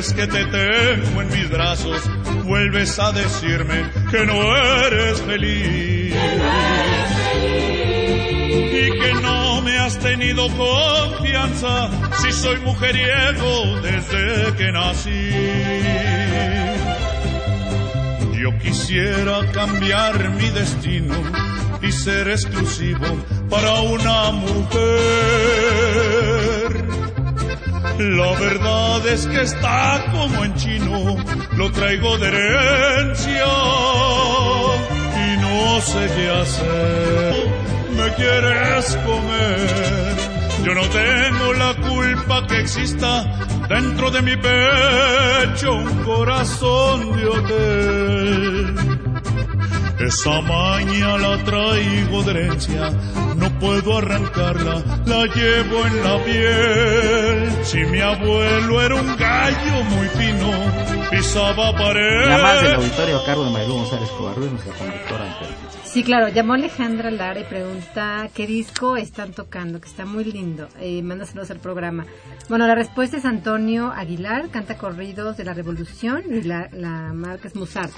Que 0.00 0.26
te 0.26 0.46
tengo 0.46 1.20
en 1.20 1.28
mis 1.28 1.50
brazos, 1.50 2.00
vuelves 2.44 2.98
a 2.98 3.12
decirme 3.12 3.84
que 4.10 4.24
no 4.24 4.56
eres 4.56 5.20
feliz. 5.20 6.14
Y 8.72 8.90
que 8.98 9.14
no 9.20 9.60
me 9.60 9.78
has 9.78 9.98
tenido 9.98 10.48
confianza 10.56 11.90
si 12.22 12.32
soy 12.32 12.58
mujeriego 12.60 13.80
desde 13.82 14.54
que 14.56 14.72
nací. 14.72 15.30
Yo 18.40 18.58
quisiera 18.58 19.52
cambiar 19.52 20.30
mi 20.30 20.48
destino 20.48 21.14
y 21.82 21.92
ser 21.92 22.30
exclusivo 22.30 23.18
para 23.50 23.82
una 23.82 24.30
mujer. 24.30 25.80
La 28.00 28.32
verdad 28.32 29.06
es 29.08 29.26
que 29.26 29.42
está 29.42 30.06
como 30.10 30.42
en 30.42 30.54
chino, 30.54 31.16
lo 31.54 31.70
traigo 31.70 32.16
de 32.16 32.28
herencia 32.28 33.46
y 35.16 35.36
no 35.36 35.80
sé 35.82 36.08
qué 36.16 36.30
hacer. 36.30 37.34
Me 37.94 38.14
quieres 38.14 38.96
comer, 39.04 40.16
yo 40.64 40.74
no 40.74 40.82
tengo 40.88 41.52
la 41.52 41.74
culpa 41.74 42.46
que 42.46 42.60
exista 42.60 43.38
dentro 43.68 44.10
de 44.10 44.22
mi 44.22 44.36
pecho 44.36 45.74
un 45.74 46.02
corazón 46.02 47.16
de 47.18 47.26
hotel. 47.26 48.74
Esa 49.98 50.40
maña 50.40 51.18
la 51.18 51.36
traigo 51.44 52.22
de 52.22 52.30
herencia, 52.30 52.90
puedo 53.60 53.98
arrancarla, 53.98 54.82
la 55.06 55.26
llevo 55.26 55.86
en 55.86 56.02
la 56.02 56.24
piel. 56.24 57.64
Si 57.64 57.78
mi 57.84 58.00
abuelo 58.00 58.80
era 58.80 58.94
un 58.94 59.16
gallo 59.16 59.84
muy 59.84 60.08
fino, 60.08 60.50
pisaba 61.10 61.72
pared. 61.72 62.28
La 62.28 62.38
más 62.38 62.62
del 62.62 62.74
auditorio 62.74 63.18
a 63.18 63.24
cargo 63.24 63.44
de 63.44 63.50
Marilu 63.50 63.74
González 63.74 64.08
Covarruiz, 64.10 64.50
nuestra 64.50 64.74
conductora 64.74 65.26
en. 65.26 65.70
Sí, 65.84 66.04
claro, 66.04 66.28
llamó 66.28 66.54
Alejandra 66.54 67.10
Lara 67.10 67.40
y 67.40 67.44
pregunta 67.44 68.28
qué 68.32 68.46
disco 68.46 68.96
están 68.96 69.32
tocando, 69.32 69.80
que 69.80 69.88
está 69.88 70.06
muy 70.06 70.24
lindo. 70.24 70.68
Eh, 70.80 71.02
mándaselos 71.02 71.50
al 71.50 71.58
programa. 71.58 72.06
Bueno, 72.48 72.66
la 72.68 72.76
respuesta 72.76 73.16
es 73.16 73.24
Antonio 73.24 73.90
Aguilar, 73.92 74.50
canta 74.50 74.78
corridos 74.78 75.36
de 75.36 75.44
la 75.44 75.52
Revolución 75.52 76.22
y 76.30 76.42
la, 76.42 76.68
la 76.72 77.12
marca 77.12 77.48
es 77.48 77.56
Musart. 77.56 77.92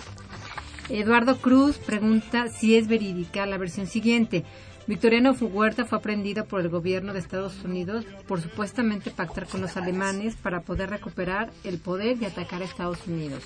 Eduardo 0.89 1.37
Cruz 1.37 1.79
pregunta 1.79 2.49
si 2.49 2.77
es 2.77 2.89
verídica 2.89 3.47
la 3.47 3.59
versión 3.59 3.87
siguiente. 3.87 4.45
Victoriano 4.93 5.33
Huerta 5.33 5.87
fue 5.87 5.97
aprendido 5.97 6.45
por 6.45 6.61
el 6.61 6.69
gobierno 6.69 7.15
de 7.15 7.19
Estados 7.21 7.65
Unidos 7.65 8.05
por 8.29 8.43
supuestamente 8.43 9.11
pactar 9.11 9.47
con 9.47 9.63
los 9.63 9.75
alemanes 9.79 10.37
para 10.37 10.61
poder 10.61 10.91
recuperar 10.91 11.51
el 11.65 11.79
poder 11.79 12.19
y 12.21 12.27
atacar 12.27 12.61
a 12.61 12.67
Estados 12.67 12.99
Unidos. 13.07 13.43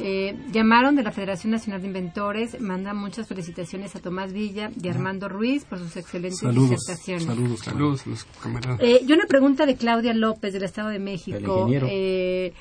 Eh, 0.00 0.38
llamaron 0.52 0.94
de 0.94 1.02
la 1.02 1.10
Federación 1.10 1.50
Nacional 1.50 1.80
de 1.80 1.88
Inventores, 1.88 2.60
mandan 2.60 2.96
muchas 2.96 3.26
felicitaciones 3.26 3.96
a 3.96 3.98
Tomás 3.98 4.32
Villa 4.32 4.70
y 4.80 4.88
Armando 4.88 5.28
Ruiz 5.28 5.64
por 5.64 5.80
sus 5.80 5.96
excelentes 5.96 6.38
Saludos, 6.38 6.70
disertaciones. 6.70 7.24
saludos, 7.24 7.58
Saludos, 7.58 8.06
los 8.06 8.24
camaradas. 8.40 8.78
Eh, 8.80 9.00
y 9.04 9.12
una 9.12 9.26
pregunta 9.26 9.66
de 9.66 9.74
Claudia 9.74 10.14
López 10.14 10.52
del 10.52 10.62
Estado 10.62 10.90
de 10.90 11.00
México. 11.00 11.68
Eh, 11.72 12.52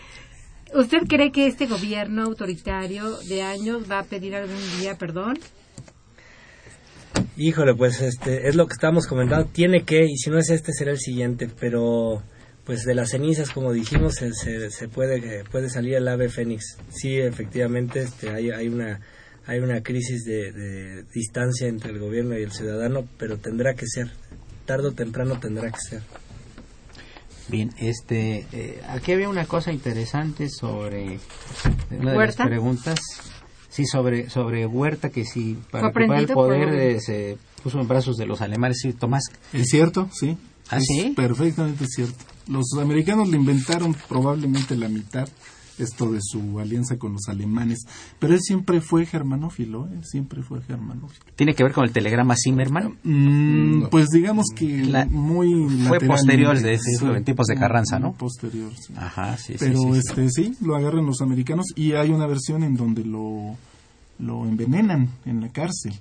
¿Usted 0.73 1.05
cree 1.07 1.31
que 1.31 1.45
este 1.45 1.67
gobierno 1.67 2.23
autoritario 2.23 3.15
de 3.29 3.43
años 3.43 3.83
va 3.89 3.99
a 3.99 4.03
pedir 4.05 4.33
algún 4.35 4.57
día 4.79 4.97
perdón? 4.97 5.37
Híjole, 7.37 7.73
pues 7.75 8.01
este 8.01 8.47
es 8.47 8.55
lo 8.55 8.67
que 8.67 8.73
estábamos 8.73 9.07
comentando. 9.07 9.47
Tiene 9.51 9.83
que, 9.83 10.05
y 10.05 10.17
si 10.17 10.29
no 10.29 10.37
es 10.37 10.49
este, 10.49 10.73
será 10.73 10.91
el 10.91 10.99
siguiente. 10.99 11.49
Pero, 11.59 12.21
pues 12.65 12.83
de 12.83 12.93
las 12.93 13.11
cenizas, 13.11 13.51
como 13.51 13.71
dijimos, 13.73 14.15
se, 14.15 14.33
se, 14.33 14.69
se 14.69 14.87
puede 14.87 15.43
puede 15.45 15.69
salir 15.69 15.95
el 15.95 16.07
ave 16.07 16.29
fénix. 16.29 16.77
Sí, 16.89 17.17
efectivamente, 17.17 18.01
este, 18.01 18.29
hay, 18.29 18.51
hay 18.51 18.67
una 18.67 18.99
hay 19.47 19.59
una 19.59 19.81
crisis 19.81 20.23
de, 20.23 20.51
de 20.51 21.03
distancia 21.13 21.67
entre 21.67 21.91
el 21.91 21.99
gobierno 21.99 22.37
y 22.37 22.43
el 22.43 22.51
ciudadano, 22.51 23.07
pero 23.17 23.37
tendrá 23.37 23.73
que 23.73 23.87
ser. 23.87 24.11
Tarde 24.65 24.89
o 24.89 24.91
temprano 24.91 25.39
tendrá 25.39 25.71
que 25.71 25.79
ser. 25.79 26.01
Bien, 27.47 27.71
este, 27.79 28.45
eh, 28.53 28.81
aquí 28.87 29.11
había 29.11 29.27
una 29.27 29.45
cosa 29.45 29.73
interesante 29.73 30.47
sobre 30.49 31.19
una 31.89 32.11
de 32.11 32.17
¿Huerta? 32.17 32.43
las 32.43 32.49
preguntas, 32.49 32.99
sí, 33.71 33.85
sobre 33.85 34.29
sobre 34.29 34.67
Huerta 34.67 35.09
que 35.09 35.25
si 35.25 35.57
para 35.71 35.87
ocupar 35.87 36.19
el 36.19 36.27
poder 36.27 37.01
se 37.01 37.37
puso 37.63 37.79
en 37.81 37.87
brazos 37.87 38.17
de 38.17 38.27
los 38.27 38.41
alemanes, 38.41 38.77
sí, 38.81 38.93
Tomás. 38.93 39.23
¿Es 39.51 39.69
cierto? 39.69 40.07
Sí. 40.13 40.37
¿Ah, 40.69 40.77
Es 40.77 40.85
sí? 40.85 41.13
Perfectamente 41.15 41.85
cierto. 41.87 42.23
Los 42.47 42.65
americanos 42.79 43.29
le 43.29 43.37
inventaron 43.37 43.95
probablemente 44.07 44.75
la 44.75 44.87
mitad 44.87 45.27
esto 45.81 46.11
de 46.11 46.19
su 46.21 46.59
alianza 46.59 46.97
con 46.97 47.13
los 47.13 47.27
alemanes, 47.27 47.85
pero 48.19 48.33
él 48.33 48.39
siempre 48.41 48.81
fue 48.81 49.05
germanófilo, 49.05 49.87
¿eh? 49.87 49.99
siempre 50.03 50.41
fue 50.43 50.61
germanófilo. 50.61 51.25
¿Tiene 51.35 51.53
que 51.55 51.63
ver 51.63 51.73
con 51.73 51.83
el 51.85 51.91
telegrama 51.91 52.35
Zimmerman? 52.41 52.97
Mm, 53.03 53.85
Pues 53.89 54.07
digamos 54.09 54.47
que 54.55 54.83
La- 54.85 55.05
muy 55.05 55.67
fue 55.87 55.99
posterior, 55.99 56.59
decir, 56.59 56.97
Sí, 56.99 57.05
en 57.05 57.23
tiempos 57.23 57.47
de 57.47 57.55
Carranza, 57.55 57.99
¿no? 57.99 58.13
Posterior, 58.13 58.71
sí. 58.75 58.93
Ajá, 58.97 59.37
sí, 59.37 59.53
sí, 59.53 59.59
Pero 59.59 59.79
sí, 59.79 59.91
sí. 59.93 59.97
este 59.99 60.29
sí, 60.29 60.53
lo 60.61 60.75
agarran 60.75 61.05
los 61.05 61.21
americanos 61.21 61.67
y 61.75 61.93
hay 61.93 62.09
una 62.11 62.27
versión 62.27 62.63
en 62.63 62.75
donde 62.75 63.03
lo, 63.03 63.55
lo 64.19 64.45
envenenan 64.45 65.09
en 65.25 65.41
la 65.41 65.49
cárcel 65.49 65.93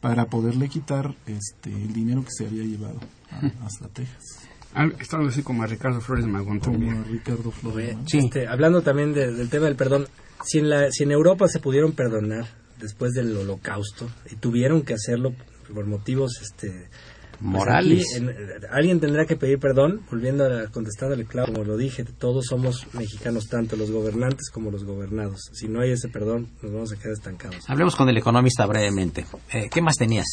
para 0.00 0.26
poderle 0.26 0.68
quitar 0.68 1.14
este 1.26 1.70
el 1.72 1.92
dinero 1.92 2.22
que 2.24 2.30
se 2.30 2.46
había 2.46 2.62
llevado 2.64 3.00
a- 3.30 3.66
hasta 3.66 3.88
Texas. 3.88 4.46
Al- 4.74 4.96
Estamos 5.00 5.28
así 5.32 5.42
como 5.42 5.62
a 5.62 5.66
Ricardo 5.66 6.00
Flores 6.00 6.26
Magón 6.26 6.60
también. 6.60 7.04
Ricardo 7.04 7.50
Flores. 7.50 7.96
Este, 8.12 8.46
hablando 8.46 8.82
también 8.82 9.12
de- 9.14 9.32
del 9.32 9.48
tema 9.48 9.66
del 9.66 9.76
perdón, 9.76 10.06
si 10.44 10.58
en, 10.58 10.68
la, 10.70 10.90
si 10.90 11.04
en 11.04 11.12
Europa 11.12 11.46
se 11.48 11.60
pudieron 11.60 11.92
perdonar 11.92 12.46
después 12.80 13.12
del 13.12 13.36
holocausto 13.36 14.08
y 14.30 14.36
tuvieron 14.36 14.82
que 14.82 14.94
hacerlo 14.94 15.32
por 15.72 15.86
motivos 15.86 16.40
este, 16.42 16.88
Morales. 17.40 18.04
aquí, 18.16 18.24
en- 18.24 18.34
alguien 18.70 19.00
tendrá 19.00 19.26
que 19.26 19.36
pedir 19.36 19.58
perdón, 19.58 20.00
volviendo 20.10 20.44
a 20.44 20.66
contestándole, 20.68 21.24
claro, 21.24 21.52
como 21.52 21.64
lo 21.64 21.76
dije, 21.76 22.04
todos 22.04 22.46
somos 22.46 22.86
mexicanos, 22.94 23.48
tanto 23.48 23.76
los 23.76 23.90
gobernantes 23.90 24.50
como 24.52 24.70
los 24.70 24.84
gobernados. 24.84 25.40
Si 25.52 25.68
no 25.68 25.80
hay 25.80 25.92
ese 25.92 26.08
perdón, 26.08 26.48
nos 26.62 26.72
vamos 26.72 26.92
a 26.92 26.96
quedar 26.96 27.12
estancados. 27.12 27.58
Hablemos 27.68 27.94
con 27.96 28.08
el 28.08 28.16
economista 28.18 28.66
brevemente. 28.66 29.24
Eh, 29.52 29.68
¿Qué 29.70 29.80
más 29.80 29.96
tenías? 29.96 30.26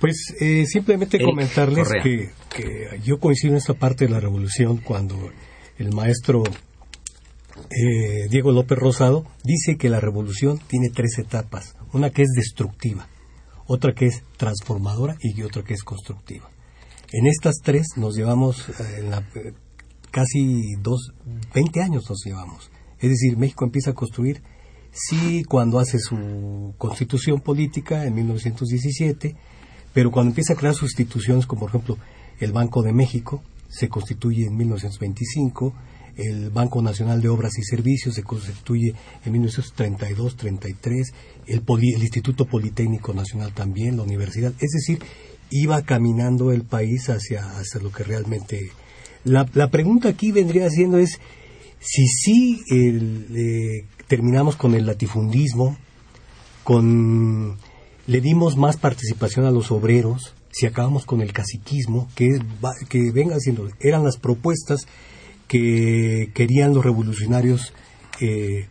Pues 0.00 0.34
eh, 0.40 0.64
simplemente 0.66 1.18
Eric 1.18 1.28
comentarles 1.28 1.88
que 2.02 3.00
yo 3.04 3.20
coincido 3.20 3.52
en 3.52 3.58
esta 3.58 3.74
parte 3.74 4.06
de 4.06 4.10
la 4.10 4.18
revolución 4.20 4.78
cuando 4.78 5.30
el 5.78 5.92
maestro 5.94 6.42
eh, 7.70 8.28
Diego 8.30 8.52
López 8.52 8.78
Rosado 8.78 9.26
dice 9.44 9.76
que 9.76 9.88
la 9.90 10.00
revolución 10.00 10.58
tiene 10.68 10.88
tres 10.90 11.18
etapas. 11.18 11.76
Una 11.92 12.10
que 12.10 12.22
es 12.22 12.28
destructiva, 12.34 13.08
otra 13.66 13.92
que 13.94 14.06
es 14.06 14.22
transformadora 14.36 15.16
y 15.20 15.42
otra 15.42 15.62
que 15.62 15.74
es 15.74 15.82
constructiva. 15.82 16.50
En 17.12 17.26
estas 17.26 17.56
tres 17.62 17.88
nos 17.96 18.16
llevamos 18.16 18.68
eh, 18.68 18.72
en 19.00 19.10
la- 19.10 19.26
eh, 19.34 19.52
casi 20.10 20.74
dos, 20.80 21.12
20 21.54 21.82
años 21.82 22.04
nos 22.08 22.22
llevamos. 22.24 22.70
Es 23.00 23.10
decir, 23.10 23.36
México 23.36 23.64
empieza 23.64 23.90
a 23.90 23.94
construir, 23.94 24.42
sí, 24.92 25.42
cuando 25.44 25.78
hace 25.78 25.98
su 25.98 26.74
constitución 26.78 27.40
política 27.40 28.04
en 28.06 28.14
1917, 28.14 29.36
pero 29.92 30.10
cuando 30.10 30.30
empieza 30.30 30.52
a 30.54 30.56
crear 30.56 30.74
sus 30.74 30.90
instituciones, 30.90 31.46
como 31.46 31.60
por 31.60 31.70
ejemplo 31.70 31.98
el 32.38 32.52
Banco 32.52 32.82
de 32.82 32.92
México, 32.92 33.42
se 33.68 33.88
constituye 33.88 34.46
en 34.46 34.56
1925, 34.56 35.74
el 36.16 36.50
Banco 36.50 36.82
Nacional 36.82 37.20
de 37.20 37.28
Obras 37.28 37.56
y 37.58 37.62
Servicios 37.62 38.14
se 38.14 38.22
constituye 38.22 38.94
en 39.24 39.34
1932-33, 39.34 41.12
el, 41.46 41.62
el 41.66 42.02
Instituto 42.02 42.44
Politécnico 42.46 43.14
Nacional 43.14 43.52
también, 43.52 43.96
la 43.96 44.02
universidad, 44.02 44.52
es 44.60 44.70
decir, 44.70 45.00
iba 45.50 45.82
caminando 45.82 46.52
el 46.52 46.62
país 46.62 47.08
hacia, 47.08 47.58
hacia 47.58 47.80
lo 47.80 47.90
que 47.90 48.04
realmente... 48.04 48.70
La, 49.22 49.46
la 49.52 49.70
pregunta 49.70 50.08
aquí 50.08 50.32
vendría 50.32 50.70
siendo 50.70 50.98
es 50.98 51.20
si 51.78 52.06
sí 52.06 52.62
el, 52.70 53.26
eh, 53.34 53.86
terminamos 54.06 54.56
con 54.56 54.74
el 54.74 54.86
latifundismo, 54.86 55.76
con 56.64 57.58
le 58.10 58.20
dimos 58.20 58.56
más 58.56 58.76
participación 58.76 59.46
a 59.46 59.52
los 59.52 59.70
obreros, 59.70 60.34
si 60.50 60.66
acabamos 60.66 61.06
con 61.06 61.20
el 61.20 61.32
caciquismo, 61.32 62.08
que, 62.16 62.26
es 62.26 62.40
que 62.88 63.12
venga 63.12 63.38
siendo, 63.38 63.68
eran 63.78 64.02
las 64.02 64.16
propuestas 64.16 64.88
que 65.46 66.32
querían 66.34 66.74
los 66.74 66.84
revolucionarios 66.84 67.72
eh, 68.20 68.66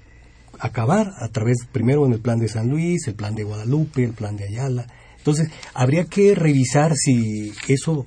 acabar 0.59 1.13
a 1.21 1.29
través, 1.29 1.59
primero 1.71 2.05
en 2.05 2.11
el 2.11 2.19
plan 2.19 2.37
de 2.39 2.49
San 2.49 2.67
Luis, 2.67 3.07
el 3.07 3.15
plan 3.15 3.33
de 3.33 3.45
Guadalupe, 3.45 4.03
el 4.03 4.11
plan 4.11 4.35
de 4.35 4.43
Ayala. 4.43 4.87
Entonces, 5.19 5.49
habría 5.73 6.03
que 6.03 6.35
revisar 6.35 6.93
si 6.97 7.53
eso 7.69 8.05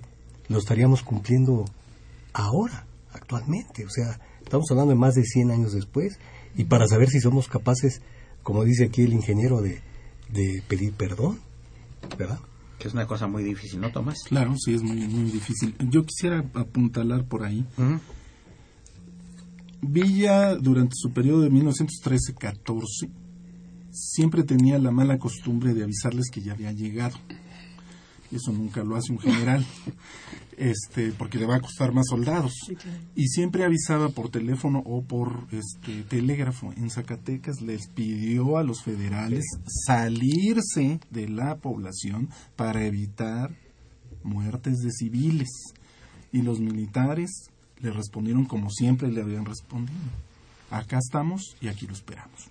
lo 0.49 0.59
estaríamos 0.59 1.03
cumpliendo 1.03 1.65
ahora, 2.35 2.85
actualmente. 3.11 3.87
O 3.87 3.91
sea, 3.91 4.21
estamos 4.45 4.71
hablando 4.71 4.91
de 4.91 4.99
más 4.99 5.15
de 5.15 5.25
100 5.25 5.51
años 5.51 5.73
después 5.73 6.19
y 6.55 6.65
para 6.65 6.87
saber 6.87 7.09
si 7.09 7.21
somos 7.21 7.49
capaces, 7.49 8.03
como 8.43 8.65
dice 8.65 8.85
aquí 8.85 9.01
el 9.01 9.15
ingeniero, 9.15 9.63
de, 9.63 9.81
de 10.33 10.63
pedir 10.67 10.93
perdón, 10.95 11.39
¿verdad? 12.19 12.39
Que 12.79 12.89
es 12.89 12.95
una 12.95 13.07
cosa 13.07 13.29
muy 13.29 13.45
difícil, 13.45 13.81
¿no, 13.81 13.93
Tomás? 13.93 14.25
Claro, 14.25 14.55
sí, 14.59 14.75
es 14.75 14.83
muy, 14.83 14.97
muy 14.97 15.31
difícil. 15.31 15.75
Yo 15.91 16.05
quisiera 16.05 16.45
apuntalar 16.55 17.25
por 17.25 17.45
ahí. 17.45 17.65
Villa, 19.81 20.55
durante 20.55 20.95
su 20.97 21.13
periodo 21.13 21.43
de 21.43 21.51
1913-14, 21.51 23.11
siempre 23.91 24.43
tenía 24.43 24.79
la 24.79 24.91
mala 24.91 25.19
costumbre 25.19 25.75
de 25.75 25.85
avisarles 25.85 26.31
que 26.31 26.41
ya 26.41 26.53
había 26.53 26.73
llegado. 26.73 27.17
Eso 28.33 28.51
nunca 28.53 28.83
lo 28.83 28.97
hace 28.97 29.13
un 29.13 29.19
general, 29.19 29.65
este, 30.57 31.13
porque 31.13 31.39
le 31.39 31.47
va 31.47 31.57
a 31.57 31.61
costar 31.61 31.93
más 31.93 32.07
soldados. 32.09 32.55
Y 33.15 33.29
siempre 33.29 33.65
avisaba 33.65 34.09
por 34.09 34.31
teléfono 34.31 34.83
o 34.87 35.03
por 35.03 35.47
este, 35.51 36.03
telégrafo. 36.05 36.73
En 36.77 36.91
Zacatecas 36.91 37.61
les 37.61 37.89
pidió 37.89 38.57
a 38.57 38.65
los 38.65 38.83
federales 38.83 39.45
salirse 39.87 40.99
de 41.11 41.29
la 41.29 41.57
población 41.57 42.31
para 42.57 42.87
evitar 42.87 43.55
muertes 44.23 44.79
de 44.79 44.91
civiles. 44.91 45.51
Y 46.33 46.41
los 46.41 46.61
militares 46.61 47.51
le 47.81 47.91
respondieron 47.91 48.47
como 48.47 48.71
siempre 48.71 49.11
le 49.11 49.21
habían 49.21 49.45
respondido. 49.45 49.99
Acá 50.71 50.99
estamos 50.99 51.57
y 51.61 51.69
aquí 51.69 51.87
lo 51.87 51.93
esperamos. 51.93 52.49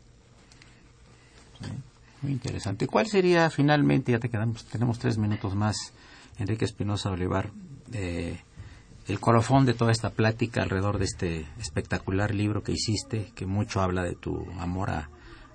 Muy 2.21 2.33
interesante. 2.33 2.87
¿Cuál 2.87 3.07
sería 3.07 3.49
finalmente, 3.49 4.11
ya 4.11 4.19
te 4.19 4.29
quedamos, 4.29 4.65
tenemos 4.65 4.99
tres 4.99 5.17
minutos 5.17 5.55
más, 5.55 5.93
Enrique 6.37 6.65
Espinosa 6.65 7.09
Olivar, 7.11 7.49
eh, 7.93 8.39
el 9.07 9.19
colofón 9.19 9.65
de 9.65 9.73
toda 9.73 9.91
esta 9.91 10.11
plática 10.11 10.61
alrededor 10.61 10.99
de 10.99 11.05
este 11.05 11.45
espectacular 11.59 12.33
libro 12.35 12.61
que 12.63 12.71
hiciste, 12.73 13.31
que 13.35 13.45
mucho 13.47 13.81
habla 13.81 14.03
de 14.03 14.15
tu 14.15 14.45
amor 14.59 14.91
a, 14.91 15.09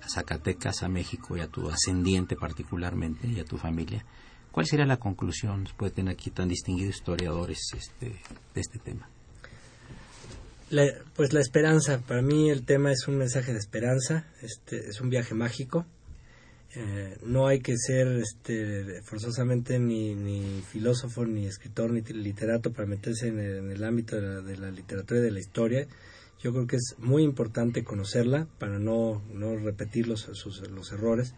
Zacatecas, 0.09 0.83
a 0.83 0.87
México 0.87 1.35
y 1.35 1.41
a 1.41 1.47
tu 1.47 1.69
ascendiente 1.69 2.35
particularmente 2.37 3.27
y 3.27 3.39
a 3.39 3.45
tu 3.45 3.57
familia? 3.57 4.05
¿Cuál 4.51 4.65
sería 4.65 4.85
la 4.85 4.97
conclusión 4.97 5.65
después 5.65 5.91
de 5.91 5.95
tener 5.97 6.13
aquí 6.13 6.31
tan 6.31 6.47
distinguidos 6.47 6.95
historiadores 6.95 7.59
este, 7.75 8.21
de 8.53 8.61
este 8.61 8.79
tema? 8.79 9.09
La- 10.69 10.93
pues 11.15 11.33
la 11.33 11.41
esperanza, 11.41 11.99
para 11.99 12.21
mí 12.21 12.49
el 12.49 12.63
tema 12.63 12.91
es 12.91 13.07
un 13.07 13.17
mensaje 13.17 13.51
de 13.53 13.59
esperanza, 13.59 14.27
este, 14.41 14.89
es 14.89 15.01
un 15.01 15.09
viaje 15.09 15.33
mágico. 15.33 15.85
Eh, 16.79 17.17
no 17.25 17.47
hay 17.47 17.59
que 17.61 17.75
ser 17.75 18.07
este, 18.19 19.01
forzosamente 19.01 19.79
ni, 19.79 20.13
ni 20.13 20.61
filósofo, 20.61 21.25
ni 21.25 21.47
escritor, 21.47 21.89
ni 21.89 22.01
literato 22.01 22.71
para 22.71 22.87
meterse 22.87 23.29
en 23.29 23.39
el, 23.39 23.83
ámbito 23.83 24.15
de 24.15 24.21
la, 24.21 24.41
de 24.41 24.57
la 24.57 24.69
literatura 24.69 25.19
y 25.19 25.23
de 25.23 25.31
la 25.31 25.39
historia. 25.39 25.87
Yo 26.43 26.51
creo 26.51 26.67
que 26.67 26.75
es 26.75 26.93
muy 26.99 27.23
importante 27.23 27.83
conocerla 27.83 28.47
para 28.59 28.77
no, 28.77 29.23
no 29.33 29.55
repetir 29.55 30.07
los, 30.07 30.29
sus- 30.33 30.69
los 30.69 30.91
errores. 30.91 31.33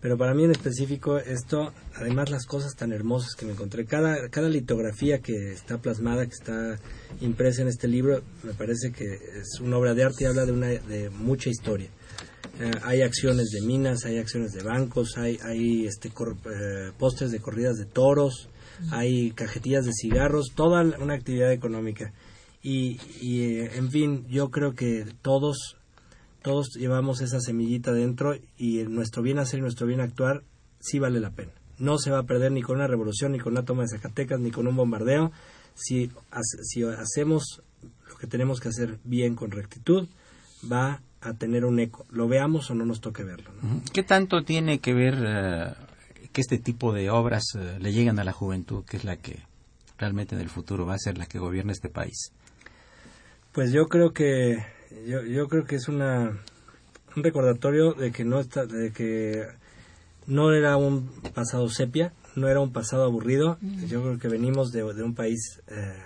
Pero 0.00 0.18
para 0.18 0.34
mí 0.34 0.42
en 0.42 0.50
específico 0.50 1.18
esto, 1.18 1.72
además 1.94 2.30
las 2.30 2.44
cosas 2.44 2.74
tan 2.74 2.92
hermosas 2.92 3.36
que 3.36 3.46
me 3.46 3.52
encontré, 3.52 3.84
cada, 3.84 4.30
cada 4.30 4.48
litografía 4.48 5.20
que 5.20 5.52
está 5.52 5.78
plasmada, 5.78 6.26
que 6.26 6.34
está 6.34 6.80
impresa 7.20 7.62
en 7.62 7.68
este 7.68 7.86
libro, 7.86 8.20
me 8.42 8.52
parece 8.52 8.90
que 8.90 9.04
es 9.14 9.60
una 9.60 9.76
obra 9.78 9.94
de 9.94 10.02
arte 10.02 10.24
y 10.24 10.26
habla 10.26 10.44
de, 10.44 10.50
una, 10.50 10.66
de 10.66 11.08
mucha 11.10 11.50
historia. 11.50 11.88
Eh, 12.60 12.70
hay 12.84 13.02
acciones 13.02 13.50
de 13.50 13.62
minas, 13.66 14.04
hay 14.04 14.18
acciones 14.18 14.52
de 14.52 14.62
bancos, 14.62 15.16
hay, 15.16 15.38
hay 15.42 15.86
este, 15.86 16.10
cor- 16.10 16.36
eh, 16.46 16.92
postres 16.98 17.30
de 17.30 17.40
corridas 17.40 17.76
de 17.76 17.86
toros, 17.86 18.48
hay 18.90 19.30
cajetillas 19.32 19.84
de 19.84 19.92
cigarros, 19.92 20.52
toda 20.54 20.82
una 20.82 21.14
actividad 21.14 21.52
económica. 21.52 22.12
Y, 22.62 22.98
y 23.20 23.42
eh, 23.42 23.76
en 23.76 23.90
fin, 23.90 24.26
yo 24.28 24.50
creo 24.50 24.74
que 24.74 25.06
todos 25.22 25.76
todos 26.42 26.70
llevamos 26.74 27.20
esa 27.20 27.38
semillita 27.40 27.92
dentro 27.92 28.34
y 28.58 28.82
nuestro 28.82 29.22
bien 29.22 29.38
hacer 29.38 29.60
y 29.60 29.62
nuestro 29.62 29.86
bien 29.86 30.00
actuar 30.00 30.42
sí 30.80 30.98
vale 30.98 31.20
la 31.20 31.30
pena. 31.30 31.52
No 31.78 31.98
se 31.98 32.10
va 32.10 32.18
a 32.18 32.26
perder 32.26 32.50
ni 32.50 32.62
con 32.62 32.76
una 32.76 32.88
revolución, 32.88 33.30
ni 33.30 33.38
con 33.38 33.52
una 33.52 33.64
toma 33.64 33.82
de 33.82 33.88
Zacatecas, 33.90 34.40
ni 34.40 34.50
con 34.50 34.66
un 34.66 34.74
bombardeo. 34.74 35.30
Si, 35.74 36.10
si 36.64 36.82
hacemos 36.82 37.62
lo 38.08 38.16
que 38.16 38.26
tenemos 38.26 38.58
que 38.58 38.68
hacer 38.70 38.98
bien 39.04 39.36
con 39.36 39.52
rectitud, 39.52 40.08
va 40.70 41.00
a 41.22 41.34
tener 41.34 41.64
un 41.64 41.78
eco. 41.80 42.04
Lo 42.10 42.28
veamos 42.28 42.70
o 42.70 42.74
no 42.74 42.84
nos 42.84 43.00
toque 43.00 43.22
verlo. 43.22 43.50
¿no? 43.62 43.82
¿Qué 43.92 44.02
tanto 44.02 44.42
tiene 44.42 44.80
que 44.80 44.92
ver 44.92 45.14
eh, 45.24 45.72
que 46.32 46.40
este 46.40 46.58
tipo 46.58 46.92
de 46.92 47.10
obras 47.10 47.44
eh, 47.56 47.78
le 47.80 47.92
lleguen 47.92 48.18
a 48.18 48.24
la 48.24 48.32
juventud, 48.32 48.84
que 48.84 48.96
es 48.96 49.04
la 49.04 49.16
que 49.16 49.40
realmente 49.98 50.34
en 50.34 50.40
el 50.40 50.48
futuro 50.48 50.84
va 50.84 50.94
a 50.94 50.98
ser 50.98 51.18
la 51.18 51.26
que 51.26 51.38
gobierna 51.38 51.72
este 51.72 51.88
país? 51.88 52.32
Pues 53.52 53.72
yo 53.72 53.86
creo 53.86 54.12
que 54.12 54.64
yo, 55.06 55.22
yo 55.22 55.48
creo 55.48 55.64
que 55.64 55.76
es 55.76 55.88
una 55.88 56.38
un 57.14 57.22
recordatorio 57.22 57.92
de 57.92 58.10
que 58.10 58.24
no 58.24 58.40
está 58.40 58.66
de 58.66 58.92
que 58.92 59.46
no 60.26 60.52
era 60.52 60.76
un 60.76 61.08
pasado 61.34 61.68
sepia, 61.68 62.12
no 62.36 62.48
era 62.48 62.60
un 62.60 62.72
pasado 62.72 63.04
aburrido. 63.04 63.58
Yo 63.60 64.02
creo 64.02 64.18
que 64.18 64.28
venimos 64.28 64.72
de, 64.72 64.82
de 64.94 65.02
un 65.02 65.14
país 65.14 65.60
eh, 65.68 65.96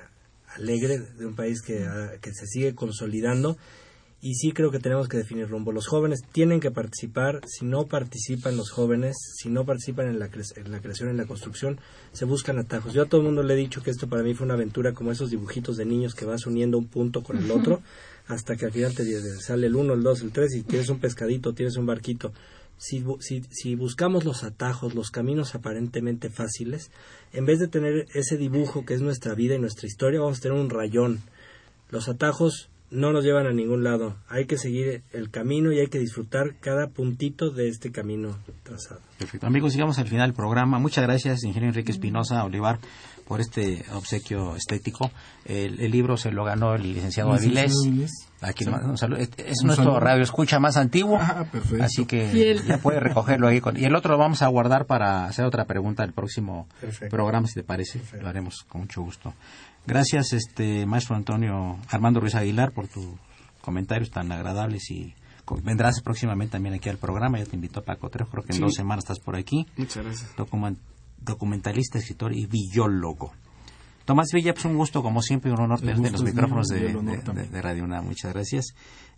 alegre, 0.55 0.99
de 0.99 1.27
un 1.27 1.35
país 1.35 1.62
que, 1.62 1.85
ah, 1.85 2.12
que 2.21 2.33
se 2.33 2.47
sigue 2.47 2.75
consolidando 2.75 3.57
y 4.29 4.35
sí 4.35 4.51
creo 4.51 4.72
que 4.72 4.81
tenemos 4.81 5.07
que 5.09 5.16
definir 5.18 5.49
rumbo. 5.49 5.70
Los 5.70 5.87
jóvenes 5.87 6.22
tienen 6.33 6.59
que 6.59 6.72
participar. 6.72 7.41
Si 7.47 7.64
no 7.64 7.87
participan 7.87 8.57
los 8.57 8.70
jóvenes, 8.70 9.14
si 9.37 9.49
no 9.51 9.64
participan 9.64 10.09
en 10.09 10.18
la, 10.18 10.29
cre- 10.31 10.57
en 10.57 10.72
la 10.72 10.81
creación, 10.81 11.11
en 11.11 11.16
la 11.16 11.27
construcción, 11.27 11.79
se 12.12 12.24
buscan 12.24 12.59
atajos. 12.59 12.93
Yo 12.93 13.03
a 13.03 13.07
todo 13.07 13.20
el 13.20 13.27
mundo 13.29 13.45
le 13.45 13.55
he 13.55 13.57
dicho 13.57 13.83
que 13.85 13.91
esto 13.91 14.09
para 14.09 14.24
mí 14.24 14.35
fue 14.35 14.45
una 14.47 14.55
aventura 14.55 14.95
como 14.95 15.12
esos 15.12 15.31
dibujitos 15.31 15.77
de 15.77 15.85
niños 15.85 16.14
que 16.14 16.24
vas 16.24 16.45
uniendo 16.47 16.77
un 16.77 16.87
punto 16.89 17.22
con 17.22 17.37
el 17.39 17.49
otro 17.53 17.83
hasta 18.27 18.57
que 18.57 18.64
al 18.66 18.72
final 18.72 18.95
te 18.97 19.05
sale 19.41 19.68
el 19.68 19.77
1, 19.77 19.95
el 19.95 20.03
2, 20.03 20.22
el 20.22 20.33
3 20.33 20.55
y 20.57 20.62
tienes 20.64 20.89
un 20.89 20.99
pescadito, 20.99 21.53
tienes 21.53 21.77
un 21.77 21.87
barquito. 21.87 22.33
Si, 22.79 23.05
si, 23.20 23.43
si 23.51 23.77
buscamos 23.77 24.24
los 24.24 24.43
atajos, 24.43 24.95
los 24.97 25.11
caminos 25.11 25.55
aparentemente 25.55 26.31
fáciles, 26.31 26.91
en 27.33 27.47
vez 27.47 27.61
de 27.61 27.68
tener 27.68 28.07
ese 28.12 28.37
dibujo 28.37 28.85
que 28.85 28.95
es 28.95 29.01
nuestra 29.01 29.35
vida 29.35 29.55
y 29.55 29.61
nuestra 29.61 29.87
historia, 29.87 30.20
vamos 30.20 30.39
a 30.39 30.43
tener 30.43 30.59
un 30.59 30.68
rayón. 30.68 31.20
Los 31.91 32.09
atajos 32.09 32.68
no 32.91 33.12
nos 33.12 33.24
llevan 33.24 33.47
a 33.47 33.53
ningún 33.53 33.82
lado. 33.84 34.16
Hay 34.28 34.47
que 34.47 34.59
seguir 34.59 35.03
el 35.12 35.30
camino 35.30 35.72
y 35.72 35.80
hay 35.80 35.89
que 35.89 35.99
disfrutar 35.99 36.55
cada 36.61 36.89
puntito 36.89 37.51
de 37.51 37.68
este 37.68 37.91
camino 37.93 38.39
trazado. 38.62 39.01
Perfecto. 39.18 39.47
Amigos, 39.47 39.72
llegamos 39.72 39.99
al 39.99 40.09
final 40.09 40.28
del 40.28 40.37
programa. 40.37 40.78
Muchas 40.78 41.05
gracias, 41.05 41.43
ingeniero 41.45 41.68
Enrique 41.72 41.91
Espinosa 41.93 42.45
Olivar, 42.45 42.78
por 43.26 43.41
este 43.41 43.84
obsequio 43.93 44.55
estético. 44.57 45.11
El, 45.45 45.80
el 45.80 45.91
libro 45.91 46.16
se 46.16 46.30
lo 46.30 46.45
ganó 46.45 46.74
el 46.74 46.93
licenciado 46.95 47.32
Avilés. 47.32 47.74
Aquí 48.43 48.64
Sí. 48.64 48.70
un 48.70 48.99
saludo. 48.99 49.18
Es, 49.18 49.30
es 49.39 49.61
Un 49.62 49.68
nuestro 49.68 49.84
saludo. 49.87 50.01
radio 50.01 50.22
escucha 50.22 50.61
más 50.61 50.76
antiguo, 50.76 51.18
Ah, 51.20 51.47
perfecto. 51.51 51.82
así 51.82 52.05
que 52.05 52.28
Fiel. 52.28 52.62
ya 52.64 52.78
puede 52.78 53.01
recogerlo 53.01 53.49
ahí. 53.49 53.61
Con, 53.62 53.76
y 53.78 53.84
el 53.84 53.95
otro 53.97 54.12
lo 54.12 54.18
vamos 54.18 54.43
a 54.43 54.47
guardar 54.49 54.84
para 54.87 55.24
hacer 55.24 55.45
otra 55.47 55.64
pregunta 55.64 56.05
el 56.05 56.12
próximo 56.12 56.68
Perfecto. 56.80 57.16
programa, 57.16 57.49
si 57.49 57.55
te 57.55 57.62
parece. 57.64 58.01
Lo 58.20 58.28
haremos 58.28 58.64
con 58.68 58.82
mucho 58.82 59.01
gusto. 59.03 59.32
Gracias, 59.87 60.32
este 60.32 60.84
maestro 60.87 61.14
Antonio 61.16 61.76
Armando 61.91 62.20
Ruiz 62.20 62.34
Aguilar, 62.34 62.72
por 62.72 62.89
tus 62.89 63.07
comentarios 63.61 64.11
tan 64.11 64.30
agradables 64.32 64.91
y 64.91 65.14
vendrás 65.62 66.01
próximamente 66.03 66.53
también 66.53 66.74
aquí 66.74 66.89
al 66.89 66.99
programa. 66.99 67.39
Ya 67.39 67.45
te 67.47 67.55
invitó 67.57 67.82
Paco 67.82 68.09
Trejo, 68.11 68.30
creo 68.30 68.43
que 68.45 68.53
en 68.53 68.57
Sí. 68.57 68.62
dos 68.62 68.74
semanas 68.74 69.05
estás 69.05 69.20
por 69.20 69.37
aquí 69.37 69.66
Muchas 69.76 70.05
gracias. 70.05 70.37
document- 70.37 70.78
documentalista, 71.18 71.99
escritor 71.99 72.32
y 72.34 72.47
biólogo. 72.47 73.32
Tomás 74.07 74.29
Villa, 74.33 74.55
pues 74.55 74.65
un 74.67 74.77
gusto 74.77 75.03
como 75.03 75.21
siempre 75.21 75.51
y 75.51 75.55
un 75.55 75.61
honor 75.63 75.81
tenerte 75.81 76.07
en 76.07 76.13
los 76.13 76.23
micrófonos 76.23 76.69
mío 76.71 77.03
de, 77.03 77.61
Radio 77.61 77.83
UNAM. 77.83 78.07
Muchas 78.07 78.33
gracias. 78.33 78.67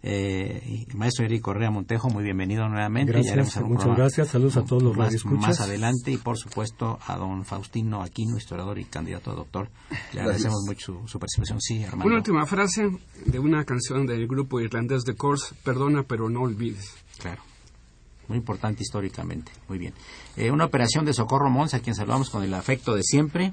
Eh, 0.03 0.87
maestro 0.95 1.27
Eric 1.27 1.43
Correa 1.43 1.71
Montejo, 1.71 2.09
muy 2.09 2.25
bienvenido 2.25 2.67
nuevamente. 2.69 3.13
Gracias, 3.13 3.35
Ya 3.35 3.61
muchas 3.61 3.85
programa 3.85 3.97
gracias. 3.97 4.29
Saludos 4.29 4.57
a 4.57 4.65
todos 4.65 4.83
los 4.83 4.97
más, 4.97 5.09
radioescuchas. 5.09 5.41
más 5.41 5.61
adelante 5.61 6.11
y 6.11 6.17
por 6.17 6.39
supuesto 6.39 6.99
a 7.07 7.17
don 7.17 7.45
Faustino 7.45 8.01
Aquino, 8.03 8.39
historiador 8.39 8.79
y 8.79 8.87
candidato 8.87 9.31
a 9.31 9.35
doctor. 9.35 9.69
Le 9.91 9.97
Gracias. 9.97 10.23
agradecemos 10.23 10.65
mucho 10.67 11.01
su, 11.03 11.09
su 11.09 11.19
participación. 11.19 11.61
Sí, 11.61 11.85
Armando. 11.85 12.07
Una 12.07 12.17
última 12.17 12.47
frase 12.47 12.89
de 13.27 13.39
una 13.39 13.65
canción 13.65 14.07
del 14.07 14.27
grupo 14.27 14.59
irlandés 14.59 15.03
de 15.03 15.15
Course, 15.15 15.55
Perdona 15.65 16.05
pero 16.05 16.31
no 16.31 16.41
olvides. 16.41 16.95
Claro. 17.19 17.43
Muy 18.29 18.39
importante 18.39 18.83
históricamente. 18.83 19.53
Muy 19.69 19.77
bien. 19.77 19.93
Eh, 20.37 20.51
una 20.51 20.65
operación 20.65 21.05
de 21.05 21.13
Socorro 21.13 21.51
Mons, 21.51 21.75
a 21.75 21.81
quien 21.81 21.95
saludamos 21.95 22.31
con 22.31 22.43
el 22.43 22.55
afecto 22.55 22.95
de 22.95 23.03
siempre. 23.03 23.53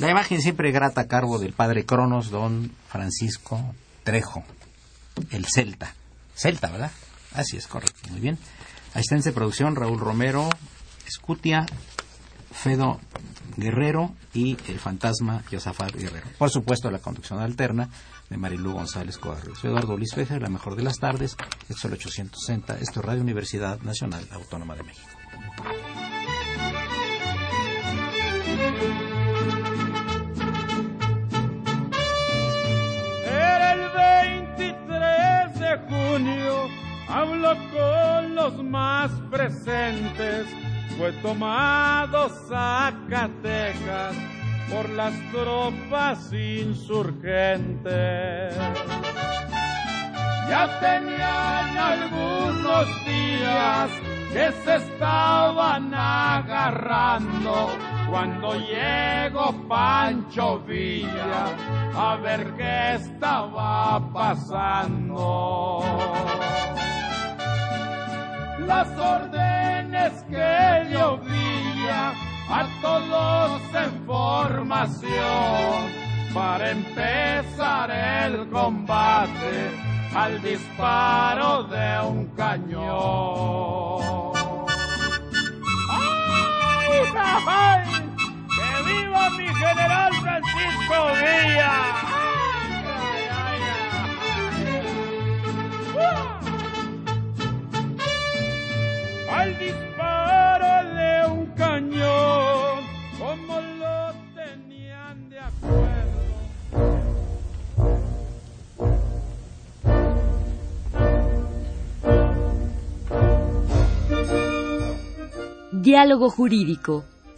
La 0.00 0.10
imagen 0.10 0.40
siempre 0.40 0.72
grata 0.72 1.02
a 1.02 1.08
cargo 1.08 1.38
del 1.38 1.52
padre 1.52 1.84
Cronos, 1.84 2.30
don 2.30 2.72
Francisco 2.88 3.74
Trejo, 4.02 4.42
el 5.30 5.44
Celta. 5.44 5.94
Celta, 6.34 6.70
¿verdad? 6.70 6.90
Así 7.34 7.58
es, 7.58 7.66
correcto. 7.66 8.08
Muy 8.10 8.20
bien. 8.20 8.38
Asistente 8.94 9.28
de 9.28 9.34
producción, 9.34 9.76
Raúl 9.76 10.00
Romero, 10.00 10.48
Escutia, 11.06 11.66
Fedo 12.50 12.98
Guerrero 13.58 14.14
y 14.32 14.56
el 14.68 14.78
fantasma 14.78 15.44
Yosafat 15.50 15.94
Guerrero. 15.94 16.28
Por 16.38 16.48
supuesto, 16.48 16.90
la 16.90 17.00
conducción 17.00 17.38
alterna 17.38 17.90
de 18.30 18.38
Marilú 18.38 18.72
González 18.72 19.18
Covarrubias. 19.18 19.58
Soy 19.58 19.68
Eduardo 19.68 19.98
Luis 19.98 20.14
Fejer, 20.14 20.40
la 20.40 20.48
mejor 20.48 20.76
de 20.76 20.82
las 20.82 20.96
tardes. 20.96 21.36
El 21.68 21.76
860. 21.92 22.78
Esto 22.78 23.00
es 23.00 23.06
Radio 23.06 23.20
Universidad 23.20 23.78
Nacional 23.82 24.26
Autónoma 24.32 24.76
de 24.76 24.82
México. 24.82 25.10
Junio, 35.88 36.68
habló 37.08 37.56
con 37.70 38.34
los 38.34 38.62
más 38.62 39.10
presentes, 39.30 40.46
fue 40.96 41.12
tomado 41.22 42.28
Zacatecas 42.48 44.14
por 44.70 44.88
las 44.90 45.14
tropas 45.32 46.30
insurgentes. 46.32 48.54
Ya 50.48 50.80
tenían 50.80 51.78
algunos 51.78 52.86
días 53.04 53.90
que 54.32 54.52
se 54.64 54.76
estaban 54.76 55.92
agarrando 55.94 57.70
cuando 58.10 58.54
llegó 58.54 59.52
Pancho 59.68 60.58
Villa 60.60 61.46
a 61.94 62.16
ver 62.16 62.54
qué 62.56 62.94
estaba 62.96 64.00
pasando. 64.12 65.80
Las 68.66 68.88
órdenes 68.98 70.24
que 70.28 70.86
dio 70.88 71.18
Villa 71.18 72.12
a 72.48 72.66
todos 72.82 73.62
en 73.74 74.06
formación 74.06 76.00
para 76.34 76.70
empezar 76.70 77.90
el 77.90 78.48
combate 78.50 79.70
al 80.14 80.42
disparo 80.42 81.64
de 81.64 82.00
un 82.06 82.26
cañón. 82.36 84.00
¡Ay, 85.90 87.04
ay! 87.46 87.99
¡Que 89.20 89.28
viva 89.28 89.30
mi 89.36 89.46
general 89.54 90.12
Francisco 90.14 90.94
Villa! 91.14 91.72
Al 99.30 99.58
disparo 99.58 100.72
de 100.94 101.26
un 101.32 101.46
cañón, 101.54 102.84
como 103.18 103.60
lo 103.60 104.12
tenían 104.34 105.28
de 105.28 105.38
acuerdo. 105.40 106.20
Diálogo 115.72 116.30
Jurídico 116.30 117.04